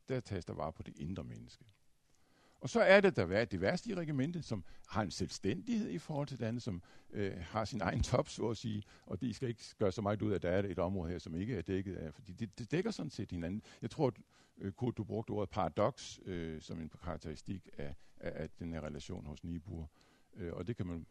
Der 0.08 0.20
tages 0.20 0.44
der 0.44 0.54
vare 0.54 0.72
på 0.72 0.82
det 0.82 0.96
indre 0.96 1.24
menneske. 1.24 1.64
Og 2.60 2.70
så 2.70 2.80
er 2.80 3.00
det 3.00 3.16
der 3.16 3.44
det 3.44 3.60
værste 3.60 3.90
i 3.90 3.94
regimentet, 3.94 4.44
som 4.44 4.64
har 4.88 5.02
en 5.02 5.10
selvstændighed 5.10 5.90
i 5.90 5.98
forhold 5.98 6.28
til 6.28 6.38
det 6.38 6.44
andet, 6.44 6.62
som 6.62 6.82
øh, 7.10 7.36
har 7.40 7.64
sin 7.64 7.80
egen 7.80 8.02
top, 8.02 8.28
så 8.28 8.48
at 8.48 8.56
sige, 8.56 8.82
og 9.06 9.20
de 9.20 9.34
skal 9.34 9.48
ikke 9.48 9.64
gøre 9.78 9.92
så 9.92 10.02
meget 10.02 10.22
ud 10.22 10.30
af, 10.30 10.34
at 10.34 10.42
der 10.42 10.50
er 10.50 10.62
et 10.62 10.78
område 10.78 11.10
her, 11.10 11.18
som 11.18 11.34
ikke 11.34 11.56
er 11.56 11.62
dækket 11.62 11.96
af, 11.96 12.14
fordi 12.14 12.32
det, 12.32 12.58
det 12.58 12.70
dækker 12.70 12.90
sådan 12.90 13.10
set 13.10 13.30
hinanden. 13.30 13.62
Jeg 13.82 13.90
tror, 13.90 14.06
at 14.06 14.14
øh, 14.58 14.72
Kurt, 14.72 14.96
du 14.96 15.04
brugte 15.04 15.30
ordet 15.30 15.50
paradox 15.50 16.18
øh, 16.24 16.60
som 16.62 16.80
en 16.80 16.88
karakteristik 16.88 17.68
af, 17.78 17.94
af, 18.20 18.42
af 18.42 18.50
den 18.58 18.72
her 18.72 18.80
relation 18.80 19.26
hos 19.26 19.44
Nibur, 19.44 19.90
øh, 20.34 20.52
og 20.52 20.66
det 20.66 20.76
kan 20.76 20.86
man 20.86 21.06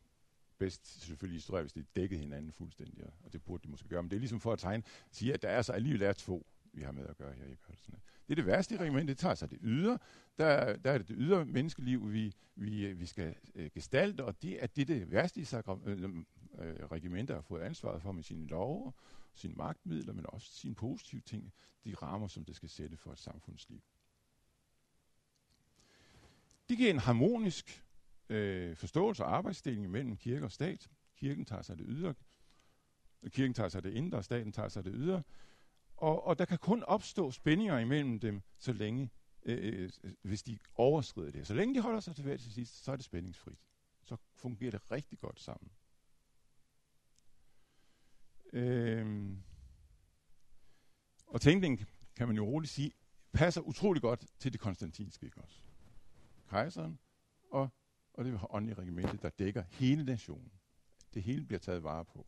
bedst 0.57 1.01
selvfølgelig 1.01 1.37
historie, 1.37 1.63
hvis 1.63 1.73
de 1.73 1.83
dækkede 1.95 2.19
hinanden 2.19 2.51
fuldstændig, 2.51 3.03
og 3.23 3.33
det 3.33 3.43
burde 3.43 3.63
de 3.63 3.69
måske 3.71 3.87
gøre. 3.87 4.03
Men 4.03 4.09
det 4.09 4.15
er 4.15 4.19
ligesom 4.19 4.39
for 4.39 4.53
at 4.53 4.59
tegne, 4.59 4.83
sige, 5.11 5.33
at 5.33 5.41
der 5.41 5.49
er 5.49 5.61
så 5.61 5.73
alligevel 5.73 6.01
er 6.01 6.13
to, 6.13 6.47
vi 6.73 6.81
har 6.81 6.91
med 6.91 7.07
at 7.07 7.17
gøre 7.17 7.33
her 7.33 7.45
i 7.45 7.55
Kølsen. 7.67 7.93
Det 8.27 8.31
er 8.33 8.35
det 8.35 8.45
værste 8.45 8.75
i 8.75 8.77
regimentet, 8.77 9.07
det 9.07 9.17
tager 9.17 9.35
sig 9.35 9.51
det 9.51 9.59
ydre. 9.61 9.99
Der, 10.37 10.77
der 10.77 10.91
er 10.91 10.97
det 10.97 11.07
det 11.07 11.15
ydre 11.19 11.45
menneskeliv, 11.45 12.11
vi, 12.13 12.33
vi, 12.55 12.93
vi 12.93 13.05
skal 13.05 13.35
øh, 13.55 13.69
gestalte, 13.73 14.25
og 14.25 14.41
det 14.41 14.63
er 14.63 14.67
det, 14.67 14.87
det 14.87 15.11
værste 15.11 15.41
i 15.41 15.43
sig, 15.43 15.63
øh, 15.85 16.03
øh, 16.03 16.85
regimenter 16.91 17.35
har 17.35 17.41
fået 17.41 17.61
ansvaret 17.61 18.01
for 18.01 18.11
med 18.11 18.23
sine 18.23 18.47
love, 18.47 18.93
sine 19.33 19.53
magtmidler, 19.53 20.13
men 20.13 20.25
også 20.29 20.53
sine 20.53 20.75
positive 20.75 21.21
ting, 21.21 21.53
de 21.83 21.95
rammer, 21.95 22.27
som 22.27 22.45
det 22.45 22.55
skal 22.55 22.69
sætte 22.69 22.97
for 22.97 23.11
et 23.11 23.19
samfundsliv. 23.19 23.81
Det 26.69 26.77
giver 26.77 26.89
en 26.89 26.99
harmonisk 26.99 27.83
øh, 28.29 28.75
forståelse 28.75 29.23
og 29.23 29.35
arbejdsdeling 29.35 29.91
mellem 29.91 30.17
kirke 30.17 30.45
og 30.45 30.51
stat. 30.51 30.89
Kirken 31.15 31.45
tager 31.45 31.61
sig 31.61 31.77
det 31.77 31.85
ydre, 31.89 32.13
kirken 33.27 33.53
tager 33.53 33.69
sig 33.69 33.83
det 33.83 33.93
indre, 33.93 34.17
og 34.17 34.23
staten 34.23 34.51
tager 34.51 34.69
sig 34.69 34.85
det 34.85 34.93
ydre. 34.95 35.23
Og, 35.97 36.23
og 36.23 36.39
der 36.39 36.45
kan 36.45 36.57
kun 36.57 36.83
opstå 36.83 37.31
spændinger 37.31 37.79
imellem 37.79 38.19
dem, 38.19 38.41
så 38.57 38.73
længe, 38.73 39.09
øh, 39.43 39.83
øh, 39.83 39.89
øh 40.03 40.13
hvis 40.21 40.43
de 40.43 40.59
overskrider 40.75 41.31
det. 41.31 41.47
Så 41.47 41.53
længe 41.53 41.75
de 41.75 41.81
holder 41.81 41.99
sig 41.99 42.15
til 42.15 42.23
hver 42.23 42.37
til 42.37 42.53
sidst, 42.53 42.83
så 42.83 42.91
er 42.91 42.95
det 42.95 43.05
spændingsfrit. 43.05 43.59
Så 44.03 44.15
fungerer 44.35 44.71
det 44.71 44.91
rigtig 44.91 45.19
godt 45.19 45.39
sammen. 45.39 45.71
Øh, 48.53 49.37
og 51.27 51.41
tænkningen, 51.41 51.87
kan 52.15 52.27
man 52.27 52.35
jo 52.35 52.45
roligt 52.45 52.73
sige, 52.73 52.91
passer 53.33 53.61
utrolig 53.61 54.01
godt 54.01 54.25
til 54.39 54.53
det 54.53 54.61
konstantinske, 54.61 55.25
ikke 55.25 55.41
også? 55.41 55.59
Kejseren 56.49 56.99
og 57.51 57.69
og 58.13 58.25
det 58.25 58.39
åndelige 58.49 58.79
regimente, 58.81 59.17
der 59.17 59.29
dækker 59.29 59.63
hele 59.69 60.05
nationen. 60.05 60.51
Det 61.13 61.23
hele 61.23 61.45
bliver 61.45 61.59
taget 61.59 61.83
vare 61.83 62.05
på. 62.05 62.27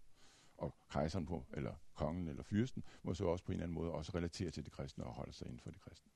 Og 0.57 0.75
kejseren 0.89 1.25
på, 1.25 1.45
eller 1.53 1.75
kongen 1.93 2.27
eller 2.27 2.43
fyrsten, 2.43 2.83
må 3.03 3.13
så 3.13 3.25
også 3.25 3.43
på 3.43 3.51
en 3.51 3.53
eller 3.53 3.63
anden 3.63 3.75
måde 3.75 3.91
også 3.91 4.11
relatere 4.15 4.51
til 4.51 4.65
det 4.65 4.73
kristne 4.73 5.03
og 5.03 5.13
holde 5.13 5.33
sig 5.33 5.47
inden 5.47 5.59
for 5.59 5.71
det 5.71 5.81
kristne. 5.81 6.11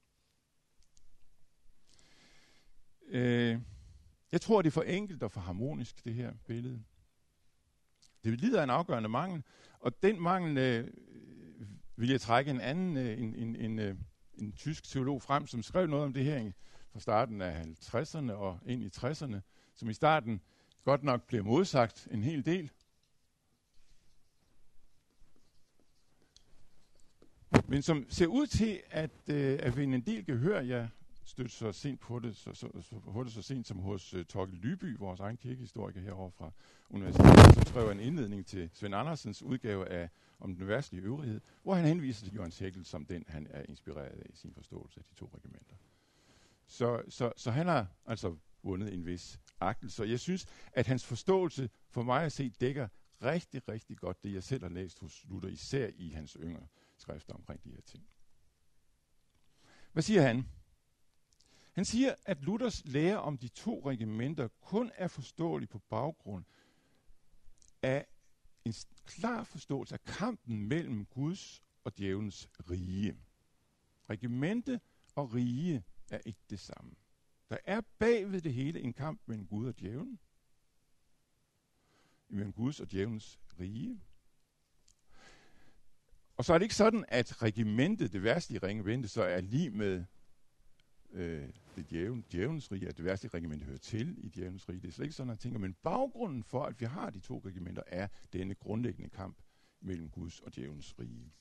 Øh, 3.07 3.61
jeg 4.31 4.41
tror, 4.41 4.61
det 4.61 4.69
er 4.69 4.71
for 4.71 4.81
enkelt 4.81 5.23
og 5.23 5.31
for 5.31 5.41
harmonisk, 5.41 6.03
det 6.05 6.13
her 6.13 6.33
billede. 6.47 6.83
Det 8.23 8.41
lider 8.41 8.59
af 8.59 8.63
en 8.63 8.69
afgørende 8.69 9.09
mangel, 9.09 9.43
og 9.79 10.03
den 10.03 10.21
mangel 10.21 10.57
øh, 10.57 10.87
vil 11.95 12.09
jeg 12.09 12.21
trække 12.21 12.51
en 12.51 12.61
anden, 12.61 12.97
øh, 12.97 13.19
en, 13.19 13.35
en, 13.35 13.55
en, 13.55 13.79
øh, 13.79 13.95
en 14.33 14.51
tysk 14.51 14.83
teolog 14.83 15.21
frem, 15.21 15.47
som 15.47 15.63
skrev 15.63 15.87
noget 15.87 16.05
om 16.05 16.13
det 16.13 16.23
her 16.23 16.51
fra 16.91 16.99
starten 16.99 17.41
af 17.41 17.63
50'erne 17.63 18.31
og 18.31 18.59
ind 18.65 18.83
i 18.83 18.87
60'erne, 18.87 19.39
som 19.75 19.89
i 19.89 19.93
starten 19.93 20.41
godt 20.83 21.03
nok 21.03 21.27
bliver 21.27 21.43
modsagt 21.43 22.07
en 22.11 22.23
hel 22.23 22.45
del. 22.45 22.71
Men 27.67 27.81
som 27.81 28.05
ser 28.09 28.27
ud 28.27 28.47
til 28.47 28.81
at, 28.91 29.11
øh, 29.27 29.59
at 29.61 29.77
vinde 29.77 29.95
en 29.95 30.01
del 30.01 30.25
gehør. 30.25 30.61
Jeg 30.61 30.89
stødte 31.29 31.49
så 31.49 31.71
sent 31.71 31.99
på 31.99 32.19
det, 32.19 32.35
så, 32.35 32.53
så, 32.53 32.69
så, 32.81 32.99
på 32.99 33.23
det 33.23 33.31
så 33.31 33.41
sent 33.41 33.67
som 33.67 33.79
hos 33.79 34.13
uh, 34.13 34.23
Torkel 34.23 34.55
Lyby, 34.55 34.97
vores 34.97 35.19
egen 35.19 35.37
kirkehistoriker 35.37 36.01
herovre 36.01 36.31
fra 36.31 36.51
universitetet, 36.89 37.53
som 37.55 37.65
skrev 37.65 37.89
en 37.89 37.99
indledning 37.99 38.45
til 38.45 38.69
Svend 38.73 38.95
Andersens 38.95 39.43
udgave 39.43 39.89
af 39.89 40.09
om 40.39 40.55
den 40.55 40.67
værtslige 40.67 41.03
øvrighed, 41.03 41.41
hvor 41.63 41.73
han 41.73 41.85
henviser 41.85 42.25
til 42.25 42.35
Jørgens 42.35 42.59
Hækkel 42.59 42.85
som 42.85 43.05
den, 43.05 43.23
han 43.27 43.47
er 43.49 43.63
inspireret 43.69 44.07
af 44.07 44.25
i 44.29 44.35
sin 44.35 44.53
forståelse 44.53 44.99
af 44.99 45.03
de 45.03 45.13
to 45.13 45.31
regimenter. 45.35 45.75
Så, 46.65 47.01
så, 47.09 47.31
så 47.37 47.51
han 47.51 47.67
har 47.67 47.87
altså 48.05 48.35
vundet 48.63 48.93
en 48.93 49.05
vis 49.05 49.39
agtelse. 49.59 50.03
Og 50.03 50.09
jeg 50.09 50.19
synes, 50.19 50.45
at 50.73 50.87
hans 50.87 51.05
forståelse 51.05 51.69
for 51.89 52.03
mig 52.03 52.23
at 52.23 52.31
se 52.31 52.49
dækker 52.49 52.87
rigtig, 53.23 53.69
rigtig 53.69 53.97
godt 53.97 54.23
det, 54.23 54.33
jeg 54.33 54.43
selv 54.43 54.63
har 54.63 54.69
læst 54.69 54.99
hos 54.99 55.25
Luther, 55.29 55.49
især 55.49 55.89
i 55.95 56.09
hans 56.09 56.37
yngre 56.39 56.67
skrifter 56.97 57.33
omkring 57.33 57.63
de 57.63 57.69
her 57.69 57.81
ting. 57.81 58.03
Hvad 59.91 60.03
siger 60.03 60.21
han? 60.21 60.45
Han 61.73 61.85
siger, 61.85 62.15
at 62.25 62.41
Luthers 62.41 62.85
lære 62.85 63.19
om 63.21 63.37
de 63.37 63.47
to 63.47 63.89
regimenter 63.89 64.47
kun 64.61 64.91
er 64.95 65.07
forståelig 65.07 65.69
på 65.69 65.79
baggrund 65.79 66.45
af 67.81 68.05
en 68.65 68.73
klar 69.05 69.43
forståelse 69.43 69.93
af 69.93 70.03
kampen 70.03 70.67
mellem 70.67 71.05
Guds 71.05 71.63
og 71.83 71.97
djævelens 71.97 72.49
rige. 72.69 73.17
Regimente 74.09 74.81
og 75.15 75.33
rige 75.33 75.83
er 76.09 76.19
ikke 76.25 76.39
det 76.49 76.59
samme. 76.59 76.91
Der 77.49 77.57
er 77.65 77.81
bagved 77.99 78.41
det 78.41 78.53
hele 78.53 78.81
en 78.81 78.93
kamp 78.93 79.21
mellem 79.25 79.47
Gud 79.47 79.67
og 79.67 79.79
djævlen. 79.79 80.19
Mellem 82.29 82.53
Guds 82.53 82.79
og 82.79 82.91
djævelens 82.91 83.39
rige. 83.59 84.01
Og 86.37 86.45
så 86.45 86.53
er 86.53 86.57
det 86.57 86.65
ikke 86.65 86.75
sådan, 86.75 87.05
at 87.07 87.41
regimentet, 87.41 88.13
det 88.13 88.23
værste 88.23 88.59
regimente, 88.59 89.07
så 89.07 89.23
er 89.23 89.41
lige 89.41 89.69
med 89.69 90.05
øh, 91.13 91.49
det 91.75 91.89
djævel, 91.89 92.23
djævelens 92.31 92.71
rige, 92.71 92.87
at 92.87 92.97
det 92.97 93.05
værste 93.05 93.27
regiment 93.27 93.63
hører 93.63 93.77
til 93.77 94.17
i 94.17 94.29
djævelens 94.29 94.69
rige. 94.69 94.79
Det 94.81 94.87
er 94.87 94.91
slet 94.91 95.05
ikke 95.05 95.15
sådan, 95.15 95.33
at 95.33 95.39
tænker. 95.39 95.59
Men 95.59 95.75
baggrunden 95.83 96.43
for, 96.43 96.63
at 96.63 96.81
vi 96.81 96.85
har 96.85 97.09
de 97.09 97.19
to 97.19 97.41
regimenter, 97.45 97.83
er 97.87 98.07
denne 98.33 98.55
grundlæggende 98.55 99.09
kamp 99.09 99.37
mellem 99.81 100.09
Guds 100.09 100.39
og 100.39 100.55
djævelens 100.55 100.99
rige. 100.99 101.31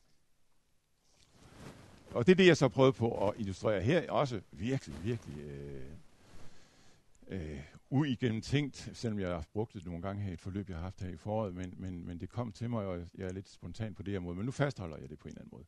Og 2.11 2.27
det 2.27 2.33
er 2.33 2.37
det, 2.37 2.47
jeg 2.47 2.57
så 2.57 2.69
prøvede 2.69 2.93
på 2.93 3.29
at 3.29 3.35
illustrere 3.39 3.83
her. 3.83 4.11
Også 4.11 4.41
virkelig, 4.53 5.05
virkelig 5.05 5.39
øh, 5.41 5.91
øh, 7.29 7.61
uigennemtænkt, 7.91 8.91
selvom 8.93 9.19
jeg 9.19 9.29
har 9.29 9.45
brugt 9.53 9.75
det 9.75 9.87
nogle 9.87 10.03
gange 10.03 10.23
her 10.23 10.31
i 10.31 10.33
et 10.33 10.41
forløb, 10.41 10.69
jeg 10.69 10.77
har 10.77 10.83
haft 10.83 11.01
her 11.01 11.09
i 11.09 11.17
foråret, 11.17 11.55
men, 11.55 11.75
men, 11.77 12.07
men 12.07 12.21
det 12.21 12.29
kom 12.29 12.53
til 12.53 12.71
mig, 12.71 12.87
og 12.87 12.99
jeg 13.15 13.29
er 13.29 13.33
lidt 13.33 13.49
spontan 13.49 13.95
på 13.95 14.03
det 14.03 14.13
her 14.13 14.21
måde. 14.21 14.37
Men 14.37 14.45
nu 14.45 14.53
fastholder 14.53 14.97
jeg 14.97 15.11
det 15.11 15.19
på 15.19 15.29
en 15.29 15.33
eller 15.33 15.41
anden 15.41 15.57
måde. 15.57 15.65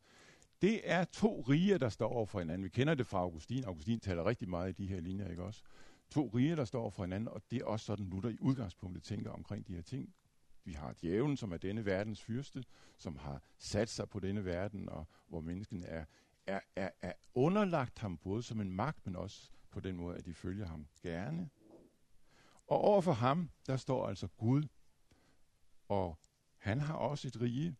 Det 0.61 0.81
er 0.83 1.03
to 1.03 1.41
riger, 1.41 1.77
der 1.77 1.89
står 1.89 2.09
over 2.09 2.25
for 2.25 2.39
hinanden. 2.39 2.63
Vi 2.63 2.69
kender 2.69 2.95
det 2.95 3.07
fra 3.07 3.17
Augustin. 3.17 3.63
Augustin 3.63 3.99
taler 3.99 4.25
rigtig 4.25 4.49
meget 4.49 4.69
i 4.69 4.83
de 4.83 4.87
her 4.87 5.01
linjer, 5.01 5.27
ikke 5.29 5.43
også? 5.43 5.61
To 6.09 6.31
riger, 6.35 6.55
der 6.55 6.65
står 6.65 6.81
over 6.81 6.91
for 6.91 7.03
hinanden, 7.03 7.27
og 7.27 7.41
det 7.51 7.61
er 7.61 7.65
også 7.65 7.85
sådan, 7.85 8.05
Luther 8.05 8.29
i 8.29 8.37
udgangspunktet 8.41 9.03
tænker 9.03 9.31
omkring 9.31 9.67
de 9.67 9.75
her 9.75 9.81
ting. 9.81 10.13
Vi 10.63 10.71
har 10.71 10.95
djævlen, 11.01 11.37
som 11.37 11.51
er 11.51 11.57
denne 11.57 11.85
verdens 11.85 12.21
fyrste, 12.21 12.63
som 12.97 13.17
har 13.17 13.41
sat 13.57 13.89
sig 13.89 14.09
på 14.09 14.19
denne 14.19 14.45
verden, 14.45 14.89
og 14.89 15.05
hvor 15.27 15.41
mennesken 15.41 15.83
er 15.87 16.05
er, 16.47 16.59
er, 16.75 16.89
er 17.01 17.13
underlagt 17.33 17.99
ham 17.99 18.17
både 18.17 18.43
som 18.43 18.61
en 18.61 18.71
magt, 18.71 19.05
men 19.05 19.15
også 19.15 19.49
på 19.69 19.79
den 19.79 19.95
måde, 19.95 20.17
at 20.17 20.25
de 20.25 20.33
følger 20.33 20.65
ham 20.65 20.87
gerne. 21.01 21.49
Og 22.67 22.77
over 22.81 23.01
for 23.01 23.11
ham, 23.11 23.49
der 23.67 23.77
står 23.77 24.07
altså 24.07 24.27
Gud, 24.27 24.63
og 25.87 26.19
han 26.57 26.79
har 26.79 26.93
også 26.93 27.27
et 27.27 27.41
rige, 27.41 27.75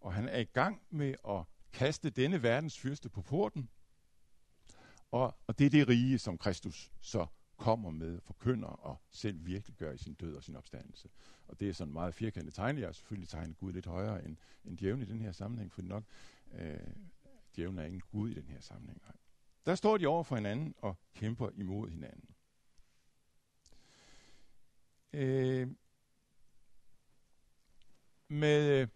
og 0.00 0.12
han 0.12 0.28
er 0.28 0.38
i 0.38 0.44
gang 0.44 0.82
med 0.90 1.14
at 1.28 1.44
kaste 1.76 2.10
denne 2.10 2.42
verdens 2.42 2.78
fyrste 2.78 3.08
på 3.08 3.22
porten. 3.22 3.68
Og, 5.10 5.34
og 5.46 5.58
det 5.58 5.66
er 5.66 5.70
det 5.70 5.88
rige, 5.88 6.18
som 6.18 6.38
Kristus 6.38 6.92
så 7.00 7.26
kommer 7.56 7.90
med, 7.90 8.20
forkynder 8.20 8.68
og 8.68 9.02
selv 9.10 9.46
virkelig 9.46 9.76
gør 9.76 9.92
i 9.92 9.98
sin 9.98 10.14
død 10.14 10.34
og 10.34 10.42
sin 10.42 10.56
opstandelse. 10.56 11.08
Og 11.48 11.60
det 11.60 11.68
er 11.68 11.72
sådan 11.72 11.92
meget 11.92 12.14
firkantet 12.14 12.54
tegnet. 12.54 12.80
Jeg 12.80 12.88
har 12.88 12.92
selvfølgelig 12.92 13.28
tegnet 13.28 13.56
Gud 13.56 13.72
lidt 13.72 13.86
højere 13.86 14.24
end, 14.24 14.36
end 14.64 14.78
djævlen 14.78 15.02
i 15.02 15.10
den 15.10 15.20
her 15.20 15.32
sammenhæng, 15.32 15.72
for 15.72 15.82
nok 15.82 16.04
øh, 16.52 16.78
Djævlen 17.56 17.78
er 17.78 17.84
ingen 17.84 18.00
Gud 18.00 18.30
i 18.30 18.34
den 18.34 18.48
her 18.48 18.60
sammenhæng. 18.60 19.02
Der 19.66 19.74
står 19.74 19.98
de 19.98 20.06
over 20.06 20.22
for 20.22 20.36
hinanden 20.36 20.74
og 20.78 20.96
kæmper 21.14 21.50
imod 21.54 21.90
hinanden. 21.90 22.34
Øh, 25.12 25.68
med, 28.28 28.80
øh, 28.80 28.88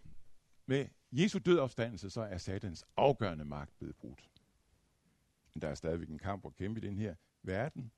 med 0.65 0.87
Jesu 1.11 1.39
død 1.39 1.59
opstandelse, 1.59 2.09
så 2.09 2.21
er 2.21 2.37
satans 2.37 2.85
afgørende 2.97 3.45
magt 3.45 3.77
blevet 3.79 3.95
brudt. 3.95 4.29
Men 5.53 5.61
der 5.61 5.67
er 5.67 5.75
stadigvæk 5.75 6.09
en 6.09 6.19
kamp 6.19 6.45
at 6.45 6.55
kæmpe 6.55 6.81
i 6.81 6.87
den 6.87 6.97
her 6.97 7.15
verden. 7.43 7.91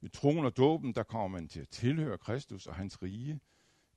Med 0.00 0.10
troen 0.10 0.44
og 0.44 0.56
dåben, 0.56 0.94
der 0.94 1.02
kommer 1.02 1.28
man 1.28 1.48
til 1.48 1.60
at 1.60 1.68
tilhøre 1.68 2.18
Kristus 2.18 2.66
og 2.66 2.74
hans 2.74 3.02
rige 3.02 3.40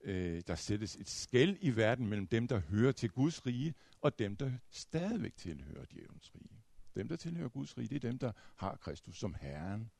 øh, 0.08 0.42
der 0.48 0.56
sættes 0.56 0.96
et 0.96 1.10
skæld 1.10 1.58
i 1.62 1.76
verden 1.76 2.08
mellem 2.08 2.28
dem, 2.28 2.48
der 2.48 2.60
hører 2.60 2.92
til 2.92 3.10
Guds 3.10 3.46
rige, 3.46 3.74
og 4.02 4.20
dem, 4.20 4.36
der 4.36 4.52
stadigvæk 4.70 5.36
tilhører 5.36 5.86
djævelens 5.86 6.36
rige. 6.36 6.64
Dem, 6.96 7.08
der 7.08 7.16
tilhører 7.16 7.50
Guds 7.50 7.78
rige, 7.78 7.88
det 7.88 7.96
er 7.96 8.10
dem, 8.10 8.20
der 8.20 8.32
har 8.56 8.76
Kristus 8.76 9.20
som 9.20 9.36
Herren, 9.42 9.92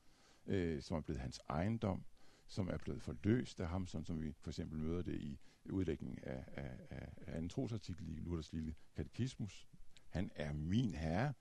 øh, 0.46 0.82
som 0.82 0.96
er 0.96 1.00
blevet 1.00 1.20
hans 1.20 1.40
ejendom, 1.48 2.04
som 2.48 2.68
er 2.68 2.78
blevet 2.78 3.02
forløst 3.02 3.60
af 3.60 3.68
ham, 3.68 3.86
sådan 3.86 4.04
som 4.04 4.20
vi 4.22 4.32
for 4.40 4.50
eksempel 4.50 4.78
møder 4.78 5.02
det 5.02 5.20
i 5.20 5.38
udlægningen 5.70 6.18
af, 6.22 6.44
af, 6.52 6.78
af, 6.90 7.08
af 7.26 7.36
anden 7.36 7.48
trosartikel 7.48 8.08
i 8.08 8.20
Luthers 8.20 8.52
lille 8.52 8.74
katekismus. 8.96 9.68
Han 10.08 10.30
er 10.34 10.52
min 10.52 10.94
herre. 10.94 11.34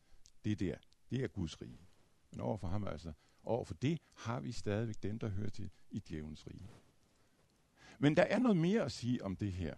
Det 0.46 0.60
der, 0.60 0.78
det 1.10 1.24
er 1.24 1.28
Guds 1.28 1.62
rige. 1.62 1.88
Men 2.32 2.40
overfor 2.40 2.68
ham 2.68 2.88
altså 2.88 3.14
overfor 3.44 3.74
det 3.74 4.02
har 4.14 4.40
vi 4.40 4.52
stadigvæk 4.52 5.04
dem, 5.04 5.20
der 5.20 5.30
hører 5.30 5.50
til 5.50 5.70
i 5.90 6.00
djævelens 6.00 6.48
rige. 6.48 6.70
Men 8.00 8.18
der 8.18 8.24
er 8.24 8.40
noget 8.40 8.58
mere 8.58 8.84
at 8.84 8.92
sige 8.92 9.24
om 9.24 9.36
det 9.36 9.52
her. 9.52 9.76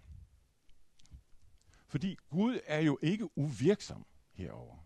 Fordi 1.88 2.16
Gud 2.30 2.60
er 2.66 2.80
jo 2.80 3.00
ikke 3.02 3.38
uvirksom 3.38 4.06
herover. 4.32 4.78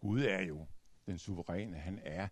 Gud 0.00 0.20
er 0.20 0.40
jo 0.40 0.66
den 1.06 1.18
suveræne. 1.18 1.76
Han 1.76 1.98
er 2.02 2.28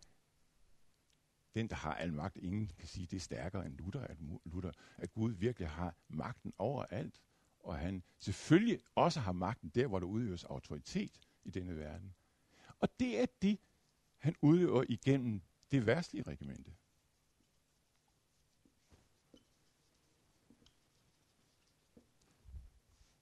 den, 1.55 1.69
der 1.69 1.77
har 1.77 1.95
al 1.95 2.13
magt. 2.13 2.37
Ingen 2.37 2.67
kan 2.79 2.89
sige, 2.89 3.07
det 3.07 3.17
er 3.17 3.21
stærkere 3.21 3.67
end 3.67 3.77
Luther, 3.77 4.01
at, 4.01 4.17
Luther, 4.45 4.73
at 4.97 5.13
Gud 5.13 5.33
virkelig 5.33 5.69
har 5.69 5.97
magten 6.09 6.53
over 6.59 6.85
alt. 6.85 7.21
Og 7.61 7.79
han 7.79 8.03
selvfølgelig 8.19 8.81
også 8.95 9.21
har 9.21 9.33
magten 9.33 9.69
der, 9.69 9.87
hvor 9.87 9.99
der 9.99 10.07
udøves 10.07 10.45
autoritet 10.45 11.21
i 11.45 11.51
denne 11.51 11.77
verden. 11.77 12.15
Og 12.81 12.89
det 13.01 13.21
er 13.21 13.27
det, 13.43 13.59
han 14.19 14.37
udøver 14.43 14.85
igennem 14.89 15.43
det 15.71 15.87
værstlige 15.87 16.23
regimente. 16.23 16.75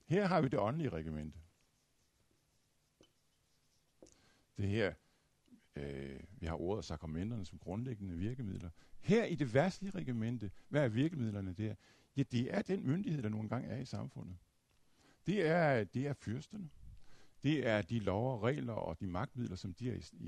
Her 0.06 0.26
har 0.26 0.40
vi 0.40 0.48
det 0.48 0.58
åndelige 0.58 0.88
regimente. 0.88 1.38
Det 4.56 4.68
her, 4.68 4.94
øh, 5.80 6.20
vi 6.40 6.46
har 6.46 6.60
ordet 6.60 6.84
sakramenterne 6.84 7.44
som 7.44 7.58
grundlæggende 7.58 8.14
virkemidler. 8.14 8.70
Her 9.00 9.24
i 9.24 9.34
det 9.34 9.54
værtslige 9.54 9.90
regimente, 9.90 10.50
hvad 10.68 10.84
er 10.84 10.88
virkemidlerne 10.88 11.52
der? 11.52 11.74
Ja, 12.16 12.22
det 12.22 12.54
er 12.54 12.62
den 12.62 12.86
myndighed, 12.86 13.22
der 13.22 13.28
nogle 13.28 13.48
gange 13.48 13.68
er 13.68 13.78
i 13.78 13.84
samfundet. 13.84 14.36
Det 15.26 15.46
er, 15.46 15.84
det 15.84 16.06
er 16.06 16.12
fyrsterne. 16.12 16.70
Det 17.42 17.66
er 17.66 17.82
de 17.82 17.98
lov 17.98 18.40
regler 18.40 18.72
og 18.72 19.00
de 19.00 19.06
magtmidler, 19.06 19.56
som 19.56 19.74
de 19.74 19.90
er 19.90 19.94
i, 19.94 20.02
i, 20.12 20.26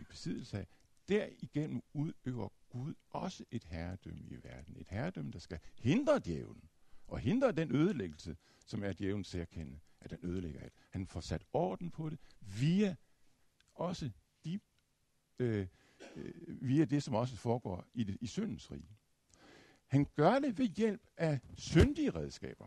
i 0.00 0.04
besiddelse 0.04 0.58
af. 0.58 0.66
Derigennem 1.08 1.82
udøver 1.92 2.48
Gud 2.68 2.94
også 3.10 3.44
et 3.50 3.64
herredømme 3.64 4.24
i 4.28 4.36
verden. 4.42 4.76
Et 4.76 4.88
herredømme, 4.88 5.32
der 5.32 5.38
skal 5.38 5.58
hindre 5.78 6.18
djævlen 6.18 6.68
og 7.06 7.18
hindre 7.18 7.52
den 7.52 7.74
ødelæggelse, 7.74 8.36
som 8.66 8.84
er 8.84 8.92
djævelens 8.92 9.28
særkende, 9.28 9.80
at 10.00 10.10
den 10.10 10.18
ødelægger 10.22 10.60
alt. 10.60 10.72
Han 10.90 11.06
får 11.06 11.20
sat 11.20 11.44
orden 11.52 11.90
på 11.90 12.10
det 12.10 12.18
via 12.40 12.96
også 13.74 14.10
de, 14.44 14.60
Øh, 15.40 15.66
øh, 16.16 16.32
via 16.46 16.84
det, 16.84 17.02
som 17.02 17.14
også 17.14 17.36
foregår 17.36 17.84
i, 17.94 18.04
det, 18.04 18.16
i 18.20 18.26
syndens 18.26 18.72
rige. 18.72 18.88
Han 19.86 20.06
gør 20.16 20.38
det 20.38 20.58
ved 20.58 20.66
hjælp 20.66 21.02
af 21.16 21.40
syndige 21.56 22.10
redskaber. 22.10 22.66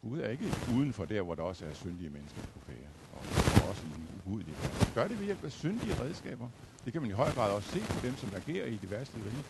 Gud 0.00 0.20
er 0.20 0.28
ikke 0.28 0.44
uden 0.76 0.92
for 0.92 1.04
der, 1.04 1.22
hvor 1.22 1.34
der 1.34 1.42
også 1.42 1.66
er 1.66 1.74
syndige 1.74 2.10
mennesker 2.10 2.42
på 2.42 2.60
færre, 2.60 2.88
og, 3.12 3.18
og 3.62 3.68
også 3.68 3.82
i 3.86 3.88
en 4.30 4.44
Han 4.62 4.94
gør 4.94 5.08
det 5.08 5.18
ved 5.18 5.24
hjælp 5.24 5.44
af 5.44 5.52
syndige 5.52 6.00
redskaber. 6.00 6.48
Det 6.84 6.92
kan 6.92 7.02
man 7.02 7.10
i 7.10 7.14
høj 7.14 7.30
grad 7.30 7.52
også 7.52 7.68
se 7.68 7.80
på 7.80 8.06
dem, 8.06 8.16
som 8.16 8.34
agerer 8.34 8.66
i 8.66 8.76
det 8.76 8.90
værste 8.90 9.16
rige. 9.16 9.44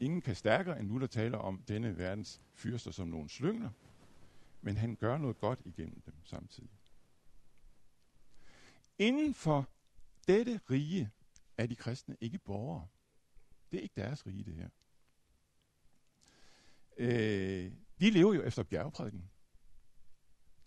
Ingen 0.00 0.20
kan 0.20 0.34
stærkere 0.34 0.80
end 0.80 0.88
nu, 0.88 1.00
der 1.00 1.06
taler 1.06 1.38
om 1.38 1.62
denne 1.68 1.98
verdens 1.98 2.40
fyrster 2.54 2.90
som 2.90 3.08
nogle 3.08 3.28
slyngler, 3.28 3.70
men 4.60 4.76
han 4.76 4.96
gør 4.96 5.18
noget 5.18 5.38
godt 5.38 5.60
igennem 5.64 6.00
dem 6.00 6.14
samtidig. 6.24 6.70
Inden 8.98 9.34
for 9.34 9.68
dette 10.28 10.60
rige 10.70 11.10
er 11.58 11.66
de 11.66 11.76
kristne 11.76 12.16
ikke 12.20 12.38
borgere. 12.38 12.86
Det 13.70 13.78
er 13.78 13.82
ikke 13.82 14.00
deres 14.00 14.26
rige, 14.26 14.44
det 14.44 14.54
her. 14.54 14.68
Øh, 16.96 17.72
de 18.00 18.10
lever 18.10 18.34
jo 18.34 18.42
efter 18.42 18.62
bjergprædiken. 18.62 19.30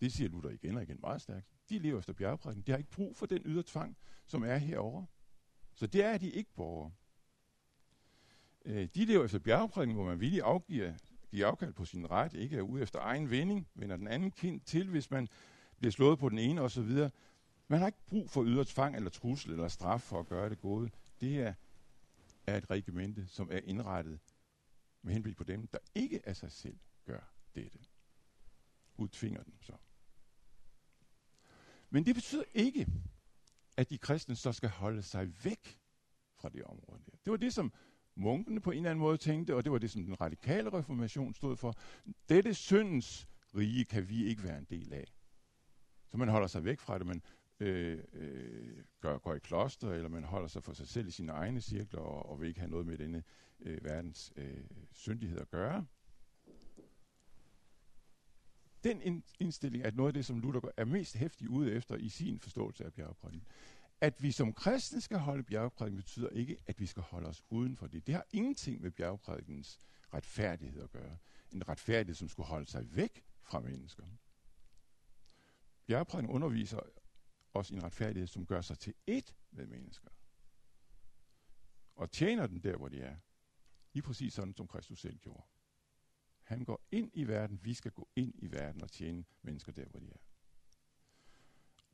Det 0.00 0.12
siger 0.12 0.28
Luther 0.28 0.50
igen 0.50 0.76
og 0.76 0.82
igen 0.82 0.98
meget 1.00 1.22
stærkt. 1.22 1.46
De 1.68 1.78
lever 1.78 1.98
efter 1.98 2.12
bjergprædiken. 2.12 2.62
De 2.62 2.70
har 2.70 2.78
ikke 2.78 2.90
brug 2.90 3.16
for 3.16 3.26
den 3.26 3.42
ydre 3.44 3.62
tvang, 3.66 3.96
som 4.26 4.42
er 4.42 4.56
herover. 4.56 5.04
Så 5.74 5.86
det 5.86 6.04
er 6.04 6.18
de 6.18 6.30
ikke 6.30 6.50
borgere. 6.54 6.92
Øh, 8.64 8.88
de 8.94 9.04
lever 9.04 9.24
efter 9.24 9.38
bjergprædiken, 9.38 9.94
hvor 9.94 10.04
man 10.04 10.20
villig 10.20 10.42
afgiver 10.42 10.94
give 11.30 11.46
afkald 11.46 11.72
på 11.72 11.84
sin 11.84 12.10
ret, 12.10 12.34
ikke 12.34 12.56
er 12.56 12.62
ude 12.62 12.82
efter 12.82 12.98
egen 13.00 13.30
vending, 13.30 13.68
vender 13.74 13.96
den 13.96 14.08
anden 14.08 14.30
kind 14.30 14.60
til, 14.60 14.88
hvis 14.88 15.10
man 15.10 15.28
bliver 15.78 15.92
slået 15.92 16.18
på 16.18 16.28
den 16.28 16.38
ene 16.38 16.60
osv. 16.60 17.08
Man 17.72 17.80
har 17.80 17.86
ikke 17.86 18.06
brug 18.06 18.30
for 18.30 18.44
ydre 18.44 18.64
tvang 18.64 18.96
eller 18.96 19.10
trussel 19.10 19.52
eller 19.52 19.68
straf 19.68 20.00
for 20.00 20.20
at 20.20 20.26
gøre 20.26 20.50
det 20.50 20.60
gode. 20.60 20.90
Det 21.20 21.40
er, 21.40 21.54
er 22.46 22.56
et 22.56 22.70
regimente, 22.70 23.26
som 23.26 23.48
er 23.52 23.60
indrettet 23.64 24.20
med 25.02 25.12
henblik 25.12 25.36
på 25.36 25.44
dem, 25.44 25.66
der 25.66 25.78
ikke 25.94 26.28
af 26.28 26.36
sig 26.36 26.52
selv 26.52 26.78
gør 27.04 27.32
dette. 27.54 27.78
Gud 28.96 29.08
tvinger 29.08 29.42
dem 29.42 29.62
så. 29.62 29.72
Men 31.90 32.06
det 32.06 32.14
betyder 32.14 32.44
ikke, 32.54 32.86
at 33.76 33.90
de 33.90 33.98
kristne 33.98 34.36
så 34.36 34.52
skal 34.52 34.68
holde 34.68 35.02
sig 35.02 35.44
væk 35.44 35.78
fra 36.34 36.48
det 36.48 36.64
område 36.64 37.02
der. 37.06 37.16
Det 37.24 37.30
var 37.30 37.36
det, 37.36 37.54
som 37.54 37.72
munkene 38.14 38.60
på 38.60 38.70
en 38.70 38.76
eller 38.76 38.90
anden 38.90 39.02
måde 39.02 39.18
tænkte, 39.18 39.56
og 39.56 39.64
det 39.64 39.72
var 39.72 39.78
det, 39.78 39.90
som 39.90 40.04
den 40.04 40.20
radikale 40.20 40.72
reformation 40.72 41.34
stod 41.34 41.56
for. 41.56 41.74
Dette 42.28 42.54
syndens 42.54 43.28
rige 43.54 43.84
kan 43.84 44.08
vi 44.08 44.24
ikke 44.24 44.42
være 44.42 44.58
en 44.58 44.66
del 44.70 44.92
af. 44.92 45.12
Så 46.08 46.16
man 46.16 46.28
holder 46.28 46.48
sig 46.48 46.64
væk 46.64 46.80
fra 46.80 46.98
det, 46.98 47.06
men 47.06 47.22
øh, 47.62 48.04
øh, 48.12 48.84
gør, 49.00 49.18
går 49.18 49.34
i 49.34 49.38
kloster, 49.38 49.90
eller 49.90 50.08
man 50.08 50.24
holder 50.24 50.48
sig 50.48 50.62
for 50.62 50.72
sig 50.72 50.88
selv 50.88 51.08
i 51.08 51.10
sine 51.10 51.32
egne 51.32 51.60
cirkler, 51.60 52.00
og, 52.00 52.30
og 52.30 52.40
vil 52.40 52.48
ikke 52.48 52.60
have 52.60 52.70
noget 52.70 52.86
med 52.86 52.98
denne 52.98 53.22
øh, 53.60 53.84
verdens 53.84 54.32
øh, 54.36 54.64
syndighed 54.92 55.38
at 55.38 55.50
gøre. 55.50 55.86
Den 58.84 59.22
indstilling 59.40 59.84
er 59.84 59.90
noget 59.90 60.08
af 60.08 60.14
det, 60.14 60.26
som 60.26 60.40
Luther 60.40 60.70
er 60.76 60.84
mest 60.84 61.16
hæftig 61.16 61.48
ude 61.48 61.72
efter 61.72 61.96
i 61.96 62.08
sin 62.08 62.38
forståelse 62.38 62.84
af 62.84 62.92
bjergprædiken. 62.92 63.46
At 64.00 64.22
vi 64.22 64.32
som 64.32 64.52
kristne 64.52 65.00
skal 65.00 65.18
holde 65.18 65.42
bjergprædiken 65.42 65.96
betyder 65.96 66.28
ikke, 66.28 66.56
at 66.66 66.80
vi 66.80 66.86
skal 66.86 67.02
holde 67.02 67.28
os 67.28 67.44
uden 67.50 67.76
for 67.76 67.86
det. 67.86 68.06
Det 68.06 68.14
har 68.14 68.26
ingenting 68.32 68.82
med 68.82 68.90
bjergprædikens 68.90 69.80
retfærdighed 70.14 70.82
at 70.82 70.90
gøre. 70.90 71.16
En 71.52 71.68
retfærdighed, 71.68 72.14
som 72.14 72.28
skulle 72.28 72.46
holde 72.46 72.66
sig 72.70 72.96
væk 72.96 73.24
fra 73.42 73.60
mennesker. 73.60 74.04
Bjergprædiken 75.86 76.30
underviser 76.30 76.80
os 77.54 77.70
en 77.70 77.82
retfærdighed, 77.82 78.26
som 78.26 78.46
gør 78.46 78.60
sig 78.60 78.78
til 78.78 78.94
ét 79.10 79.32
med 79.50 79.66
mennesker. 79.66 80.08
Og 81.94 82.10
tjener 82.10 82.46
den 82.46 82.62
der, 82.62 82.76
hvor 82.76 82.88
de 82.88 83.00
er. 83.00 83.16
Lige 83.92 84.02
præcis 84.02 84.34
sådan, 84.34 84.54
som 84.54 84.68
Kristus 84.68 85.00
selv 85.00 85.18
gjorde. 85.18 85.42
Han 86.42 86.64
går 86.64 86.86
ind 86.90 87.10
i 87.14 87.24
verden, 87.24 87.64
vi 87.64 87.74
skal 87.74 87.90
gå 87.90 88.08
ind 88.16 88.34
i 88.38 88.52
verden 88.52 88.82
og 88.82 88.90
tjene 88.90 89.24
mennesker 89.42 89.72
der, 89.72 89.88
hvor 89.88 90.00
de 90.00 90.06
er. 90.06 90.18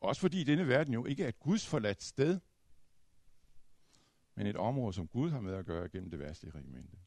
Også 0.00 0.20
fordi 0.20 0.44
denne 0.44 0.68
verden 0.68 0.94
jo 0.94 1.04
ikke 1.04 1.24
er 1.24 1.28
et 1.28 1.40
Guds 1.40 1.66
forladt 1.66 2.02
sted, 2.02 2.40
men 4.34 4.46
et 4.46 4.56
område, 4.56 4.92
som 4.92 5.08
Gud 5.08 5.30
har 5.30 5.40
med 5.40 5.54
at 5.54 5.66
gøre 5.66 5.88
gennem 5.88 6.10
det 6.10 6.18
værste 6.18 6.50
regimente. 6.50 6.98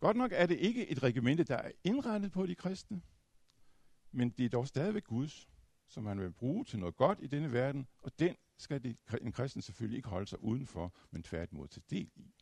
Godt 0.00 0.16
nok 0.16 0.32
er 0.34 0.46
det 0.46 0.58
ikke 0.58 0.88
et 0.88 1.02
regimente, 1.02 1.44
der 1.44 1.56
er 1.56 1.72
indrettet 1.84 2.32
på 2.32 2.46
de 2.46 2.54
kristne, 2.54 3.02
men 4.10 4.30
det 4.30 4.44
er 4.44 4.48
dog 4.48 4.68
stadigvæk 4.68 5.04
Guds, 5.04 5.48
som 5.88 6.06
han 6.06 6.20
vil 6.20 6.32
bruge 6.32 6.64
til 6.64 6.78
noget 6.78 6.96
godt 6.96 7.18
i 7.22 7.26
denne 7.26 7.52
verden, 7.52 7.86
og 8.02 8.18
den 8.18 8.36
skal 8.56 8.82
de, 8.82 8.96
en 9.20 9.32
kristen 9.32 9.62
selvfølgelig 9.62 9.96
ikke 9.96 10.08
holde 10.08 10.26
sig 10.26 10.42
udenfor, 10.42 10.94
men 11.10 11.22
tværtimod 11.22 11.68
til 11.68 11.82
del 11.90 12.10
i. 12.16 12.34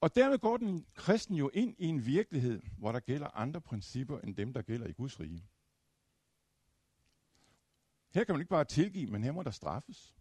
Og 0.00 0.14
dermed 0.14 0.38
går 0.38 0.56
den 0.56 0.86
kristen 0.94 1.34
jo 1.34 1.50
ind 1.54 1.74
i 1.78 1.86
en 1.86 2.06
virkelighed, 2.06 2.62
hvor 2.78 2.92
der 2.92 3.00
gælder 3.00 3.36
andre 3.36 3.60
principper 3.60 4.18
end 4.18 4.36
dem, 4.36 4.52
der 4.52 4.62
gælder 4.62 4.86
i 4.86 4.92
Guds 4.92 5.20
rige. 5.20 5.46
Her 8.14 8.24
kan 8.24 8.34
man 8.34 8.40
ikke 8.40 8.50
bare 8.50 8.64
tilgive, 8.64 9.10
men 9.10 9.24
her 9.24 9.32
må 9.32 9.42
der 9.42 9.50
straffes. 9.50 10.14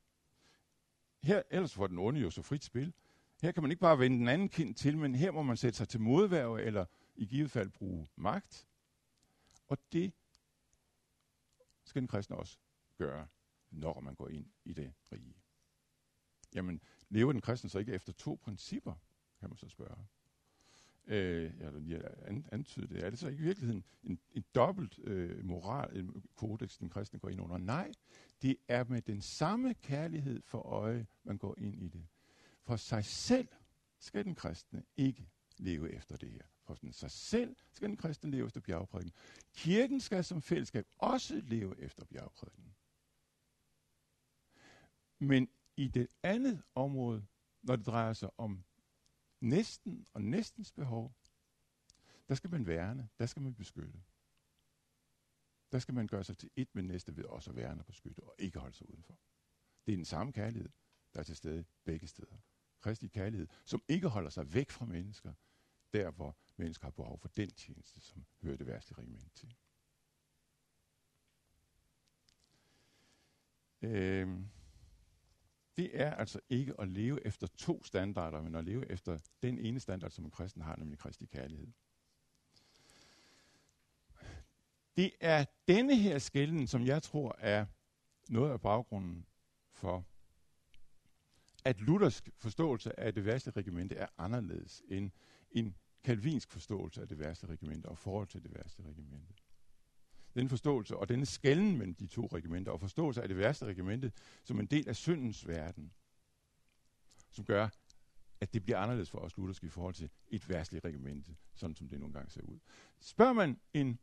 Her, 1.23 1.41
ellers 1.49 1.73
får 1.73 1.87
den 1.87 1.97
onde 1.97 2.19
jo 2.19 2.31
så 2.31 2.41
frit 2.41 2.63
spil. 2.63 2.93
Her 3.41 3.51
kan 3.51 3.63
man 3.63 3.71
ikke 3.71 3.81
bare 3.81 3.99
vende 3.99 4.17
den 4.17 4.27
anden 4.27 4.49
kind 4.49 4.75
til, 4.75 4.97
men 4.97 5.15
her 5.15 5.31
må 5.31 5.43
man 5.43 5.57
sætte 5.57 5.77
sig 5.77 5.89
til 5.89 6.01
modværge, 6.01 6.61
eller 6.61 6.85
i 7.15 7.25
givet 7.25 7.51
fald 7.51 7.69
bruge 7.69 8.07
magt. 8.15 8.67
Og 9.67 9.77
det 9.91 10.13
skal 11.83 12.01
den 12.01 12.07
kristne 12.07 12.35
også 12.35 12.57
gøre, 12.97 13.27
når 13.71 13.99
man 13.99 14.15
går 14.15 14.27
ind 14.27 14.51
i 14.63 14.73
det 14.73 14.93
rige. 15.11 15.35
Jamen, 16.53 16.81
lever 17.09 17.31
den 17.31 17.41
kristne 17.41 17.69
så 17.69 17.79
ikke 17.79 17.93
efter 17.93 18.13
to 18.13 18.39
principper? 18.43 18.93
kan 19.39 19.49
man 19.49 19.57
så 19.57 19.69
spørge. 19.69 20.05
Øh, 21.07 21.53
eller 21.59 21.79
lige 21.79 22.01
antyde 22.51 22.87
det. 22.87 23.03
Er 23.03 23.09
det 23.09 23.19
så 23.19 23.27
ikke 23.27 23.41
i 23.41 23.45
virkeligheden 23.45 23.83
en, 24.03 24.19
en 24.31 24.45
dobbelt 24.55 24.99
øh, 25.03 25.45
moral, 25.45 25.97
en 25.97 26.23
kodex, 26.35 26.77
den 26.77 26.89
kristne 26.89 27.19
går 27.19 27.29
ind 27.29 27.41
under? 27.41 27.57
Nej, 27.57 27.91
det 28.41 28.57
er 28.67 28.83
med 28.83 29.01
den 29.01 29.21
samme 29.21 29.73
kærlighed 29.73 30.41
for 30.41 30.59
øje, 30.59 31.07
man 31.23 31.37
går 31.37 31.55
ind 31.57 31.75
i 31.75 31.87
det. 31.87 32.07
For 32.63 32.75
sig 32.75 33.05
selv 33.05 33.47
skal 33.99 34.25
den 34.25 34.35
kristne 34.35 34.83
ikke 34.97 35.29
leve 35.57 35.93
efter 35.93 36.17
det 36.17 36.31
her. 36.31 36.43
For 36.65 36.91
sig 36.91 37.11
selv 37.11 37.55
skal 37.71 37.89
den 37.89 37.97
kristne 37.97 38.31
leve 38.31 38.45
efter 38.45 38.61
bjergprædiken. 38.61 39.13
Kirken 39.53 39.99
skal 39.99 40.23
som 40.23 40.41
fællesskab 40.41 40.87
også 40.97 41.41
leve 41.43 41.79
efter 41.79 42.05
bjergprædiken. 42.05 42.75
Men 45.19 45.49
i 45.77 45.87
det 45.87 46.07
andet 46.23 46.63
område, 46.75 47.25
når 47.61 47.75
det 47.75 47.85
drejer 47.85 48.13
sig 48.13 48.29
om 48.37 48.63
næsten 49.41 50.07
og 50.13 50.21
næstens 50.21 50.71
behov, 50.71 51.13
der 52.27 52.35
skal 52.35 52.49
man 52.51 52.67
værne, 52.67 53.09
der 53.19 53.25
skal 53.25 53.41
man 53.41 53.55
beskytte. 53.55 54.03
Der 55.71 55.79
skal 55.79 55.93
man 55.93 56.07
gøre 56.07 56.23
sig 56.23 56.37
til 56.37 56.49
et 56.55 56.75
med 56.75 56.83
næste 56.83 57.17
ved 57.17 57.25
også 57.25 57.49
at 57.49 57.55
værne 57.55 57.81
og 57.81 57.85
beskytte, 57.85 58.23
og 58.23 58.35
ikke 58.39 58.59
holde 58.59 58.75
sig 58.75 58.89
udenfor. 58.89 59.19
Det 59.85 59.91
er 59.91 59.95
den 59.95 60.05
samme 60.05 60.33
kærlighed, 60.33 60.69
der 61.13 61.19
er 61.19 61.23
til 61.23 61.35
stede 61.35 61.65
begge 61.83 62.07
steder. 62.07 62.37
Kristi 62.81 63.07
kærlighed, 63.07 63.47
som 63.65 63.83
ikke 63.87 64.07
holder 64.07 64.29
sig 64.29 64.53
væk 64.53 64.69
fra 64.71 64.85
mennesker, 64.85 65.33
der 65.93 66.11
hvor 66.11 66.37
mennesker 66.57 66.85
har 66.85 66.91
behov 66.91 67.19
for 67.19 67.27
den 67.27 67.49
tjeneste, 67.49 68.01
som 68.01 68.25
hører 68.41 68.57
det 68.57 68.67
værste 68.67 68.93
regiment 68.93 69.35
til. 69.35 69.55
Øh, 73.81 74.39
det 75.77 76.01
er 76.01 76.13
altså 76.13 76.39
ikke 76.49 76.73
at 76.79 76.87
leve 76.87 77.25
efter 77.25 77.47
to 77.47 77.83
standarder, 77.83 78.41
men 78.41 78.55
at 78.55 78.65
leve 78.65 78.91
efter 78.91 79.19
den 79.41 79.59
ene 79.59 79.79
standard, 79.79 80.11
som 80.11 80.25
en 80.25 80.31
kristen 80.31 80.61
har, 80.61 80.75
nemlig 80.75 80.99
kristig 80.99 81.29
kærlighed. 81.29 81.67
Det 84.97 85.11
er 85.19 85.45
denne 85.67 85.95
her 85.95 86.19
skælden, 86.19 86.67
som 86.67 86.85
jeg 86.85 87.03
tror 87.03 87.35
er 87.39 87.65
noget 88.29 88.51
af 88.51 88.61
baggrunden 88.61 89.25
for, 89.71 90.05
at 91.65 91.81
luthersk 91.81 92.29
forståelse 92.37 92.99
af 92.99 93.13
det 93.13 93.25
værste 93.25 93.51
regimente 93.51 93.95
er 93.95 94.07
anderledes 94.17 94.83
end 94.87 95.11
en 95.51 95.75
kalvinsk 96.05 96.51
forståelse 96.51 97.01
af 97.01 97.07
det 97.07 97.19
værste 97.19 97.47
regiment 97.47 97.85
og 97.85 97.97
forhold 97.97 98.27
til 98.27 98.43
det 98.43 98.55
værste 98.55 98.83
regiment. 98.83 99.43
Den 100.35 100.49
forståelse 100.49 100.97
og 100.97 101.09
denne 101.09 101.25
skælden 101.25 101.77
mellem 101.77 101.95
de 101.95 102.07
to 102.07 102.25
regimenter 102.33 102.71
og 102.71 102.79
forståelse 102.79 103.21
af 103.21 103.27
det 103.27 103.37
værste 103.37 103.65
regimente 103.65 104.11
som 104.43 104.59
en 104.59 104.65
del 104.65 104.89
af 104.89 104.95
syndens 104.95 105.47
verden, 105.47 105.93
som 107.31 107.45
gør, 107.45 107.69
at 108.41 108.53
det 108.53 108.63
bliver 108.63 108.77
anderledes 108.77 109.09
for 109.09 109.17
os 109.19 109.37
lutherske 109.37 109.67
i 109.67 109.69
forhold 109.69 109.93
til 109.93 110.09
et 110.27 110.49
værstligt 110.49 110.85
regimente, 110.85 111.35
sådan 111.53 111.75
som 111.75 111.89
det 111.89 111.99
nogle 111.99 112.13
gange 112.13 112.31
ser 112.31 112.41
ud. 112.41 112.59
Spørger 112.99 113.33
man 113.33 113.59
en 113.73 113.99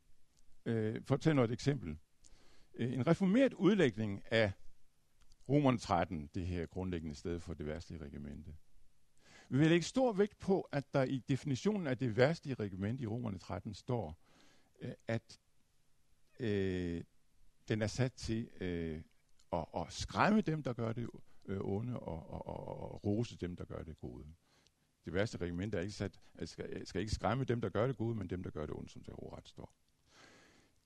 Øh, 0.66 1.02
for 1.04 1.14
at 1.14 1.20
tage 1.20 1.34
noget 1.34 1.50
et 1.50 1.54
eksempel. 1.54 1.98
Øh, 2.74 2.92
en 2.92 3.06
reformeret 3.06 3.54
udlægning 3.54 4.22
af 4.30 4.52
Romerne 5.48 5.78
13, 5.78 6.30
det 6.34 6.46
her 6.46 6.66
grundlæggende 6.66 7.14
sted 7.14 7.40
for 7.40 7.54
det 7.54 7.66
værste 7.66 7.98
regimente. 7.98 8.54
Vi 9.52 9.58
vil 9.58 9.68
lægge 9.68 9.86
stor 9.86 10.12
vægt 10.12 10.38
på, 10.38 10.60
at 10.60 10.94
der 10.94 11.02
i 11.02 11.18
definitionen 11.18 11.86
af 11.86 11.98
det 11.98 12.16
værste 12.16 12.54
regimente 12.54 13.02
i 13.02 13.06
Romerne 13.06 13.38
13 13.38 13.74
står, 13.74 14.16
øh, 14.80 14.92
at 15.08 15.40
øh, 16.40 17.04
den 17.68 17.82
er 17.82 17.86
sat 17.86 18.12
til 18.12 18.50
øh, 18.60 19.02
at, 19.52 19.66
at 19.76 19.92
skræmme 19.92 20.40
dem, 20.40 20.62
der 20.62 20.72
gør 20.72 20.92
det 20.92 21.08
øh, 21.44 21.60
onde, 21.60 22.00
og, 22.00 22.30
og, 22.30 22.46
og, 22.46 22.92
og 22.92 23.04
rose 23.04 23.36
dem, 23.36 23.56
der 23.56 23.64
gør 23.64 23.82
det 23.82 23.98
gode. 23.98 24.24
Det 25.04 25.14
værste 25.14 25.38
regiment 25.38 25.74
er 25.74 25.80
ikke 25.80 25.92
sat, 25.92 26.20
skal, 26.44 26.86
skal 26.86 27.00
ikke 27.00 27.14
skræmme 27.14 27.44
dem, 27.44 27.60
der 27.60 27.68
gør 27.68 27.86
det 27.86 27.96
gode, 27.96 28.14
men 28.14 28.30
dem, 28.30 28.42
der 28.42 28.50
gør 28.50 28.66
det 28.66 28.74
onde, 28.74 28.90
som 28.90 29.02
det 29.02 29.14
ret 29.18 29.48
står. 29.48 29.74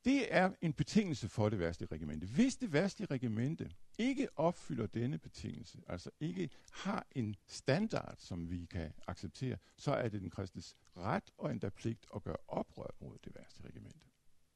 Det 0.06 0.34
er 0.34 0.52
en 0.60 0.72
betingelse 0.72 1.28
for 1.28 1.48
det 1.48 1.58
værste 1.58 1.86
regimente. 1.86 2.26
Hvis 2.26 2.56
det 2.56 2.72
værste 2.72 3.04
regimente 3.04 3.70
ikke 3.98 4.28
opfylder 4.38 4.86
denne 4.86 5.18
betingelse, 5.18 5.82
altså 5.86 6.10
ikke 6.20 6.50
har 6.72 7.06
en 7.12 7.36
standard, 7.46 8.14
som 8.18 8.50
vi 8.50 8.64
kan 8.64 8.92
acceptere, 9.06 9.56
så 9.76 9.92
er 9.92 10.08
det 10.08 10.20
den 10.20 10.30
kristnes 10.30 10.76
ret 10.96 11.30
og 11.38 11.50
endda 11.50 11.68
pligt 11.68 12.06
at 12.14 12.22
gøre 12.22 12.36
oprør 12.48 12.90
mod 13.00 13.18
det 13.24 13.34
værste 13.34 13.64
regimente. 13.64 14.06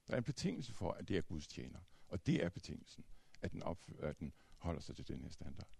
Der 0.08 0.14
er 0.14 0.18
en 0.18 0.24
betingelse 0.24 0.72
for, 0.72 0.92
at 0.92 1.08
det 1.08 1.16
er 1.16 1.20
Guds 1.22 1.46
tjener, 1.46 1.80
og 2.08 2.26
det 2.26 2.44
er 2.44 2.48
betingelsen, 2.48 3.04
at 3.42 3.52
den, 3.52 3.62
opfylder, 3.62 4.08
at 4.08 4.18
den 4.18 4.32
holder 4.56 4.80
sig 4.80 4.96
til 4.96 5.08
den 5.08 5.22
her 5.22 5.30
standard. 5.30 5.78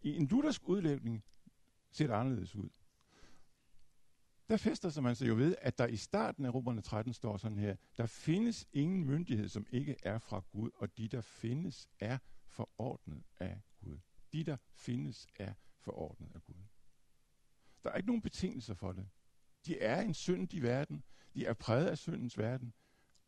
I 0.00 0.16
en 0.16 0.26
luthersk 0.26 0.68
udlægning 0.68 1.24
ser 1.90 2.06
det 2.06 2.14
anderledes 2.14 2.56
ud 2.56 2.68
der 4.48 4.56
fester 4.56 4.88
sig 4.88 5.02
man 5.02 5.16
sig 5.16 5.28
jo 5.28 5.34
ved, 5.34 5.56
at 5.58 5.78
der 5.78 5.86
i 5.86 5.96
starten 5.96 6.44
af 6.44 6.54
Romerne 6.54 6.80
13 6.80 7.12
står 7.12 7.36
sådan 7.36 7.58
her, 7.58 7.76
der 7.96 8.06
findes 8.06 8.68
ingen 8.72 9.04
myndighed, 9.04 9.48
som 9.48 9.66
ikke 9.70 9.96
er 10.02 10.18
fra 10.18 10.42
Gud, 10.50 10.70
og 10.74 10.96
de, 10.96 11.08
der 11.08 11.20
findes, 11.20 11.88
er 12.00 12.18
forordnet 12.46 13.22
af 13.40 13.60
Gud. 13.76 13.98
De, 14.32 14.44
der 14.44 14.56
findes, 14.72 15.26
er 15.36 15.54
forordnet 15.78 16.30
af 16.34 16.44
Gud. 16.44 16.64
Der 17.82 17.90
er 17.90 17.96
ikke 17.96 18.06
nogen 18.06 18.22
betingelser 18.22 18.74
for 18.74 18.92
det. 18.92 19.08
De 19.66 19.80
er 19.80 20.00
en 20.00 20.14
syndig 20.14 20.62
verden. 20.62 21.02
De 21.34 21.46
er 21.46 21.54
præget 21.54 21.86
af 21.86 21.98
syndens 21.98 22.38
verden, 22.38 22.72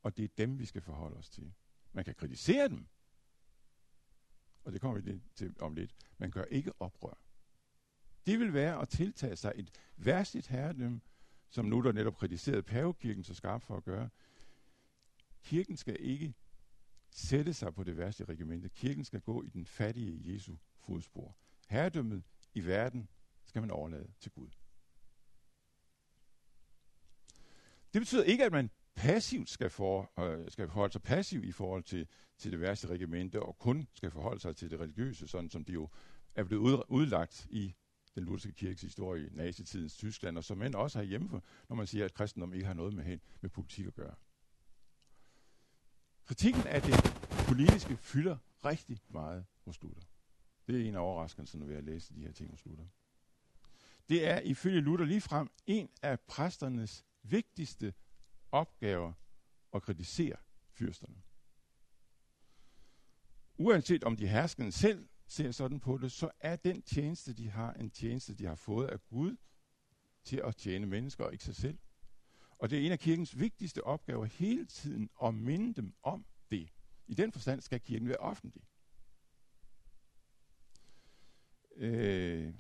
og 0.02 0.16
det 0.16 0.24
er 0.24 0.28
dem, 0.38 0.59
vi 0.59 0.64
skal 0.64 0.83
forholde 0.83 1.16
os 1.16 1.31
til. 1.31 1.54
Man 1.92 2.04
kan 2.04 2.14
kritisere 2.14 2.68
dem, 2.68 2.87
og 4.64 4.72
det 4.72 4.81
kommer 4.81 5.00
vi 5.00 5.20
til 5.35 5.54
om 5.61 5.74
lidt. 5.74 5.94
Man 6.18 6.31
gør 6.31 6.44
ikke 6.44 6.72
oprør. 6.81 7.27
Det 8.26 8.38
vil 8.38 8.54
være 8.54 8.81
at 8.81 8.88
tiltage 8.88 9.37
sig 9.37 9.52
et 9.57 9.70
værstligt 9.96 10.46
herredømme, 10.46 11.00
som 11.50 11.64
nu 11.64 11.83
der 11.83 11.92
netop 11.92 12.16
kritiserede 12.16 12.62
pavekirken 12.62 13.24
så 13.24 13.35
skarpt 13.35 13.64
for 13.64 13.76
at 13.76 13.85
gøre. 13.85 14.09
Kirken 15.42 15.76
skal 15.76 15.96
ikke 16.00 16.35
sætte 17.11 17.54
sig 17.54 17.74
på 17.74 17.85
det 17.85 17.96
værste 17.96 18.24
regimente. 18.24 18.68
Kirken 18.68 19.04
skal 19.04 19.20
gå 19.20 19.42
i 19.42 19.48
den 19.48 19.66
fattige 19.66 20.35
Jesu 20.35 20.57
fodspor. 20.78 21.37
Herredømmet 21.68 22.22
i 22.54 22.66
verden 22.66 23.09
skal 23.44 23.62
man 23.62 23.70
overlade 23.70 24.09
til 24.20 24.33
Gud. 24.33 24.48
Det 27.92 28.00
betyder 28.00 28.24
ikke, 28.24 28.44
at 28.44 28.52
man 28.52 28.70
passivt 28.94 29.50
skal, 29.50 29.70
for, 29.70 30.20
øh, 30.20 30.50
skal 30.50 30.68
forholde 30.68 30.92
sig 30.92 31.02
passiv 31.02 31.44
i 31.44 31.52
forhold 31.52 31.83
til, 31.83 32.09
til 32.38 32.52
det 32.52 32.61
værste 32.61 32.87
regimente, 32.87 33.42
og 33.42 33.59
kun 33.59 33.88
skal 33.94 34.11
forholde 34.11 34.40
sig 34.40 34.57
til 34.57 34.70
det 34.70 34.81
religiøse, 34.81 35.28
sådan 35.28 35.50
som 35.50 35.64
det 35.64 35.74
jo 35.74 35.88
er 36.35 36.44
blevet 36.44 36.83
udlagt 36.88 37.46
i 37.50 37.74
den 38.18 38.26
lutherske 38.26 38.52
kirkes 38.52 38.83
historie 38.83 39.26
i 39.26 39.31
nazitidens 39.33 39.96
Tyskland, 39.96 40.38
og 40.38 40.44
som 40.44 40.62
end 40.62 40.74
også 40.74 40.98
har 40.98 41.04
hjemme, 41.04 41.40
når 41.68 41.76
man 41.76 41.87
siger, 41.87 42.04
at 42.04 42.14
kristendom 42.14 42.52
ikke 42.52 42.66
har 42.66 42.74
noget 42.74 42.94
med, 42.94 43.04
hen, 43.04 43.20
med 43.40 43.50
politik 43.50 43.87
at 43.87 43.94
gøre. 43.94 44.14
Kritikken 46.24 46.66
af 46.66 46.83
det 46.83 46.94
politiske 47.48 47.96
fylder 47.96 48.37
rigtig 48.64 48.98
meget 49.09 49.46
hos 49.64 49.83
Luther. 49.83 50.02
Det 50.66 50.81
er 50.81 50.88
en 50.88 50.94
af 50.94 51.00
overraskelserne 51.00 51.68
ved 51.68 51.76
at 51.76 51.85
læse 51.85 52.14
de 52.14 52.20
her 52.20 52.33
ting 52.33 52.50
hos 52.50 52.64
Luther. 52.64 52.87
Det 54.09 54.26
er 54.26 54.40
ifølge 54.40 54.81
Luther 54.81 55.07
ligefrem 55.07 55.50
en 55.66 55.88
af 56.02 56.20
præsternes 56.20 57.04
vigtigste 57.22 57.94
opgaver 58.52 59.12
at 59.74 59.83
kritisere 59.83 60.37
fyrsterne. 60.72 61.22
Uanset 63.57 64.04
om 64.04 64.16
de 64.16 64.28
herskende 64.28 64.72
selv 64.72 65.09
ser 65.28 65.50
sådan 65.50 65.80
på 65.80 65.98
det, 65.98 66.12
så 66.12 66.30
er 66.40 66.56
den 66.56 66.82
tjeneste, 66.82 67.34
de 67.34 67.50
har, 67.50 67.72
en 67.72 67.90
tjeneste, 67.90 68.34
de 68.34 68.44
har 68.44 68.54
fået 68.54 68.86
af 68.88 69.06
Gud 69.08 69.36
til 70.24 70.40
at 70.44 70.56
tjene 70.56 70.86
mennesker 70.86 71.24
og 71.24 71.32
ikke 71.32 71.44
sig 71.44 71.56
selv. 71.56 71.78
Og 72.58 72.70
det 72.70 72.78
er 72.78 72.86
en 72.86 72.92
af 72.92 72.98
kirkens 72.98 73.38
vigtigste 73.38 73.84
opgaver 73.84 74.24
hele 74.24 74.66
tiden 74.66 75.10
at 75.24 75.34
minde 75.34 75.74
dem 75.74 75.94
om 76.02 76.26
det. 76.50 76.68
I 77.06 77.14
den 77.14 77.32
forstand 77.32 77.60
skal 77.60 77.80
kirken 77.80 78.08
være 78.08 78.16
offentlig. 78.16 78.62
Øh, 81.76 82.54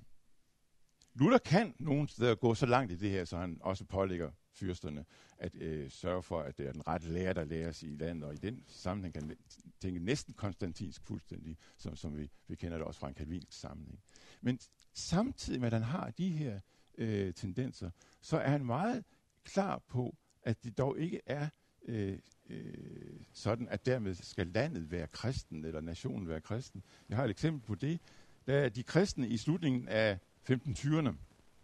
Luther 1.14 1.38
kan 1.38 1.74
nogle 1.78 2.08
steder 2.08 2.34
gå 2.34 2.54
så 2.54 2.66
langt 2.66 2.92
i 2.92 2.96
det 2.96 3.10
her, 3.10 3.24
så 3.24 3.36
han 3.38 3.58
også 3.60 3.84
pålægger 3.84 4.30
fyrsterne 4.58 5.04
at 5.38 5.54
øh, 5.54 5.90
sørge 5.90 6.22
for, 6.22 6.40
at 6.40 6.58
det 6.58 6.66
er 6.66 6.72
den 6.72 6.86
rette 6.86 7.08
lærer, 7.08 7.32
der 7.32 7.44
læres 7.44 7.82
i 7.82 7.96
landet, 7.98 8.24
og 8.24 8.34
i 8.34 8.36
den 8.36 8.64
sammenhæng 8.66 9.14
kan 9.14 9.36
tænke 9.80 10.00
næsten 10.00 10.34
konstantinsk 10.34 11.02
fuldstændig, 11.02 11.56
som, 11.76 11.96
som 11.96 12.16
vi, 12.16 12.30
vi 12.48 12.54
kender 12.54 12.78
det 12.78 12.86
også 12.86 13.00
fra 13.00 13.08
en 13.08 13.14
kalvinsk 13.14 13.52
sammenhæng. 13.52 14.00
Men 14.40 14.58
samtidig 14.92 15.60
med, 15.60 15.66
at 15.66 15.72
han 15.72 15.82
har 15.82 16.10
de 16.10 16.28
her 16.28 16.60
øh, 16.98 17.34
tendenser, 17.34 17.90
så 18.20 18.38
er 18.38 18.48
han 18.48 18.66
meget 18.66 19.04
klar 19.44 19.78
på, 19.78 20.16
at 20.42 20.64
det 20.64 20.78
dog 20.78 20.98
ikke 20.98 21.20
er 21.26 21.48
øh, 21.88 22.18
øh, 22.50 23.20
sådan, 23.32 23.68
at 23.68 23.86
dermed 23.86 24.14
skal 24.14 24.46
landet 24.46 24.90
være 24.90 25.06
kristen, 25.06 25.64
eller 25.64 25.80
nationen 25.80 26.28
være 26.28 26.40
kristen. 26.40 26.82
Jeg 27.08 27.16
har 27.16 27.24
et 27.24 27.30
eksempel 27.30 27.66
på 27.66 27.74
det. 27.74 28.00
Da 28.46 28.68
de 28.68 28.82
kristne 28.82 29.28
i 29.28 29.36
slutningen 29.36 29.88
af 29.88 30.18
1520'erne, 30.50 31.14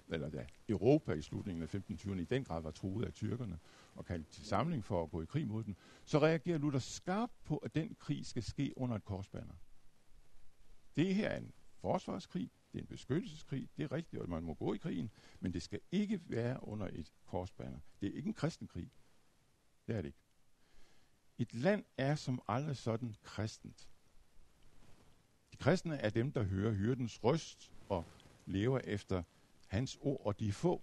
eller 0.08 0.30
da 0.30 0.46
Europa 0.68 1.12
i 1.12 1.22
slutningen 1.22 1.62
af 1.62 1.74
1520'erne 1.74 2.20
i 2.20 2.24
den 2.24 2.44
grad 2.44 2.62
var 2.62 2.70
truet 2.70 3.04
af 3.04 3.12
tyrkerne 3.12 3.58
og 3.94 4.04
kaldt 4.04 4.28
til 4.28 4.46
samling 4.46 4.84
for 4.84 5.02
at 5.02 5.10
gå 5.10 5.22
i 5.22 5.26
krig 5.26 5.48
mod 5.48 5.64
dem, 5.64 5.76
så 6.04 6.18
reagerer 6.18 6.58
Luther 6.58 6.78
skarpt 6.78 7.44
på, 7.44 7.56
at 7.56 7.74
den 7.74 7.94
krig 7.94 8.26
skal 8.26 8.42
ske 8.42 8.72
under 8.76 8.96
et 8.96 9.04
korsbanner. 9.04 9.54
Det 10.96 11.14
her 11.14 11.28
er 11.28 11.38
en 11.38 11.52
forsvarskrig, 11.80 12.50
det 12.72 12.78
er 12.78 12.82
en 12.82 12.88
beskyttelseskrig, 12.88 13.68
det 13.76 13.82
er 13.82 13.92
rigtigt, 13.92 14.22
at 14.22 14.28
man 14.28 14.42
må 14.42 14.54
gå 14.54 14.74
i 14.74 14.76
krigen, 14.76 15.10
men 15.40 15.52
det 15.52 15.62
skal 15.62 15.80
ikke 15.92 16.20
være 16.26 16.68
under 16.68 16.88
et 16.92 17.12
korsbanner. 17.26 17.78
Det 18.00 18.08
er 18.08 18.16
ikke 18.16 18.26
en 18.26 18.34
kristen 18.34 18.66
krig. 18.68 18.90
Det 19.86 19.96
er 19.96 20.00
det 20.02 20.08
ikke. 20.08 20.18
Et 21.38 21.54
land 21.54 21.84
er 21.98 22.14
som 22.14 22.42
aldrig 22.48 22.76
sådan 22.76 23.14
kristent. 23.22 23.88
De 25.52 25.56
kristne 25.56 25.96
er 25.96 26.10
dem, 26.10 26.32
der 26.32 26.42
hører 26.42 26.72
hyrdens 26.72 27.24
røst 27.24 27.72
og 27.88 28.04
lever 28.46 28.78
efter 28.84 29.22
hans 29.74 29.98
ord, 30.00 30.20
og 30.24 30.40
de 30.40 30.52
få. 30.52 30.82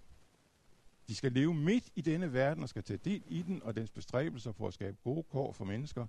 De 1.08 1.14
skal 1.14 1.32
leve 1.32 1.54
midt 1.54 1.90
i 1.94 2.00
denne 2.00 2.32
verden 2.32 2.62
og 2.62 2.68
skal 2.68 2.84
tage 2.84 2.98
del 2.98 3.22
i 3.26 3.42
den 3.42 3.62
og 3.62 3.76
dens 3.76 3.90
bestræbelser 3.90 4.52
på 4.52 4.66
at 4.66 4.74
skabe 4.74 4.96
gode 5.02 5.22
kår 5.22 5.52
for 5.52 5.64
mennesker 5.64 6.06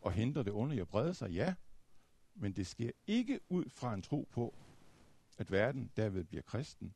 og 0.00 0.12
hindre 0.12 0.42
det 0.42 0.50
under 0.50 0.80
at 0.82 0.88
brede 0.88 1.14
sig, 1.14 1.30
ja. 1.30 1.54
Men 2.34 2.52
det 2.52 2.66
sker 2.66 2.90
ikke 3.06 3.40
ud 3.48 3.64
fra 3.68 3.94
en 3.94 4.02
tro 4.02 4.28
på, 4.30 4.54
at 5.38 5.50
verden 5.50 5.90
derved 5.96 6.24
bliver 6.24 6.42
kristen. 6.42 6.94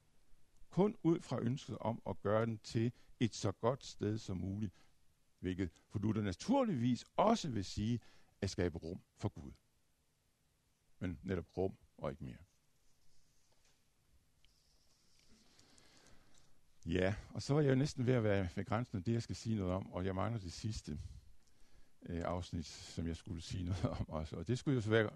Kun 0.71 0.97
ud 1.03 1.21
fra 1.21 1.41
ønsket 1.41 1.79
om 1.79 2.03
at 2.07 2.21
gøre 2.21 2.47
den 2.47 2.59
til 2.59 2.93
et 3.21 3.35
så 3.35 3.53
godt 3.53 3.85
sted 3.85 4.19
som 4.19 4.37
muligt, 4.37 4.75
hvilket 5.39 5.71
for 5.89 5.99
Luther 5.99 6.23
naturligvis 6.23 7.05
også 7.17 7.49
vil 7.51 7.65
sige 7.65 8.01
at 8.41 8.51
skabe 8.51 8.79
rum 8.79 9.01
for 9.17 9.29
Gud. 9.29 9.53
men 10.99 11.19
netop 11.23 11.57
rum 11.57 11.77
og 11.99 12.11
ikke 12.11 12.25
mere. 12.25 12.50
Ja, 16.87 17.15
og 17.31 17.43
så 17.43 17.57
er 17.57 17.61
jeg 17.61 17.71
jo 17.71 17.75
næsten 17.75 18.07
ved 18.07 18.15
at 18.15 18.25
være 18.25 18.49
ved 18.57 18.65
grænsen 18.65 18.99
af 18.99 19.05
det, 19.05 19.13
jeg 19.13 19.23
skal 19.23 19.37
sige 19.37 19.57
noget 19.57 19.73
om, 19.73 19.93
og 19.93 20.05
jeg 20.05 20.15
mangler 20.15 20.41
det 20.41 20.53
sidste 20.53 20.99
øh, 22.07 22.23
afsnit, 22.25 22.67
som 22.67 23.07
jeg 23.07 23.17
skulle 23.17 23.43
sige 23.43 23.65
noget 23.71 23.85
om 23.85 24.09
også. 24.09 24.37
Og 24.37 24.49
det 24.49 24.59
skulle 24.59 24.75
jo 24.75 24.81
så 24.81 24.91
være, 24.91 25.11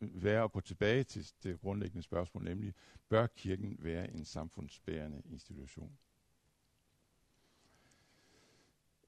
være 0.00 0.44
at 0.44 0.52
gå 0.52 0.60
tilbage 0.60 1.04
til 1.04 1.30
det 1.42 1.60
grundlæggende 1.60 2.02
spørgsmål, 2.02 2.44
nemlig, 2.44 2.74
bør 3.08 3.26
kirken 3.26 3.76
være 3.78 4.10
en 4.10 4.24
samfundsbærende 4.24 5.22
institution? 5.24 5.98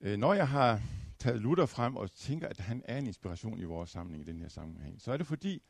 Øh, 0.01 0.19
når 0.19 0.35
jeg 0.35 0.49
har 0.49 0.83
taget 1.19 1.41
Luther 1.41 1.67
frem 1.67 1.97
og 1.97 2.11
tænker, 2.11 2.49
at 2.49 2.61
han 2.61 2.83
er 2.85 2.99
en 2.99 3.07
inspiration 3.07 3.59
i 3.59 3.65
vores 3.65 3.91
samling 3.91 4.23
i 4.23 4.27
den 4.27 4.41
her 4.41 4.49
sammenhæng, 4.49 5.01
så 5.01 5.13
er 5.13 5.17
det 5.17 5.27
fordi, 5.27 5.63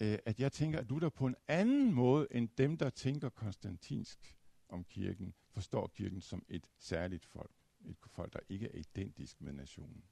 øh, 0.00 0.18
at 0.26 0.40
jeg 0.40 0.52
tænker, 0.52 0.78
at 0.78 0.88
Luther 0.88 1.08
på 1.08 1.26
en 1.26 1.36
anden 1.48 1.92
måde 1.92 2.26
end 2.30 2.48
dem, 2.58 2.76
der 2.76 2.90
tænker 2.90 3.28
konstantinsk 3.28 4.36
om 4.74 4.84
kirken, 4.84 5.34
forstår 5.50 5.86
kirken 5.86 6.20
som 6.20 6.44
et 6.48 6.70
særligt 6.78 7.24
folk. 7.24 7.52
Et 7.84 7.96
folk, 8.06 8.32
der 8.32 8.40
ikke 8.48 8.66
er 8.66 8.78
identisk 8.78 9.40
med 9.40 9.52
nationen. 9.52 10.04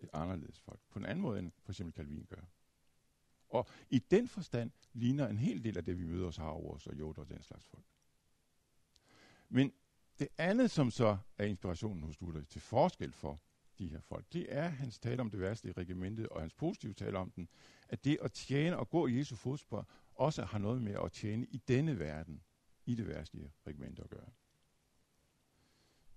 Et 0.00 0.10
anderledes 0.12 0.60
folk. 0.60 0.80
På 0.90 0.98
en 0.98 1.04
anden 1.04 1.22
måde 1.22 1.38
end 1.38 1.52
for 1.62 1.72
eksempel 1.72 1.94
Calvin 1.94 2.26
gør. 2.28 2.42
Og 3.48 3.68
i 3.90 3.98
den 3.98 4.28
forstand 4.28 4.70
ligner 4.92 5.28
en 5.28 5.38
hel 5.38 5.64
del 5.64 5.78
af 5.78 5.84
det, 5.84 5.98
vi 5.98 6.04
møder 6.04 6.26
hos 6.26 6.38
os 6.38 6.86
og 6.86 6.98
Joder 6.98 7.20
og 7.20 7.28
den 7.28 7.42
slags 7.42 7.66
folk. 7.66 7.84
Men 9.48 9.72
det 10.18 10.28
andet, 10.38 10.70
som 10.70 10.90
så 10.90 11.18
er 11.38 11.44
inspirationen 11.44 12.02
hos 12.02 12.20
Luther 12.20 12.42
til 12.42 12.60
forskel 12.60 13.12
for 13.12 13.40
de 13.78 13.88
her 13.88 14.00
folk, 14.00 14.32
det 14.32 14.46
er 14.48 14.68
hans 14.68 14.98
tale 14.98 15.20
om 15.20 15.30
det 15.30 15.40
værste 15.40 15.68
i 15.68 15.72
regimentet, 15.72 16.28
og 16.28 16.40
hans 16.40 16.54
positive 16.54 16.94
tale 16.94 17.18
om 17.18 17.30
den, 17.30 17.48
at 17.88 18.04
det 18.04 18.18
at 18.22 18.32
tjene 18.32 18.76
og 18.76 18.90
gå 18.90 19.06
i 19.06 19.18
Jesu 19.18 19.36
fodspor, 19.36 19.88
også 20.14 20.44
har 20.44 20.58
noget 20.58 20.82
med 20.82 20.96
at 21.04 21.12
tjene 21.12 21.46
i 21.46 21.56
denne 21.56 21.98
verden, 21.98 22.42
i 22.86 22.94
det 22.94 23.06
værste 23.06 23.50
regiment 23.66 23.98
at 23.98 24.10
gøre. 24.10 24.30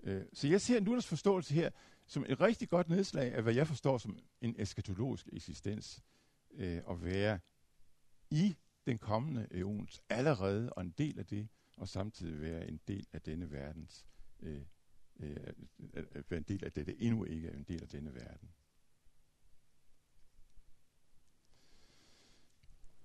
Øh, 0.03 0.25
så 0.33 0.47
jeg 0.47 0.61
ser 0.61 0.79
Luthers 0.79 1.07
forståelse 1.07 1.53
her 1.53 1.69
som 2.05 2.25
et 2.27 2.41
rigtig 2.41 2.69
godt 2.69 2.89
nedslag 2.89 3.33
af, 3.33 3.43
hvad 3.43 3.53
jeg 3.53 3.67
forstår 3.67 3.97
som 3.97 4.19
en 4.41 4.55
eskatologisk 4.59 5.29
eksistens, 5.33 6.03
øh, 6.53 6.81
at 6.89 7.03
være 7.03 7.39
i 8.29 8.55
den 8.85 8.97
kommende 8.97 9.47
æons 9.51 10.01
allerede 10.09 10.73
og 10.73 10.81
en 10.81 10.93
del 10.97 11.19
af 11.19 11.25
det, 11.25 11.47
og 11.77 11.87
samtidig 11.87 12.41
være 12.41 12.67
en 12.67 12.79
del 12.87 13.07
af 13.13 13.21
denne 13.21 13.51
verdens, 13.51 14.05
øh, 14.39 14.61
øh, 15.19 15.37
øh 15.93 16.05
være 16.29 16.37
en 16.37 16.43
del 16.43 16.65
af 16.65 16.71
det, 16.71 16.85
det 16.85 16.95
endnu 16.99 17.23
ikke 17.23 17.47
er 17.47 17.55
en 17.55 17.63
del 17.63 17.81
af 17.81 17.89
denne 17.89 18.13
verden. 18.15 18.49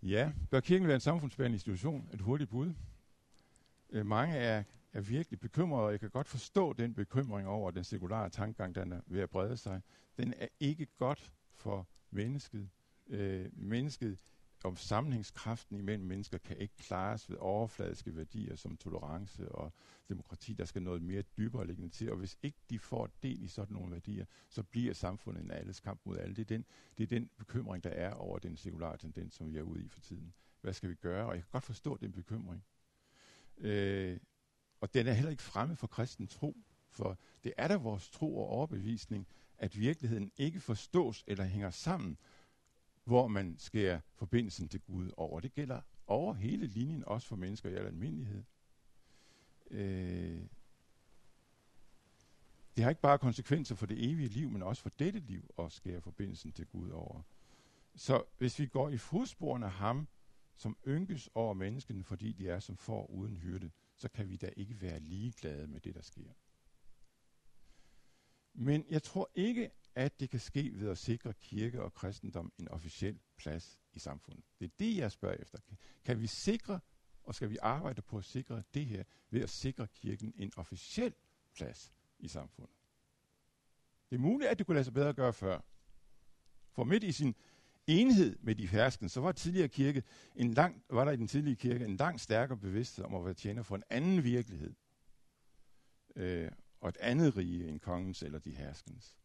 Ja, 0.02 0.32
bør 0.50 0.60
kirken 0.60 0.86
være 0.86 0.94
en 0.94 1.00
samfundsbærende 1.00 1.54
institution? 1.54 2.10
Et 2.12 2.20
hurtigt 2.20 2.50
bud. 2.50 2.74
Øh, 3.90 4.06
mange 4.06 4.36
er, 4.36 4.62
er 4.92 5.00
virkelig 5.00 5.40
bekymrede, 5.40 5.84
og 5.86 5.92
jeg 5.92 6.00
kan 6.00 6.10
godt 6.10 6.28
forstå 6.28 6.72
den 6.72 6.94
bekymring 6.94 7.48
over 7.48 7.70
den 7.70 7.84
sekulære 7.84 8.30
tankegang, 8.30 8.74
den 8.74 8.92
er 8.92 9.00
ved 9.06 9.20
at 9.20 9.30
brede 9.30 9.56
sig. 9.56 9.82
Den 10.18 10.34
er 10.36 10.48
ikke 10.60 10.86
godt 10.98 11.32
for 11.54 11.88
mennesket. 12.10 12.68
Øh, 13.06 13.46
mennesket 13.52 14.18
om 14.64 14.76
sammenhængskraften 14.76 15.76
imellem 15.76 16.06
mennesker 16.06 16.38
kan 16.38 16.56
ikke 16.56 16.76
klares 16.76 17.30
ved 17.30 17.36
overfladiske 17.40 18.16
værdier 18.16 18.56
som 18.56 18.76
tolerance 18.76 19.52
og 19.52 19.72
demokrati. 20.08 20.54
Der 20.54 20.64
skal 20.64 20.82
noget 20.82 21.02
mere 21.02 21.22
dybere 21.22 21.66
liggende 21.66 21.88
til, 21.88 22.10
og 22.10 22.18
hvis 22.18 22.38
ikke 22.42 22.58
de 22.70 22.78
får 22.78 23.08
del 23.22 23.42
i 23.42 23.48
sådan 23.48 23.74
nogle 23.74 23.92
værdier, 23.92 24.24
så 24.48 24.62
bliver 24.62 24.94
samfundet 24.94 25.44
en 25.44 25.50
alles 25.50 25.80
kamp 25.80 26.00
mod 26.04 26.18
alle. 26.18 26.34
Det 26.34 26.42
er, 26.42 26.56
den, 26.56 26.64
det 26.98 27.04
er 27.04 27.08
den 27.08 27.30
bekymring, 27.36 27.84
der 27.84 27.90
er 27.90 28.14
over 28.14 28.38
den 28.38 28.56
sekulære 28.56 28.96
tendens, 28.96 29.34
som 29.34 29.52
vi 29.52 29.58
er 29.58 29.62
ude 29.62 29.84
i 29.84 29.88
for 29.88 30.00
tiden. 30.00 30.34
Hvad 30.60 30.72
skal 30.72 30.90
vi 30.90 30.94
gøre? 30.94 31.26
Og 31.26 31.34
jeg 31.34 31.42
kan 31.42 31.50
godt 31.52 31.64
forstå 31.64 31.96
den 31.96 32.12
bekymring. 32.12 32.64
Øh, 33.60 34.18
og 34.80 34.94
den 34.94 35.06
er 35.06 35.12
heller 35.12 35.30
ikke 35.30 35.42
fremme 35.42 35.76
for 35.76 35.86
kristen 35.86 36.26
tro, 36.26 36.56
for 36.90 37.18
det 37.44 37.52
er 37.56 37.68
da 37.68 37.76
vores 37.76 38.10
tro 38.10 38.38
og 38.38 38.48
overbevisning, 38.48 39.26
at 39.58 39.78
virkeligheden 39.78 40.32
ikke 40.36 40.60
forstås 40.60 41.24
eller 41.26 41.44
hænger 41.44 41.70
sammen, 41.70 42.18
hvor 43.04 43.28
man 43.28 43.56
skærer 43.58 44.00
forbindelsen 44.14 44.68
til 44.68 44.80
Gud 44.80 45.10
over. 45.16 45.40
Det 45.40 45.54
gælder 45.54 45.80
over 46.06 46.34
hele 46.34 46.66
linjen, 46.66 47.04
også 47.06 47.28
for 47.28 47.36
mennesker 47.36 47.70
i 47.70 47.74
al 47.74 47.86
almindelighed. 47.86 48.44
Øh, 49.70 50.42
det 52.76 52.84
har 52.84 52.90
ikke 52.90 53.02
bare 53.02 53.18
konsekvenser 53.18 53.74
for 53.74 53.86
det 53.86 54.10
evige 54.10 54.28
liv, 54.28 54.50
men 54.50 54.62
også 54.62 54.82
for 54.82 54.92
dette 54.98 55.18
liv 55.18 55.50
at 55.58 55.72
skære 55.72 56.00
forbindelsen 56.00 56.52
til 56.52 56.66
Gud 56.66 56.90
over. 56.90 57.22
Så 57.94 58.24
hvis 58.38 58.58
vi 58.58 58.66
går 58.66 58.88
i 58.88 58.98
fodsporene 58.98 59.66
af 59.66 59.72
ham, 59.72 60.08
som 60.58 60.76
ynkes 60.86 61.28
over 61.34 61.54
menneskene, 61.54 62.04
fordi 62.04 62.32
de 62.32 62.48
er 62.48 62.60
som 62.60 62.76
får 62.76 63.06
uden 63.06 63.36
hyrde, 63.36 63.70
så 63.96 64.08
kan 64.08 64.28
vi 64.28 64.36
da 64.36 64.50
ikke 64.56 64.80
være 64.80 65.00
ligeglade 65.00 65.66
med 65.66 65.80
det, 65.80 65.94
der 65.94 66.02
sker. 66.02 66.32
Men 68.52 68.84
jeg 68.90 69.02
tror 69.02 69.30
ikke, 69.34 69.70
at 69.94 70.20
det 70.20 70.30
kan 70.30 70.40
ske 70.40 70.70
ved 70.74 70.90
at 70.90 70.98
sikre 70.98 71.32
kirke 71.32 71.82
og 71.82 71.94
kristendom 71.94 72.52
en 72.58 72.68
officiel 72.68 73.20
plads 73.36 73.80
i 73.92 73.98
samfundet. 73.98 74.44
Det 74.60 74.64
er 74.64 74.74
det, 74.78 74.96
jeg 74.96 75.12
spørger 75.12 75.36
efter. 75.36 75.58
Kan 76.04 76.20
vi 76.20 76.26
sikre, 76.26 76.80
og 77.24 77.34
skal 77.34 77.50
vi 77.50 77.56
arbejde 77.62 78.02
på 78.02 78.18
at 78.18 78.24
sikre 78.24 78.62
det 78.74 78.86
her, 78.86 79.04
ved 79.30 79.42
at 79.42 79.50
sikre 79.50 79.86
kirken 79.86 80.32
en 80.36 80.52
officiel 80.56 81.14
plads 81.54 81.92
i 82.18 82.28
samfundet? 82.28 82.74
Det 84.10 84.16
er 84.16 84.20
muligt, 84.20 84.50
at 84.50 84.58
det 84.58 84.66
kunne 84.66 84.74
lade 84.74 84.84
sig 84.84 84.94
bedre 84.94 85.12
gøre 85.12 85.32
før. 85.32 85.60
For 86.72 86.84
midt 86.84 87.04
i 87.04 87.12
sin 87.12 87.34
enhed 87.88 88.36
med 88.40 88.54
de 88.54 88.66
herskende, 88.66 89.08
så 89.08 89.20
var, 89.20 89.32
tidligere 89.32 89.68
kirke 89.68 90.02
en 90.36 90.54
lang, 90.54 90.82
var 90.90 91.04
der 91.04 91.12
i 91.12 91.16
den 91.16 91.26
tidlige 91.26 91.56
kirke 91.56 91.84
en 91.84 91.96
langt 91.96 92.20
stærkere 92.20 92.58
bevidsthed 92.58 93.04
om 93.04 93.14
at 93.14 93.24
være 93.24 93.34
tjener 93.34 93.62
for 93.62 93.76
en 93.76 93.82
anden 93.90 94.24
virkelighed. 94.24 94.74
Øh, 96.16 96.50
og 96.80 96.88
et 96.88 96.96
andet 96.96 97.36
rige 97.36 97.68
end 97.68 97.80
kongens 97.80 98.22
eller 98.22 98.38
de 98.38 98.50
herskens. 98.50 99.16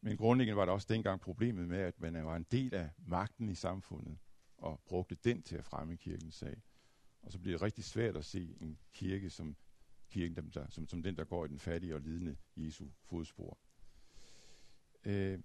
Men 0.00 0.16
grundlæggende 0.16 0.56
var 0.56 0.64
der 0.64 0.72
også 0.72 0.86
dengang 0.90 1.20
problemet 1.20 1.68
med, 1.68 1.78
at 1.78 2.00
man 2.00 2.26
var 2.26 2.36
en 2.36 2.46
del 2.50 2.74
af 2.74 2.90
magten 3.06 3.48
i 3.48 3.54
samfundet, 3.54 4.18
og 4.58 4.80
brugte 4.86 5.16
den 5.24 5.42
til 5.42 5.56
at 5.56 5.64
fremme 5.64 5.96
kirkens 5.96 6.34
sag. 6.34 6.62
Og 7.22 7.32
så 7.32 7.38
bliver 7.38 7.54
det 7.54 7.62
rigtig 7.62 7.84
svært 7.84 8.16
at 8.16 8.24
se 8.24 8.56
en 8.60 8.78
kirke 8.92 9.30
som, 9.30 9.56
kirken, 10.10 10.50
der, 10.54 10.66
som, 10.68 10.88
som 10.88 11.02
den, 11.02 11.16
der 11.16 11.24
går 11.24 11.44
i 11.44 11.48
den 11.48 11.58
fattige 11.58 11.94
og 11.94 12.00
lidende 12.00 12.36
Jesu 12.56 12.86
fodspor. 13.04 13.58
Øh, 15.04 15.38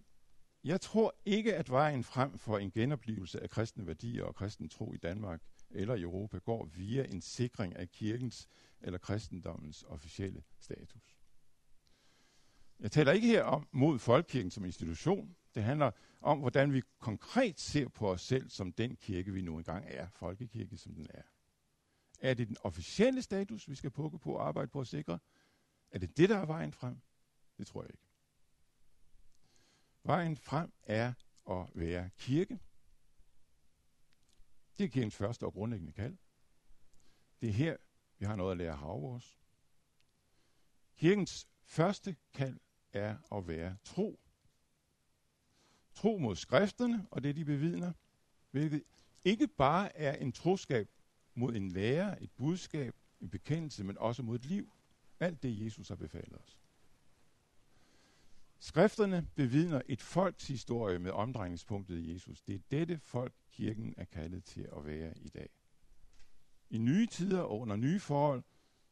jeg 0.64 0.82
tror 0.82 1.16
ikke, 1.26 1.56
at 1.56 1.70
vejen 1.70 2.04
frem 2.04 2.38
for 2.38 2.58
en 2.58 2.72
genoplevelse 2.72 3.44
af 3.44 3.50
kristne 3.50 3.88
værdier 3.88 4.24
og 4.24 4.36
kristen 4.36 4.70
tro 4.70 4.94
i 4.94 4.98
Danmark 4.98 5.42
eller 5.70 5.96
i 5.96 6.02
Europa 6.02 6.38
går 6.38 6.66
via 6.66 7.04
en 7.04 7.22
sikring 7.22 7.76
af 7.76 7.92
kirkens 7.92 8.48
eller 8.82 9.00
kristendommens 9.00 9.84
officielle 9.84 10.44
status. 10.60 11.18
Jeg 12.80 12.92
taler 12.92 13.12
ikke 13.12 13.28
her 13.28 13.44
om 13.44 13.68
mod 13.72 14.00
folkekirken 14.00 14.52
som 14.52 14.66
institution. 14.66 15.36
Det 15.56 15.64
handler 15.64 15.92
om, 16.22 16.40
hvordan 16.40 16.74
vi 16.74 16.82
konkret 17.00 17.60
ser 17.60 17.88
på 17.88 18.12
os 18.12 18.22
selv 18.22 18.50
som 18.50 18.72
den 18.72 18.96
kirke, 18.96 19.34
vi 19.34 19.42
nu 19.42 19.58
engang 19.58 19.86
er, 19.88 20.08
folkekirke 20.10 20.78
som 20.78 20.94
den 20.96 21.08
er. 21.10 21.22
Er 22.20 22.34
det 22.34 22.48
den 22.48 22.58
officielle 22.62 23.22
status, 23.22 23.70
vi 23.70 23.76
skal 23.76 23.92
pukke 23.92 24.20
på 24.20 24.34
og 24.34 24.48
arbejde 24.48 24.68
på 24.68 24.82
at 24.82 24.88
sikre? 24.88 25.20
Er 25.92 26.00
det 26.00 26.18
det, 26.18 26.30
der 26.30 26.38
er 26.38 26.46
vejen 26.46 26.74
frem? 26.74 27.02
Det 27.58 27.68
tror 27.68 27.84
jeg 27.84 27.90
ikke. 27.92 28.11
Vejen 30.04 30.38
frem 30.38 30.74
er 30.84 31.14
at 31.50 31.70
være 31.76 32.10
kirke. 32.18 32.60
Det 34.78 34.84
er 34.84 34.88
kirkens 34.88 35.16
første 35.16 35.46
og 35.46 35.54
grundlæggende 35.54 35.94
kald. 35.94 36.18
Det 37.42 37.50
er 37.50 37.54
her, 37.54 37.78
vi 38.18 38.26
har 38.26 38.36
noget 38.36 38.52
at 38.52 38.58
lære 38.58 38.74
af 38.74 39.02
vores. 39.02 39.40
Kirkens 40.96 41.48
første 41.64 42.16
kald 42.34 42.60
er 42.94 43.18
at 43.38 43.48
være 43.48 43.78
tro. 43.84 44.20
Tro 45.94 46.18
mod 46.18 46.36
skrifterne 46.36 47.08
og 47.12 47.24
det, 47.24 47.36
de 47.36 47.46
bevidner, 47.46 47.94
hvilket 48.52 48.84
ikke 49.24 49.48
bare 49.48 49.98
er 49.98 50.16
en 50.16 50.32
troskab 50.32 50.90
mod 51.34 51.56
en 51.56 51.70
lærer, 51.72 52.18
et 52.22 52.32
budskab, 52.32 52.96
en 53.22 53.30
bekendelse, 53.30 53.84
men 53.84 53.98
også 53.98 54.24
mod 54.24 54.36
et 54.36 54.46
liv. 54.46 54.74
Alt 55.20 55.44
det, 55.44 55.66
Jesus 55.66 55.88
har 55.88 55.96
befalet 55.96 56.42
os. 56.42 56.61
Skrifterne 58.64 59.28
bevidner 59.36 59.82
et 59.86 60.02
folks 60.02 60.48
historie 60.48 61.00
med 61.00 61.12
omdrejningspunktet 61.12 61.98
i 61.98 62.14
Jesus. 62.14 62.42
Det 62.42 62.56
er 62.56 62.60
dette 62.72 63.00
folk, 63.00 63.34
kirken 63.52 63.94
er 63.98 64.06
kaldet 64.06 64.44
til 64.44 64.70
at 64.78 64.86
være 64.86 65.18
i 65.18 65.30
dag. 65.30 65.50
I 66.70 66.78
nye 66.78 67.08
tider 67.08 67.42
og 67.42 67.60
under 67.60 67.76
nye 67.76 68.00
forhold, 68.00 68.44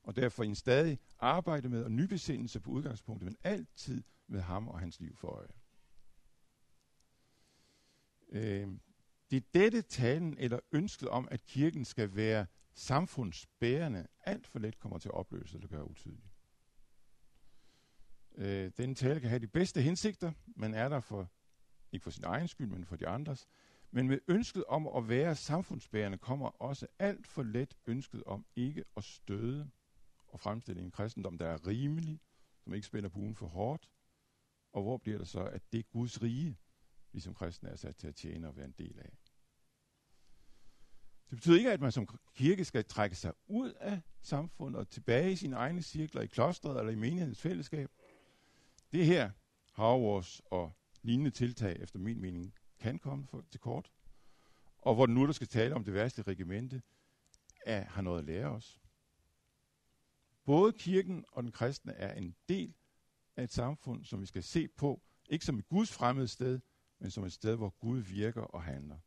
og 0.03 0.15
derfor 0.15 0.43
en 0.43 0.55
stadig 0.55 0.99
arbejde 1.19 1.69
med 1.69 1.83
og 1.83 1.91
nybesindelse 1.91 2.59
på 2.59 2.71
udgangspunktet, 2.71 3.25
men 3.25 3.35
altid 3.43 4.03
med 4.27 4.41
ham 4.41 4.67
og 4.67 4.79
hans 4.79 4.99
liv 4.99 5.15
for 5.15 5.27
øje. 5.27 5.53
Øh, 8.29 8.67
det 9.31 9.37
er 9.37 9.47
dette 9.53 9.81
talen 9.81 10.37
eller 10.37 10.59
ønsket 10.71 11.09
om, 11.09 11.27
at 11.31 11.45
kirken 11.45 11.85
skal 11.85 12.15
være 12.15 12.45
samfundsbærende, 12.73 14.07
alt 14.25 14.47
for 14.47 14.59
let 14.59 14.79
kommer 14.79 14.97
til 14.97 15.09
at 15.09 15.13
opløse 15.13 15.55
eller 15.55 15.67
gøre 15.67 15.89
utydeligt. 15.89 16.28
Øh, 18.39 18.71
denne 18.77 18.95
tale 18.95 19.19
kan 19.19 19.29
have 19.29 19.39
de 19.39 19.47
bedste 19.47 19.81
hensigter, 19.81 20.31
men 20.45 20.73
er 20.73 20.89
der 20.89 20.99
for, 20.99 21.31
ikke 21.91 22.03
for 22.03 22.11
sin 22.11 22.23
egen 22.23 22.47
skyld, 22.47 22.67
men 22.67 22.85
for 22.85 22.95
de 22.95 23.07
andres. 23.07 23.47
Men 23.91 24.07
med 24.07 24.19
ønsket 24.27 24.63
om 24.65 24.87
at 24.87 25.09
være 25.09 25.35
samfundsbærende 25.35 26.17
kommer 26.17 26.47
også 26.61 26.87
alt 26.99 27.27
for 27.27 27.43
let 27.43 27.77
ønsket 27.87 28.23
om 28.23 28.45
ikke 28.55 28.83
at 28.97 29.03
støde 29.03 29.69
og 30.27 30.39
fremstille 30.39 30.81
en 30.81 30.91
kristendom, 30.91 31.37
der 31.37 31.47
er 31.47 31.67
rimelig, 31.67 32.19
som 32.63 32.73
ikke 32.73 32.87
spænder 32.87 33.09
buen 33.09 33.35
for 33.35 33.47
hårdt. 33.47 33.91
Og 34.71 34.81
hvor 34.81 34.97
bliver 34.97 35.17
det 35.17 35.27
så, 35.27 35.43
at 35.43 35.61
det 35.71 35.79
er 35.79 35.83
Guds 35.83 36.21
rige, 36.21 36.57
vi 37.11 37.19
som 37.19 37.33
kristne 37.33 37.69
er 37.69 37.75
sat 37.75 37.95
til 37.95 38.07
at 38.07 38.15
tjene 38.15 38.47
og 38.47 38.55
være 38.57 38.65
en 38.65 38.75
del 38.77 38.99
af. 38.99 39.17
Det 41.29 41.37
betyder 41.37 41.57
ikke, 41.57 41.71
at 41.71 41.81
man 41.81 41.91
som 41.91 42.07
kirke 42.35 42.65
skal 42.65 42.85
trække 42.85 43.15
sig 43.15 43.33
ud 43.47 43.71
af 43.71 44.01
samfundet 44.21 44.79
og 44.79 44.89
tilbage 44.89 45.31
i 45.31 45.35
sine 45.35 45.55
egne 45.55 45.81
cirkler 45.81 46.21
i 46.21 46.27
klostret 46.27 46.79
eller 46.79 46.91
i 46.91 46.95
menighedens 46.95 47.41
fællesskab. 47.41 47.89
Det 48.91 49.05
her, 49.05 49.31
Harvars 49.71 50.41
og 50.45 50.73
lignende 51.01 51.31
tiltag, 51.31 51.81
efter 51.81 51.99
min 51.99 52.21
mening, 52.21 52.53
kan 52.79 52.99
komme 52.99 53.27
for, 53.27 53.45
til 53.49 53.59
kort. 53.59 53.91
Og 54.77 54.95
hvor 54.95 55.07
nu, 55.07 55.25
der 55.25 55.31
skal 55.31 55.47
tale 55.47 55.75
om 55.75 55.83
det 55.83 55.93
værste 55.93 56.21
regimente, 56.21 56.81
er, 57.65 57.83
har 57.83 58.01
noget 58.01 58.19
at 58.19 58.25
lære 58.25 58.47
os. 58.47 58.81
Både 60.45 60.73
kirken 60.73 61.25
og 61.31 61.43
den 61.43 61.51
kristne 61.51 61.93
er 61.93 62.13
en 62.13 62.35
del 62.49 62.73
af 63.35 63.43
et 63.43 63.51
samfund, 63.51 64.05
som 64.05 64.21
vi 64.21 64.25
skal 64.25 64.43
se 64.43 64.67
på, 64.67 65.01
ikke 65.29 65.45
som 65.45 65.59
et 65.59 65.69
Guds 65.69 65.91
fremmede 65.91 66.27
sted, 66.27 66.59
men 66.99 67.11
som 67.11 67.23
et 67.23 67.33
sted, 67.33 67.55
hvor 67.55 67.69
Gud 67.69 67.99
virker 67.99 68.41
og 68.41 68.63
handler. 68.63 68.97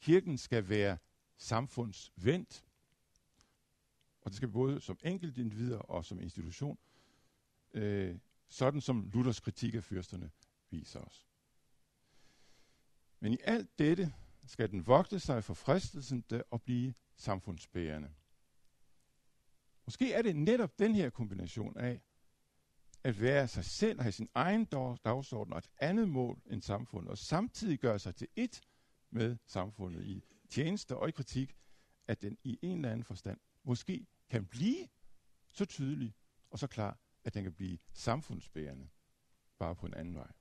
Kirken 0.00 0.38
skal 0.38 0.68
være 0.68 0.98
samfundsvendt, 1.36 2.64
og 4.20 4.30
det 4.30 4.36
skal 4.36 4.48
både 4.48 4.80
som 4.80 4.98
enkeltindivider 5.02 5.78
og 5.78 6.04
som 6.04 6.20
institution, 6.20 6.78
øh, 7.74 8.18
sådan 8.50 8.80
som 8.80 9.10
Luthers 9.12 9.40
kritik 9.40 9.74
af 9.74 9.84
fyrsterne 9.84 10.30
viser 10.70 11.00
os. 11.00 11.26
Men 13.20 13.32
i 13.32 13.38
alt 13.44 13.78
dette 13.78 14.14
skal 14.46 14.70
den 14.70 14.86
vogte 14.86 15.20
sig 15.20 15.44
for 15.44 15.54
fristelsen 15.54 16.22
til 16.22 16.42
at 16.52 16.62
blive 16.62 16.94
samfundsbærende. 17.16 18.10
Måske 19.84 20.12
er 20.12 20.22
det 20.22 20.36
netop 20.36 20.78
den 20.78 20.94
her 20.94 21.10
kombination 21.10 21.76
af 21.76 22.00
at 23.04 23.20
være 23.20 23.48
sig 23.48 23.64
selv 23.64 23.98
og 23.98 24.04
have 24.04 24.12
sin 24.12 24.28
egen 24.34 24.64
dagsorden 25.04 25.52
og 25.52 25.58
et 25.58 25.70
andet 25.78 26.08
mål 26.08 26.42
end 26.46 26.62
samfundet, 26.62 27.10
og 27.10 27.18
samtidig 27.18 27.78
gøre 27.78 27.98
sig 27.98 28.16
til 28.16 28.28
ét 28.38 28.60
med 29.10 29.36
samfundet 29.46 30.06
i 30.06 30.24
tjeneste 30.48 30.96
og 30.96 31.08
i 31.08 31.12
kritik, 31.12 31.56
at 32.08 32.22
den 32.22 32.38
i 32.44 32.58
en 32.62 32.76
eller 32.76 32.90
anden 32.90 33.04
forstand 33.04 33.38
måske 33.64 34.06
kan 34.30 34.46
blive 34.46 34.88
så 35.52 35.64
tydelig 35.64 36.14
og 36.50 36.58
så 36.58 36.66
klar, 36.66 36.98
at 37.24 37.34
den 37.34 37.42
kan 37.42 37.52
blive 37.52 37.78
samfundsbærende, 37.92 38.88
bare 39.58 39.76
på 39.76 39.86
en 39.86 39.94
anden 39.94 40.14
vej. 40.14 40.32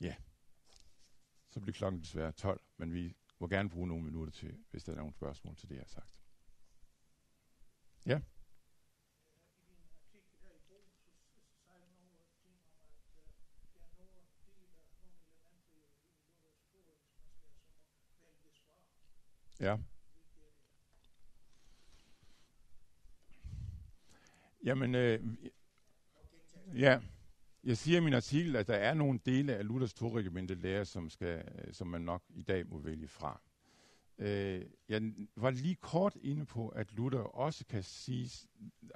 Ja, 0.00 0.16
så 1.48 1.60
bliver 1.60 1.74
klokken 1.74 2.00
desværre 2.00 2.32
12, 2.32 2.62
men 2.76 2.92
vi 2.92 3.16
må 3.38 3.48
gerne 3.48 3.70
bruge 3.70 3.88
nogle 3.88 4.04
minutter 4.04 4.32
til, 4.32 4.64
hvis 4.70 4.84
der 4.84 4.92
er 4.92 4.96
nogle 4.96 5.12
spørgsmål 5.12 5.56
til 5.56 5.68
det, 5.68 5.74
jeg 5.74 5.82
har 5.82 5.88
sagt. 5.88 6.20
Ja? 8.06 8.20
Ja. 19.60 19.78
Jamen, 24.64 24.94
øh, 24.94 25.20
ja, 26.74 27.00
jeg 27.64 27.76
siger 27.76 27.98
i 27.98 28.04
min 28.04 28.14
artikel, 28.14 28.56
at 28.56 28.66
der 28.66 28.74
er 28.74 28.94
nogle 28.94 29.20
dele 29.26 29.56
af 29.56 29.66
Luthers 29.66 29.94
to 29.94 30.08
lærer, 30.54 30.84
som, 30.84 31.10
skal, 31.10 31.44
som 31.72 31.86
man 31.86 32.02
nok 32.02 32.22
i 32.28 32.42
dag 32.42 32.66
må 32.66 32.78
vælge 32.78 33.08
fra. 33.08 33.40
Øh, 34.20 34.64
jeg 34.88 35.02
var 35.36 35.50
lige 35.50 35.74
kort 35.74 36.16
inde 36.22 36.46
på, 36.46 36.68
at 36.68 36.92
Luther 36.92 37.20
også 37.20 37.64
kan 37.66 37.82
sige, 37.82 38.48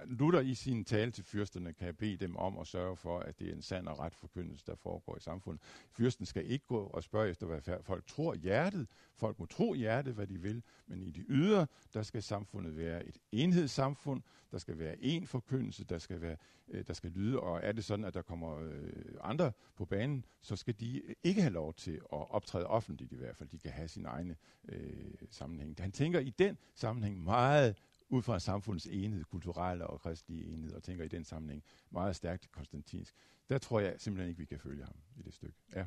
Luther 0.04 0.40
i 0.40 0.54
sin 0.54 0.84
tale 0.84 1.10
til 1.10 1.24
fyrsterne 1.24 1.72
kan 1.72 1.94
bede 1.94 2.16
dem 2.16 2.36
om 2.36 2.58
at 2.58 2.66
sørge 2.66 2.96
for, 2.96 3.18
at 3.18 3.38
det 3.38 3.48
er 3.48 3.52
en 3.52 3.62
sand 3.62 3.88
og 3.88 3.98
ret 3.98 4.14
forkyndelse, 4.14 4.66
der 4.66 4.74
foregår 4.74 5.16
i 5.16 5.20
samfundet. 5.20 5.62
Fyrsten 5.90 6.26
skal 6.26 6.50
ikke 6.50 6.66
gå 6.66 6.78
og 6.78 7.02
spørge 7.02 7.30
efter, 7.30 7.46
hvad 7.46 7.82
folk 7.82 8.06
tror 8.06 8.34
hjertet. 8.34 8.88
Folk 9.14 9.38
må 9.38 9.46
tro 9.46 9.74
hjertet, 9.74 10.14
hvad 10.14 10.26
de 10.26 10.40
vil, 10.40 10.62
men 10.86 11.02
i 11.02 11.10
de 11.10 11.24
ydre, 11.28 11.66
der 11.94 12.02
skal 12.02 12.22
samfundet 12.22 12.76
være 12.76 13.06
et 13.06 13.18
enhedssamfund, 13.32 14.22
der 14.50 14.58
skal 14.58 14.78
være 14.78 14.96
en 15.00 15.26
forkyndelse, 15.26 15.84
der 15.84 15.98
skal, 15.98 16.20
være, 16.20 16.36
øh, 16.68 16.86
der 16.86 16.92
skal 16.92 17.10
lyde, 17.10 17.40
og 17.40 17.60
er 17.62 17.72
det 17.72 17.84
sådan, 17.84 18.04
at 18.04 18.14
der 18.14 18.22
kommer 18.22 18.58
øh, 18.58 18.92
andre 19.20 19.52
på 19.76 19.84
banen, 19.84 20.24
så 20.40 20.56
skal 20.56 20.74
de 20.80 21.02
ikke 21.22 21.42
have 21.42 21.52
lov 21.52 21.74
til 21.74 21.92
at 21.94 22.30
optræde 22.30 22.66
offentligt 22.66 23.12
i 23.12 23.16
hvert 23.16 23.36
fald. 23.36 23.48
De 23.48 23.58
kan 23.58 23.70
have 23.70 23.88
sin 23.88 24.04
egne 24.06 24.36
øh, 24.68 25.13
sammenhæng. 25.30 25.76
Han 25.78 25.92
tænker 25.92 26.20
i 26.20 26.30
den 26.30 26.58
sammenhæng 26.74 27.24
meget 27.24 27.76
ud 28.08 28.22
fra 28.22 28.38
samfundets 28.38 28.86
enhed, 28.86 29.24
kulturelle 29.24 29.86
og 29.86 30.00
kristelige 30.00 30.44
enhed, 30.44 30.72
og 30.74 30.82
tænker 30.82 31.04
i 31.04 31.08
den 31.08 31.24
sammenhæng 31.24 31.64
meget 31.90 32.16
stærkt 32.16 32.52
konstantinsk. 32.52 33.14
Der 33.48 33.58
tror 33.58 33.80
jeg 33.80 34.00
simpelthen 34.00 34.28
ikke, 34.28 34.38
vi 34.38 34.44
kan 34.44 34.60
følge 34.60 34.84
ham 34.84 34.96
i 35.16 35.22
det 35.22 35.34
stykke. 35.34 35.58
Ja. 35.74 35.86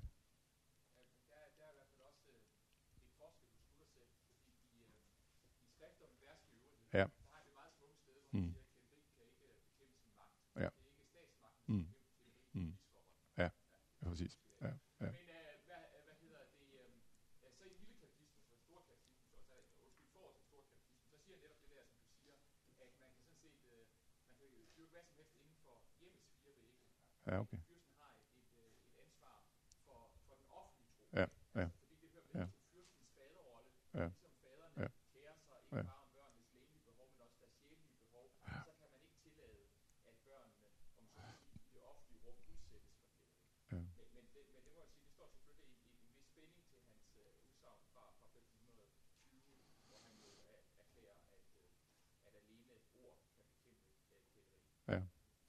Ja. 6.94 7.06
Mm. 8.32 8.54
Ja. 10.56 10.70
Mm. 11.66 11.88
Mm. 12.54 12.78
Ja, 13.38 13.50
ja 14.02 14.10
præcis. 14.10 14.40
Ja. 14.62 14.72
Ja. 15.02 15.08
Ja, 27.28 27.40
okay. 27.40 27.58
Ja, 31.14 31.26
ja. 31.56 31.70
Ja. 32.34 32.48
Ja. 33.94 34.10
Ja. 34.78 34.88
Ja. 35.72 35.84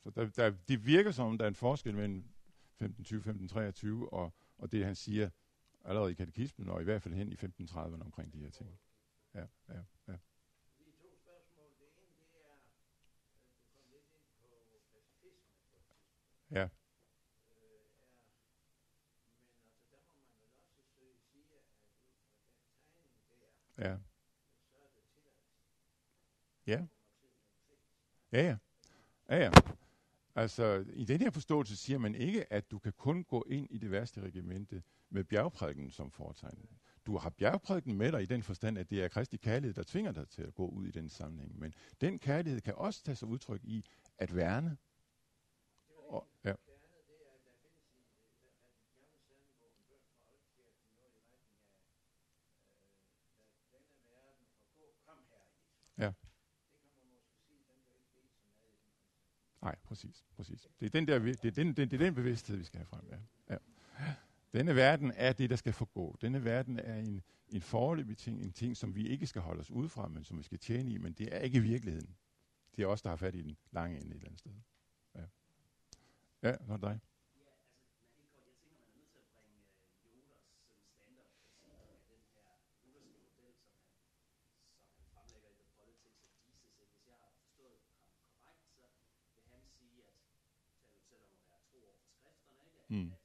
Så 0.09 0.13
der, 0.15 0.27
der, 0.27 0.51
det 0.69 0.87
virker 0.87 1.11
som 1.11 1.27
om, 1.27 1.39
der 1.39 1.45
er 1.45 1.49
en 1.49 1.55
forskel 1.55 1.95
mellem 1.95 2.17
1520, 2.17 3.19
1523 3.19 4.13
og, 4.13 4.35
og 4.59 4.73
det, 4.73 4.85
han 4.85 4.95
siger 4.95 5.31
allerede 5.85 6.11
i 6.11 6.15
katekismen, 6.15 6.69
og 6.69 6.81
i 6.81 6.85
hvert 6.85 7.03
fald 7.03 7.15
hen 7.15 7.33
i 7.33 7.35
1530'erne 7.35 8.05
omkring 8.05 8.33
de 8.33 8.39
her 8.39 8.51
ting. 8.51 8.79
Ja, 9.35 9.47
ja, 9.69 9.81
ja. 10.09 10.15
Ja. 16.51 16.69
Ja. 23.79 23.97
Ja. 26.67 26.87
Ja, 28.33 28.43
ja. 28.43 28.57
Ja, 29.29 29.37
ja. 29.37 29.51
Altså, 30.39 30.85
i 30.93 31.05
den 31.05 31.21
her 31.21 31.31
forståelse 31.31 31.77
siger 31.77 31.99
man 31.99 32.15
ikke, 32.15 32.53
at 32.53 32.71
du 32.71 32.79
kan 32.79 32.93
kun 32.93 33.25
gå 33.25 33.45
ind 33.49 33.67
i 33.71 33.79
det 33.79 33.91
værste 33.91 34.21
regimente 34.21 34.83
med 35.11 35.25
bjergprædiken 35.25 35.91
som 35.91 36.11
foretegn. 36.11 36.69
Du 37.07 37.17
har 37.17 37.31
bjergprædiken 37.31 37.97
med 37.97 38.13
dig 38.13 38.23
i 38.23 38.27
den 38.27 38.43
forstand, 38.43 38.79
at 38.79 38.91
det 38.91 39.05
er 39.05 39.09
Kristi 39.09 39.37
kærlighed, 39.37 39.75
der 39.75 39.83
tvinger 39.83 40.13
dig 40.13 40.29
til 40.29 40.43
at 40.43 40.55
gå 40.55 40.67
ud 40.67 40.87
i 40.87 40.91
den 40.91 41.09
sammenhæng. 41.09 41.59
Men 41.59 41.75
den 42.01 42.19
kærlighed 42.19 42.61
kan 42.61 42.75
også 42.75 43.03
tage 43.03 43.17
sig 43.17 43.29
udtryk 43.29 43.61
i 43.65 43.85
at 44.19 44.37
værne. 44.37 44.77
Og, 46.09 46.27
ja. 46.45 46.55
Ja. 55.99 56.13
Nej, 59.63 59.77
præcis, 59.85 60.25
præcis. 60.37 60.69
Det 60.81 60.87
er 60.87 60.91
den, 60.91 61.09
der, 61.09 61.19
det 61.19 61.45
er 61.45 61.51
den, 61.51 61.67
det, 61.67 61.91
det 61.91 61.93
er 61.93 62.05
den 62.05 62.15
bevidsthed, 62.15 62.57
vi 62.57 62.65
skal 62.65 62.79
have 62.79 62.87
frem. 62.87 63.07
Ja. 63.11 63.17
Ja. 63.51 63.59
Denne 64.53 64.77
verden 64.77 65.13
er 65.17 65.33
det, 65.33 65.51
der 65.51 65.57
skal 65.57 65.73
forgå. 65.73 66.17
Denne 66.21 66.45
verden 66.45 66.79
er 66.79 66.97
en, 66.97 67.23
en 67.49 67.63
foreløbig 67.63 68.17
ting, 68.17 68.43
en 68.43 68.53
ting, 68.53 68.77
som 68.77 68.95
vi 68.95 69.09
ikke 69.09 69.27
skal 69.27 69.43
holde 69.43 69.61
os 69.61 69.71
ud 69.71 69.89
fra, 69.89 70.09
men 70.09 70.25
som 70.25 70.39
vi 70.39 70.43
skal 70.43 70.59
tjene 70.59 70.93
i, 70.93 70.99
men 70.99 71.13
det 71.13 71.35
er 71.35 71.39
ikke 71.39 71.61
virkeligheden. 71.61 72.17
Det 72.77 72.83
er 72.83 72.87
os, 72.87 73.03
der 73.03 73.11
har 73.11 73.17
fat 73.17 73.35
i 73.35 73.43
den 73.43 73.57
lange 73.73 73.97
ende 73.97 74.11
et 74.11 74.15
eller 74.15 74.27
andet 74.27 74.41
sted. 74.41 74.53
Ja, 75.15 75.23
ja 76.43 76.57
så 76.67 76.73
er 76.73 76.77
dig. 76.77 77.01
Mm. 92.91 93.18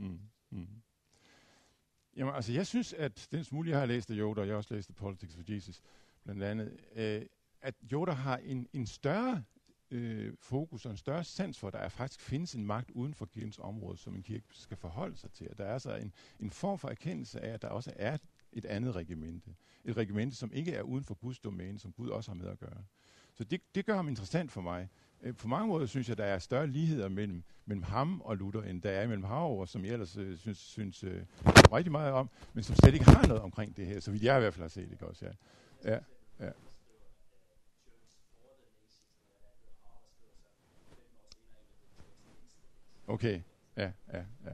Mm. 0.00 0.20
Mm. 0.50 0.68
Jamen, 2.16 2.34
altså, 2.34 2.52
jeg 2.52 2.66
synes, 2.66 2.92
at 2.92 3.28
den 3.30 3.44
smule, 3.44 3.70
jeg 3.70 3.78
har 3.78 3.86
læst 3.86 4.10
af 4.10 4.14
Yoda, 4.18 4.40
og 4.40 4.46
jeg 4.46 4.52
har 4.52 4.56
også 4.56 4.74
læst 4.74 4.88
af 4.88 4.94
Politics 4.94 5.34
for 5.34 5.42
Jesus, 5.48 5.80
blandt 6.24 6.42
andet, 6.42 6.80
øh, 6.96 7.22
at 7.60 7.74
Yoda 7.92 8.12
har 8.12 8.36
en, 8.36 8.66
en 8.72 8.86
større 8.86 9.44
øh, 9.90 10.32
fokus 10.38 10.84
og 10.84 10.90
en 10.90 10.96
større 10.96 11.24
sans 11.24 11.58
for, 11.58 11.68
at 11.68 11.72
der 11.72 11.88
faktisk 11.88 12.20
findes 12.20 12.54
en 12.54 12.66
magt 12.66 12.90
uden 12.90 13.14
for 13.14 13.26
kirkens 13.26 13.58
område, 13.58 13.98
som 13.98 14.14
en 14.16 14.22
kirke 14.22 14.44
skal 14.52 14.76
forholde 14.76 15.16
sig 15.16 15.32
til. 15.32 15.44
At 15.50 15.58
der 15.58 15.64
er 15.64 15.72
altså 15.72 15.96
en, 15.96 16.12
en 16.40 16.50
form 16.50 16.78
for 16.78 16.88
erkendelse 16.88 17.40
af, 17.40 17.54
at 17.54 17.62
der 17.62 17.68
også 17.68 17.92
er 17.96 18.18
et 18.52 18.64
andet 18.64 18.96
regimente. 18.96 19.54
Et 19.84 19.96
regimente, 19.96 20.36
som 20.36 20.52
ikke 20.52 20.72
er 20.72 20.82
uden 20.82 21.04
for 21.04 21.14
Guds 21.14 21.38
domæne, 21.38 21.78
som 21.78 21.92
Gud 21.92 22.08
også 22.08 22.30
har 22.30 22.36
med 22.36 22.48
at 22.48 22.58
gøre. 22.58 22.84
Så 23.34 23.44
det, 23.44 23.60
det 23.74 23.86
gør 23.86 23.96
ham 23.96 24.08
interessant 24.08 24.52
for 24.52 24.60
mig. 24.60 24.88
Øh, 25.22 25.36
på 25.36 25.48
mange 25.48 25.68
måder 25.68 25.86
synes 25.86 26.08
jeg, 26.08 26.18
der 26.18 26.24
er 26.24 26.38
større 26.38 26.66
ligheder 26.66 27.08
mellem, 27.08 27.42
mellem 27.66 27.82
ham 27.82 28.20
og 28.20 28.36
Luther, 28.36 28.62
end 28.62 28.82
der 28.82 28.90
er 28.90 29.06
mellem 29.06 29.24
Hauer, 29.24 29.66
som 29.66 29.84
jeg 29.84 29.92
ellers 29.92 30.16
øh, 30.16 30.38
synes, 30.38 30.58
synes 30.58 31.04
øh, 31.04 31.22
rigtig 31.72 31.92
meget 31.92 32.12
om, 32.12 32.30
men 32.52 32.64
som 32.64 32.76
slet 32.76 32.94
ikke 32.94 33.06
har 33.06 33.26
noget 33.26 33.42
omkring 33.42 33.76
det 33.76 33.86
her, 33.86 34.00
så 34.00 34.10
vidt 34.10 34.22
jeg 34.22 34.36
i 34.36 34.40
hvert 34.40 34.54
fald 34.54 34.64
har 34.64 34.68
set 34.68 34.90
det 34.90 35.02
også. 35.02 35.24
Ja. 35.24 35.32
Ja, 35.92 35.98
ja. 36.46 36.50
Okay, 43.06 43.40
ja, 43.76 43.92
ja, 44.12 44.24
ja. 44.44 44.52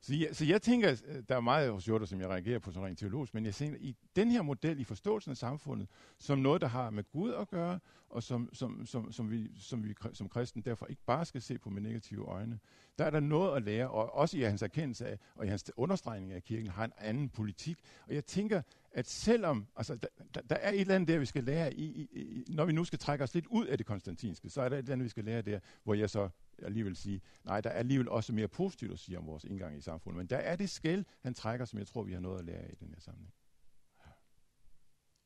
Så 0.00 0.14
jeg, 0.14 0.28
så 0.32 0.44
jeg 0.44 0.62
tænker, 0.62 1.02
øh, 1.06 1.22
der 1.28 1.36
er 1.36 1.40
meget 1.40 1.72
hos 1.72 1.88
Jutta, 1.88 2.06
som 2.06 2.20
jeg 2.20 2.28
reagerer 2.28 2.58
på 2.58 2.72
som 2.72 2.82
rent 2.82 2.98
teologisk, 2.98 3.34
men 3.34 3.44
jeg 3.44 3.54
ser 3.54 3.74
i 3.80 3.96
den 4.16 4.30
her 4.30 4.42
model 4.42 4.80
i 4.80 4.84
forståelsen 4.84 5.30
af 5.30 5.36
samfundet, 5.36 5.88
som 6.18 6.38
noget, 6.38 6.60
der 6.60 6.66
har 6.68 6.90
med 6.90 7.04
Gud 7.12 7.32
at 7.32 7.48
gøre, 7.48 7.78
og 8.08 8.22
som, 8.22 8.50
som, 8.52 8.86
som, 8.86 9.12
som, 9.12 9.30
vi, 9.30 9.50
som 9.58 9.84
vi 9.84 9.94
som 10.12 10.28
kristen 10.28 10.62
derfor 10.62 10.86
ikke 10.86 11.02
bare 11.06 11.24
skal 11.24 11.42
se 11.42 11.58
på 11.58 11.70
med 11.70 11.82
negative 11.82 12.28
øjne. 12.28 12.58
Der 12.98 13.04
er 13.04 13.10
der 13.10 13.20
noget 13.20 13.56
at 13.56 13.62
lære, 13.62 13.90
og 13.90 14.14
også 14.14 14.38
i 14.38 14.40
hans 14.40 14.62
erkendelse 14.62 15.06
af, 15.06 15.18
og 15.34 15.46
i 15.46 15.48
hans 15.48 15.70
understregning 15.76 16.32
af 16.32 16.42
kirken, 16.42 16.66
har 16.66 16.84
en 16.84 16.92
anden 16.98 17.28
politik. 17.28 17.78
Og 18.06 18.14
jeg 18.14 18.24
tænker, 18.24 18.62
at 18.92 19.08
selvom, 19.08 19.66
altså 19.76 19.94
der, 19.94 20.08
der, 20.34 20.40
der 20.40 20.56
er 20.56 20.70
et 20.70 20.80
eller 20.80 20.94
andet 20.94 21.08
der, 21.08 21.18
vi 21.18 21.26
skal 21.26 21.44
lære, 21.44 21.74
i, 21.74 21.84
i, 21.84 22.20
i, 22.20 22.44
når 22.48 22.64
vi 22.64 22.72
nu 22.72 22.84
skal 22.84 22.98
trække 22.98 23.24
os 23.24 23.34
lidt 23.34 23.46
ud 23.46 23.66
af 23.66 23.78
det 23.78 23.86
konstantinske, 23.86 24.50
så 24.50 24.62
er 24.62 24.68
der 24.68 24.76
et 24.76 24.78
eller 24.78 24.92
andet, 24.92 25.04
vi 25.04 25.08
skal 25.08 25.24
lære 25.24 25.42
der, 25.42 25.60
hvor 25.84 25.94
jeg 25.94 26.10
så 26.10 26.28
alligevel 26.62 26.96
sige, 26.96 27.20
nej, 27.44 27.60
der 27.60 27.70
er 27.70 27.74
alligevel 27.74 28.08
også 28.08 28.32
mere 28.32 28.48
positivt 28.48 28.92
at 28.92 28.98
sige 28.98 29.18
om 29.18 29.26
vores 29.26 29.44
indgang 29.44 29.76
i 29.76 29.80
samfundet. 29.80 30.18
Men 30.18 30.26
der 30.26 30.36
er 30.36 30.56
det 30.56 30.70
skæld, 30.70 31.04
han 31.20 31.34
trækker, 31.34 31.66
som 31.66 31.78
jeg 31.78 31.86
tror, 31.86 32.02
vi 32.02 32.12
har 32.12 32.20
noget 32.20 32.38
at 32.38 32.44
lære 32.44 32.72
i 32.72 32.74
den 32.74 32.88
her 32.88 33.00
sammenhæng. 33.00 33.34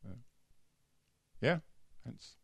Ja, 0.05 0.11
ja 1.43 1.59
Hans. 2.05 2.42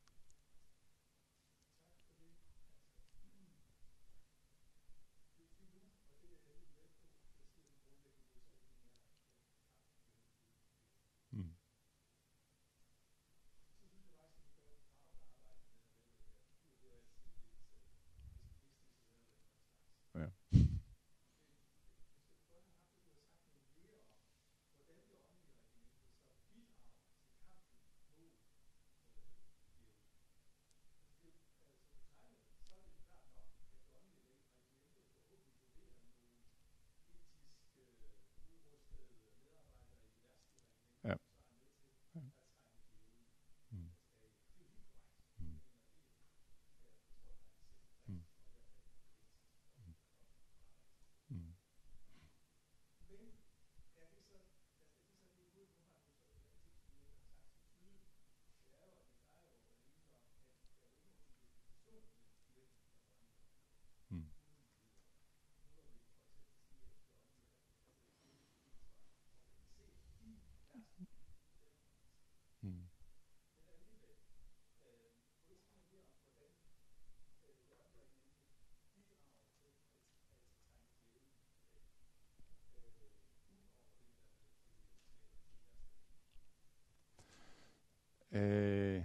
Øh, 88.39 89.03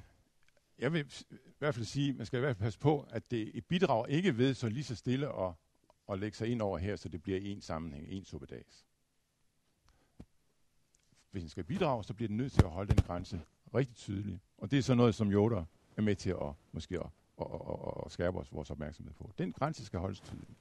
jeg 0.80 0.94
vil 0.94 1.06
i 1.32 1.36
hvert 1.60 1.76
fald 1.76 1.86
sige, 1.86 2.14
man 2.14 2.26
skal 2.26 2.38
i 2.38 2.40
hvert 2.40 2.58
fald 2.58 2.66
passe 2.66 2.80
på, 2.80 3.08
at 3.10 3.32
det 3.32 3.66
bidrager 3.66 4.06
ikke 4.06 4.38
ved 4.38 4.54
så 4.54 4.70
lige 4.70 4.84
så 4.84 4.96
stille 4.96 5.32
og, 5.32 5.56
og 6.08 6.20
lægge 6.20 6.38
sig 6.38 6.48
ind 6.48 6.62
over 6.62 6.78
her, 6.78 6.96
så 6.96 7.10
det 7.10 7.24
bliver 7.24 7.40
en 7.42 7.62
sammenhæng, 7.62 8.08
en 8.10 8.26
suppedags. 8.26 8.86
Hvis 11.32 11.44
den 11.44 11.50
skal 11.50 11.64
bidrage, 11.64 12.04
så 12.04 12.14
bliver 12.14 12.28
den 12.28 12.38
nødt 12.38 12.52
til 12.52 12.64
at 12.64 12.70
holde 12.70 12.96
den 12.96 13.04
grænse 13.04 13.42
rigtig 13.76 13.96
tydelig. 13.96 14.40
Og 14.58 14.72
det 14.72 14.80
er 14.80 14.84
sådan 14.84 14.98
noget, 14.98 15.16
som 15.16 15.32
Yoda 15.32 15.64
er 15.98 16.02
med 16.02 16.16
til 16.16 16.30
at 16.30 16.54
måske 16.72 17.00
at, 17.00 17.06
at, 17.42 17.48
at, 17.52 18.04
at, 18.06 18.12
skærpe 18.12 18.40
os 18.40 18.54
vores 18.54 18.72
opmærksomhed 18.72 19.14
på. 19.14 19.32
Den 19.38 19.52
grænse 19.52 19.86
skal 19.86 20.00
holdes 20.00 20.20
tydelig. 20.20 20.56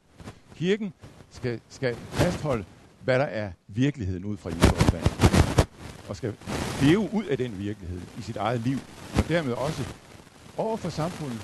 Kirken 0.54 0.92
skal, 1.30 1.60
skal 1.68 1.94
fastholde, 1.94 2.64
hvad 3.04 3.18
der 3.18 3.24
er 3.24 3.52
virkeligheden 3.66 4.24
ud 4.24 4.36
fra 4.36 4.50
Jesu 4.50 5.21
og 6.08 6.16
skal 6.16 6.34
leve 6.82 7.08
ud 7.12 7.24
af 7.24 7.36
den 7.38 7.58
virkelighed 7.58 8.00
i 8.18 8.22
sit 8.22 8.36
eget 8.36 8.60
liv, 8.60 8.76
og 9.16 9.28
dermed 9.28 9.52
også 9.52 9.82
over 10.56 10.76
for 10.76 10.88
samfundet 10.88 11.40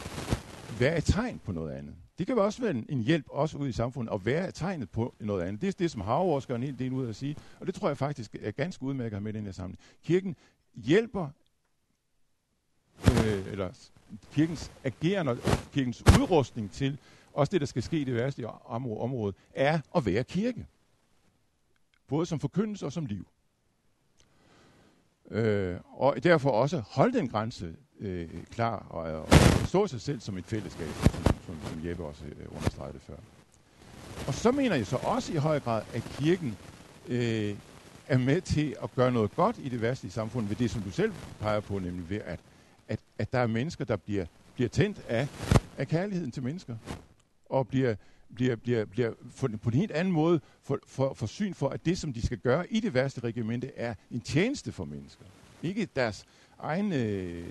være 0.81 0.99
et 0.99 1.05
tegn 1.05 1.41
på 1.45 1.53
noget 1.53 1.73
andet. 1.73 1.95
Det 2.19 2.27
kan 2.27 2.39
også 2.39 2.63
være 2.63 2.85
en, 2.89 3.03
hjælp 3.03 3.27
også 3.31 3.59
ud 3.59 3.69
i 3.69 3.73
samfundet 3.73 4.13
at 4.15 4.27
være 4.27 4.49
et 4.49 4.55
tegnet 4.55 4.91
på 4.91 5.15
noget 5.21 5.43
andet. 5.43 5.61
Det 5.61 5.69
er 5.69 5.73
det, 5.73 5.91
som 5.91 6.01
Havre 6.01 6.41
gør 6.41 6.57
en 6.57 6.63
hel 6.63 6.79
del 6.79 6.93
ud 6.93 7.05
af 7.05 7.09
at 7.09 7.17
sige, 7.17 7.37
og 7.61 7.67
det 7.67 7.75
tror 7.75 7.89
jeg 7.89 7.99
faktisk 7.99 8.37
er 8.41 8.51
ganske 8.51 8.83
udmærket 8.83 9.23
med 9.23 9.33
den 9.33 9.45
her 9.45 9.53
sammenhæng. 9.53 9.81
Kirken 10.05 10.37
hjælper, 10.75 11.29
øh, 13.11 13.53
eller 13.53 13.91
kirkens 14.33 14.73
agerende 14.85 15.33
og 15.33 15.39
kirkens 15.73 16.03
udrustning 16.21 16.73
til, 16.73 16.99
også 17.33 17.51
det, 17.51 17.61
der 17.61 17.67
skal 17.67 17.83
ske 17.83 18.01
i 18.01 18.05
det 18.05 18.15
værste 18.15 18.49
område, 18.77 19.35
er 19.55 19.81
at 19.97 20.07
være 20.07 20.25
kirke. 20.25 20.67
Både 22.09 22.27
som 22.27 22.41
forkyndelse 22.41 22.87
og 22.87 22.93
som 22.93 23.07
liv. 23.07 23.27
Øh, 25.31 25.77
og 25.97 26.23
derfor 26.23 26.51
også 26.51 26.83
holde 26.87 27.19
den 27.19 27.29
grænse 27.29 27.75
øh, 28.01 28.29
klar 28.51 28.87
og, 28.91 29.03
og 29.03 29.29
stå 29.67 29.87
sig 29.87 30.01
selv 30.01 30.21
som 30.21 30.39
et 30.39 30.45
fællesskab, 30.45 30.89
som, 31.03 31.35
som, 31.47 31.57
som 31.65 31.89
Jeppe 31.89 32.05
også 32.05 32.25
øh, 32.25 32.57
understregede 32.57 32.99
før. 33.01 33.17
Og 34.27 34.35
så 34.35 34.53
mener 34.53 34.77
jeg 34.77 34.87
så 34.87 34.97
også 34.97 35.33
i 35.33 35.37
høj 35.37 35.61
grad, 35.61 35.83
at 35.95 36.03
kirken 36.19 36.57
øh, 37.09 37.55
er 38.09 38.19
med 38.19 38.41
til 38.41 38.77
at 38.83 38.95
gøre 38.95 39.13
noget 39.13 39.35
godt 39.37 39.57
i 39.59 39.69
det 39.69 39.83
værste 39.83 40.11
samfund 40.11 40.47
ved 40.47 40.57
det, 40.57 40.71
som 40.71 40.83
du 40.83 40.91
selv 40.91 41.13
peger 41.41 41.61
på, 41.61 41.79
nemlig 41.79 42.11
ved 42.11 42.21
at, 42.25 42.41
at 42.89 42.99
at 43.19 43.33
der 43.33 43.39
er 43.39 43.47
mennesker, 43.47 43.85
der 43.85 43.97
bliver, 43.97 44.25
bliver 44.55 44.69
tændt 44.69 45.01
af, 45.09 45.29
af 45.79 45.89
kærligheden 45.89 46.31
til 46.31 46.43
mennesker, 46.43 46.77
og 47.51 47.69
bliver, 47.69 47.95
bliver, 48.35 48.57
bliver, 48.57 48.85
bliver 48.85 49.13
for, 49.31 49.49
på 49.63 49.69
en 49.69 49.75
helt 49.75 49.91
anden 49.91 50.13
måde 50.13 50.41
for, 50.63 50.79
for, 50.87 51.15
for 51.15 51.27
syn 51.27 51.55
for, 51.55 51.69
at 51.69 51.87
det, 51.87 51.99
som 51.99 52.13
de 52.13 52.27
skal 52.27 52.39
gøre 52.39 52.73
i 52.73 52.81
det 52.81 52.95
værste 52.95 53.21
regimente, 53.21 53.73
er 53.77 53.95
en 54.11 54.21
tjeneste 54.21 54.73
for 54.73 54.85
mennesker. 54.85 55.25
Ikke 55.63 55.89
deres 55.97 56.25
egen 56.59 56.93
øh, 56.93 57.47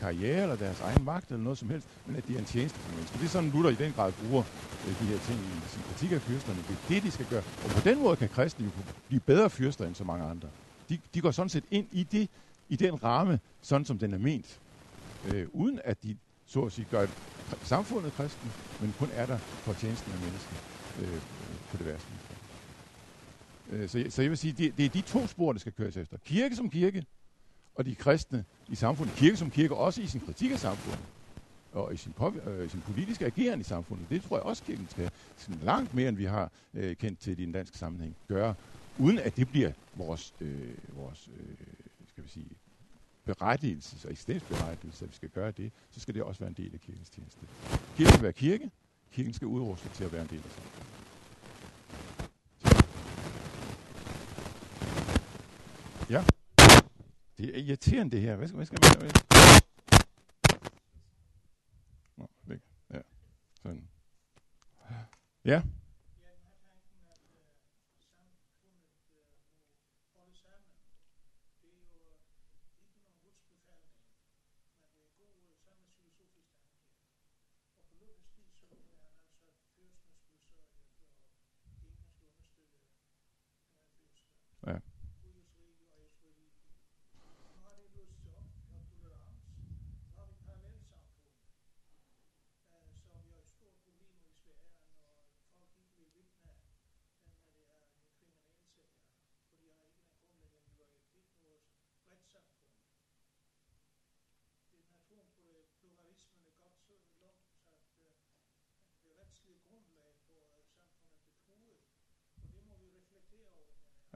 karriere 0.00 0.42
eller 0.42 0.56
deres 0.56 0.80
egen 0.80 1.04
magt 1.04 1.28
eller 1.28 1.42
noget 1.42 1.58
som 1.58 1.70
helst, 1.70 1.86
men 2.06 2.16
at 2.16 2.28
de 2.28 2.34
er 2.34 2.38
en 2.38 2.44
tjeneste 2.44 2.78
for 2.78 2.94
mennesker. 2.94 3.18
Det 3.18 3.24
er 3.24 3.30
sådan, 3.30 3.50
Luther 3.50 3.70
i 3.70 3.74
den 3.74 3.92
grad 3.92 4.12
bruger 4.12 4.42
øh, 4.86 5.00
de 5.00 5.04
her 5.04 5.18
ting 5.18 5.38
i 5.38 5.68
sin 5.68 5.82
kritik 5.82 6.12
af 6.12 6.20
fyrsterne. 6.20 6.58
Det 6.68 6.74
er 6.74 6.88
det, 6.88 7.02
de 7.02 7.10
skal 7.10 7.26
gøre. 7.30 7.42
Og 7.64 7.70
på 7.70 7.80
den 7.88 8.02
måde 8.02 8.16
kan 8.16 8.28
kristne 8.28 8.64
jo 8.64 8.70
blive 9.08 9.20
bedre 9.20 9.50
fyrster 9.50 9.86
end 9.86 9.94
så 9.94 10.04
mange 10.04 10.24
andre. 10.24 10.48
De, 10.88 10.98
de 11.14 11.20
går 11.20 11.30
sådan 11.30 11.48
set 11.48 11.64
ind 11.70 11.86
i, 11.92 12.02
det, 12.02 12.28
i 12.68 12.76
den 12.76 13.04
ramme, 13.04 13.40
sådan 13.62 13.84
som 13.84 13.98
den 13.98 14.14
er 14.14 14.18
ment. 14.18 14.60
Øh, 15.28 15.46
uden 15.52 15.80
at 15.84 16.02
de, 16.02 16.16
så 16.48 16.62
at 16.62 16.72
sige, 16.72 16.84
gør 16.84 17.06
samfundet 17.62 18.12
kristen, 18.12 18.54
men 18.78 18.92
kun 18.92 19.10
er 19.10 19.26
der 19.26 19.38
for 19.60 19.72
tjenesten 19.72 20.12
af 20.12 20.18
mennesker 20.18 20.56
øh, 20.96 21.22
på 21.70 21.76
det 21.76 21.86
værste. 21.86 22.12
Øh, 23.66 23.88
så, 23.88 24.06
så 24.08 24.22
jeg 24.22 24.30
vil 24.30 24.38
sige, 24.38 24.52
det, 24.52 24.78
det 24.78 24.84
er 24.84 24.90
de 24.90 25.02
to 25.02 25.26
spor, 25.26 25.52
der 25.52 25.60
skal 25.60 25.72
køres 25.72 25.96
efter. 25.96 26.16
Kirke 26.18 26.56
som 26.56 26.70
kirke, 26.70 27.06
og 27.74 27.84
de 27.84 27.94
kristne 27.94 28.44
i 28.68 28.74
samfundet, 28.74 29.16
kirke 29.16 29.36
som 29.36 29.50
kirke, 29.50 29.76
også 29.76 30.02
i 30.02 30.06
sin 30.06 30.20
kritik 30.20 30.50
af 30.50 30.58
samfundet, 30.58 31.06
og 31.72 31.94
i 31.94 31.96
sin, 31.96 32.14
øh, 32.46 32.70
sin 32.70 32.82
politiske 32.82 33.26
ageren 33.26 33.60
i 33.60 33.64
samfundet. 33.64 34.10
Det 34.10 34.22
tror 34.22 34.36
jeg 34.36 34.42
også, 34.42 34.62
kirken 34.62 34.88
skal, 34.88 35.10
skal 35.36 35.54
langt 35.54 35.94
mere, 35.94 36.08
end 36.08 36.16
vi 36.16 36.24
har 36.24 36.52
øh, 36.74 36.96
kendt 36.96 37.20
til 37.20 37.40
i 37.40 37.44
den 37.44 37.52
danske 37.52 37.78
sammenhæng, 37.78 38.16
gøre, 38.28 38.54
uden 38.98 39.18
at 39.18 39.36
det 39.36 39.48
bliver 39.48 39.72
vores, 39.94 40.34
øh, 40.40 40.74
vores 40.88 41.28
øh, 41.28 41.56
skal 42.08 42.24
vi 42.24 42.28
sige, 42.28 42.50
berettigelse 43.34 44.08
og 44.08 44.12
eksistensberettigelse, 44.12 45.04
at 45.04 45.10
vi 45.10 45.16
skal 45.16 45.28
gøre 45.28 45.50
det, 45.50 45.72
så 45.90 46.00
skal 46.00 46.14
det 46.14 46.22
også 46.22 46.40
være 46.40 46.48
en 46.48 46.54
del 46.54 46.74
af 46.74 46.80
kirkens 46.80 47.10
tjeneste. 47.10 47.40
Kirken 47.96 48.12
skal 48.12 48.22
være 48.22 48.32
kirke, 48.32 48.70
kirken 49.12 49.32
skal 49.34 49.46
udrustes 49.46 49.90
til 49.92 50.04
at 50.04 50.12
være 50.12 50.22
en 50.22 50.28
del 50.28 50.42
af 50.44 50.50
samfundet. 50.50 50.88
Ja. 56.10 56.24
Det 57.38 57.56
er 57.56 57.62
irriterende 57.62 58.12
det 58.16 58.20
her. 58.20 58.36
Hvad 58.36 58.48
skal, 58.48 58.56
hvad 58.56 58.66
skal 58.66 58.78
man 58.82 58.92
gøre? 59.00 59.10
Nå, 62.16 62.28
væk. 62.44 62.60
Ja. 62.94 63.00
Sådan. 63.62 63.88
Ja. 65.44 65.62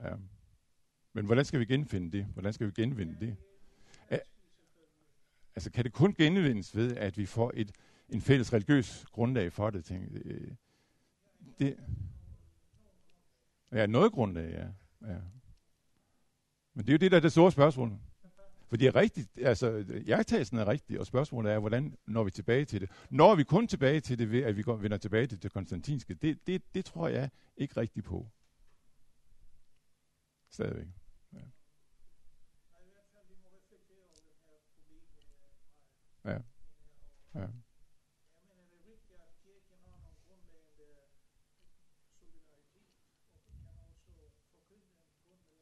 Ja. 0.02 0.14
Men 1.12 1.26
hvordan 1.26 1.44
skal 1.44 1.60
vi 1.60 1.64
genfinde 1.64 2.12
det? 2.12 2.24
Hvordan 2.24 2.52
skal 2.52 2.66
vi 2.66 2.72
genvinde 2.72 3.16
det? 3.20 3.36
Altså 5.54 5.70
kan 5.70 5.84
det 5.84 5.92
kun 5.92 6.14
genvindes 6.14 6.76
ved, 6.76 6.96
at 6.96 7.18
vi 7.18 7.26
får 7.26 7.52
et 7.54 7.72
en 8.08 8.20
fælles 8.20 8.52
religiøs 8.52 9.06
grundlag 9.12 9.52
for 9.52 9.70
det? 9.70 9.84
Tænk. 9.84 10.08
Øh, 10.24 10.50
det, 11.58 11.76
ja, 13.72 13.86
noget 13.86 14.12
grundlag, 14.12 14.52
ja. 14.52 14.66
ja. 15.12 15.18
Men 16.74 16.86
det 16.86 16.88
er 16.88 16.92
jo 16.92 16.98
det, 16.98 17.10
der 17.10 17.16
er 17.16 17.20
det 17.20 17.32
store 17.32 17.52
spørgsmål. 17.52 17.98
For 18.68 18.76
det 18.76 18.86
er 18.86 18.96
rigtigt, 18.96 19.38
altså 19.38 19.84
jagttagelsen 20.06 20.58
er 20.58 20.68
rigtig, 20.68 21.00
og 21.00 21.06
spørgsmålet 21.06 21.52
er, 21.52 21.58
hvordan 21.58 21.94
når 22.06 22.24
vi 22.24 22.30
tilbage 22.30 22.64
til 22.64 22.80
det? 22.80 22.90
Når 23.10 23.34
vi 23.34 23.44
kun 23.44 23.66
tilbage 23.66 24.00
til 24.00 24.18
det 24.18 24.30
ved, 24.30 24.42
at 24.42 24.56
vi 24.56 24.62
går, 24.62 24.76
vender 24.76 24.96
tilbage 24.96 25.26
til 25.26 25.42
det 25.42 25.52
konstantinske, 25.52 26.14
det, 26.14 26.46
det, 26.46 26.74
det 26.74 26.84
tror 26.84 27.08
jeg 27.08 27.30
ikke 27.56 27.76
rigtigt 27.76 28.06
på. 28.06 28.28
Stadigvæk. 30.52 30.86
Ja. 31.32 31.38
Ja. 36.24 36.38
Ja. 37.34 37.48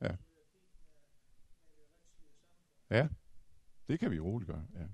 Ja. 0.01 0.17
Ja, 2.91 3.09
det 3.89 4.01
kan 4.01 4.11
vi 4.11 4.21
roligt 4.21 4.51
gøre. 4.51 4.67
Ja. 4.75 4.87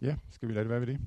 Ja, 0.00 0.18
skal 0.30 0.48
vi 0.48 0.54
lade 0.54 0.64
det 0.64 0.70
være 0.70 0.80
ved 0.80 0.86
det? 0.86 1.00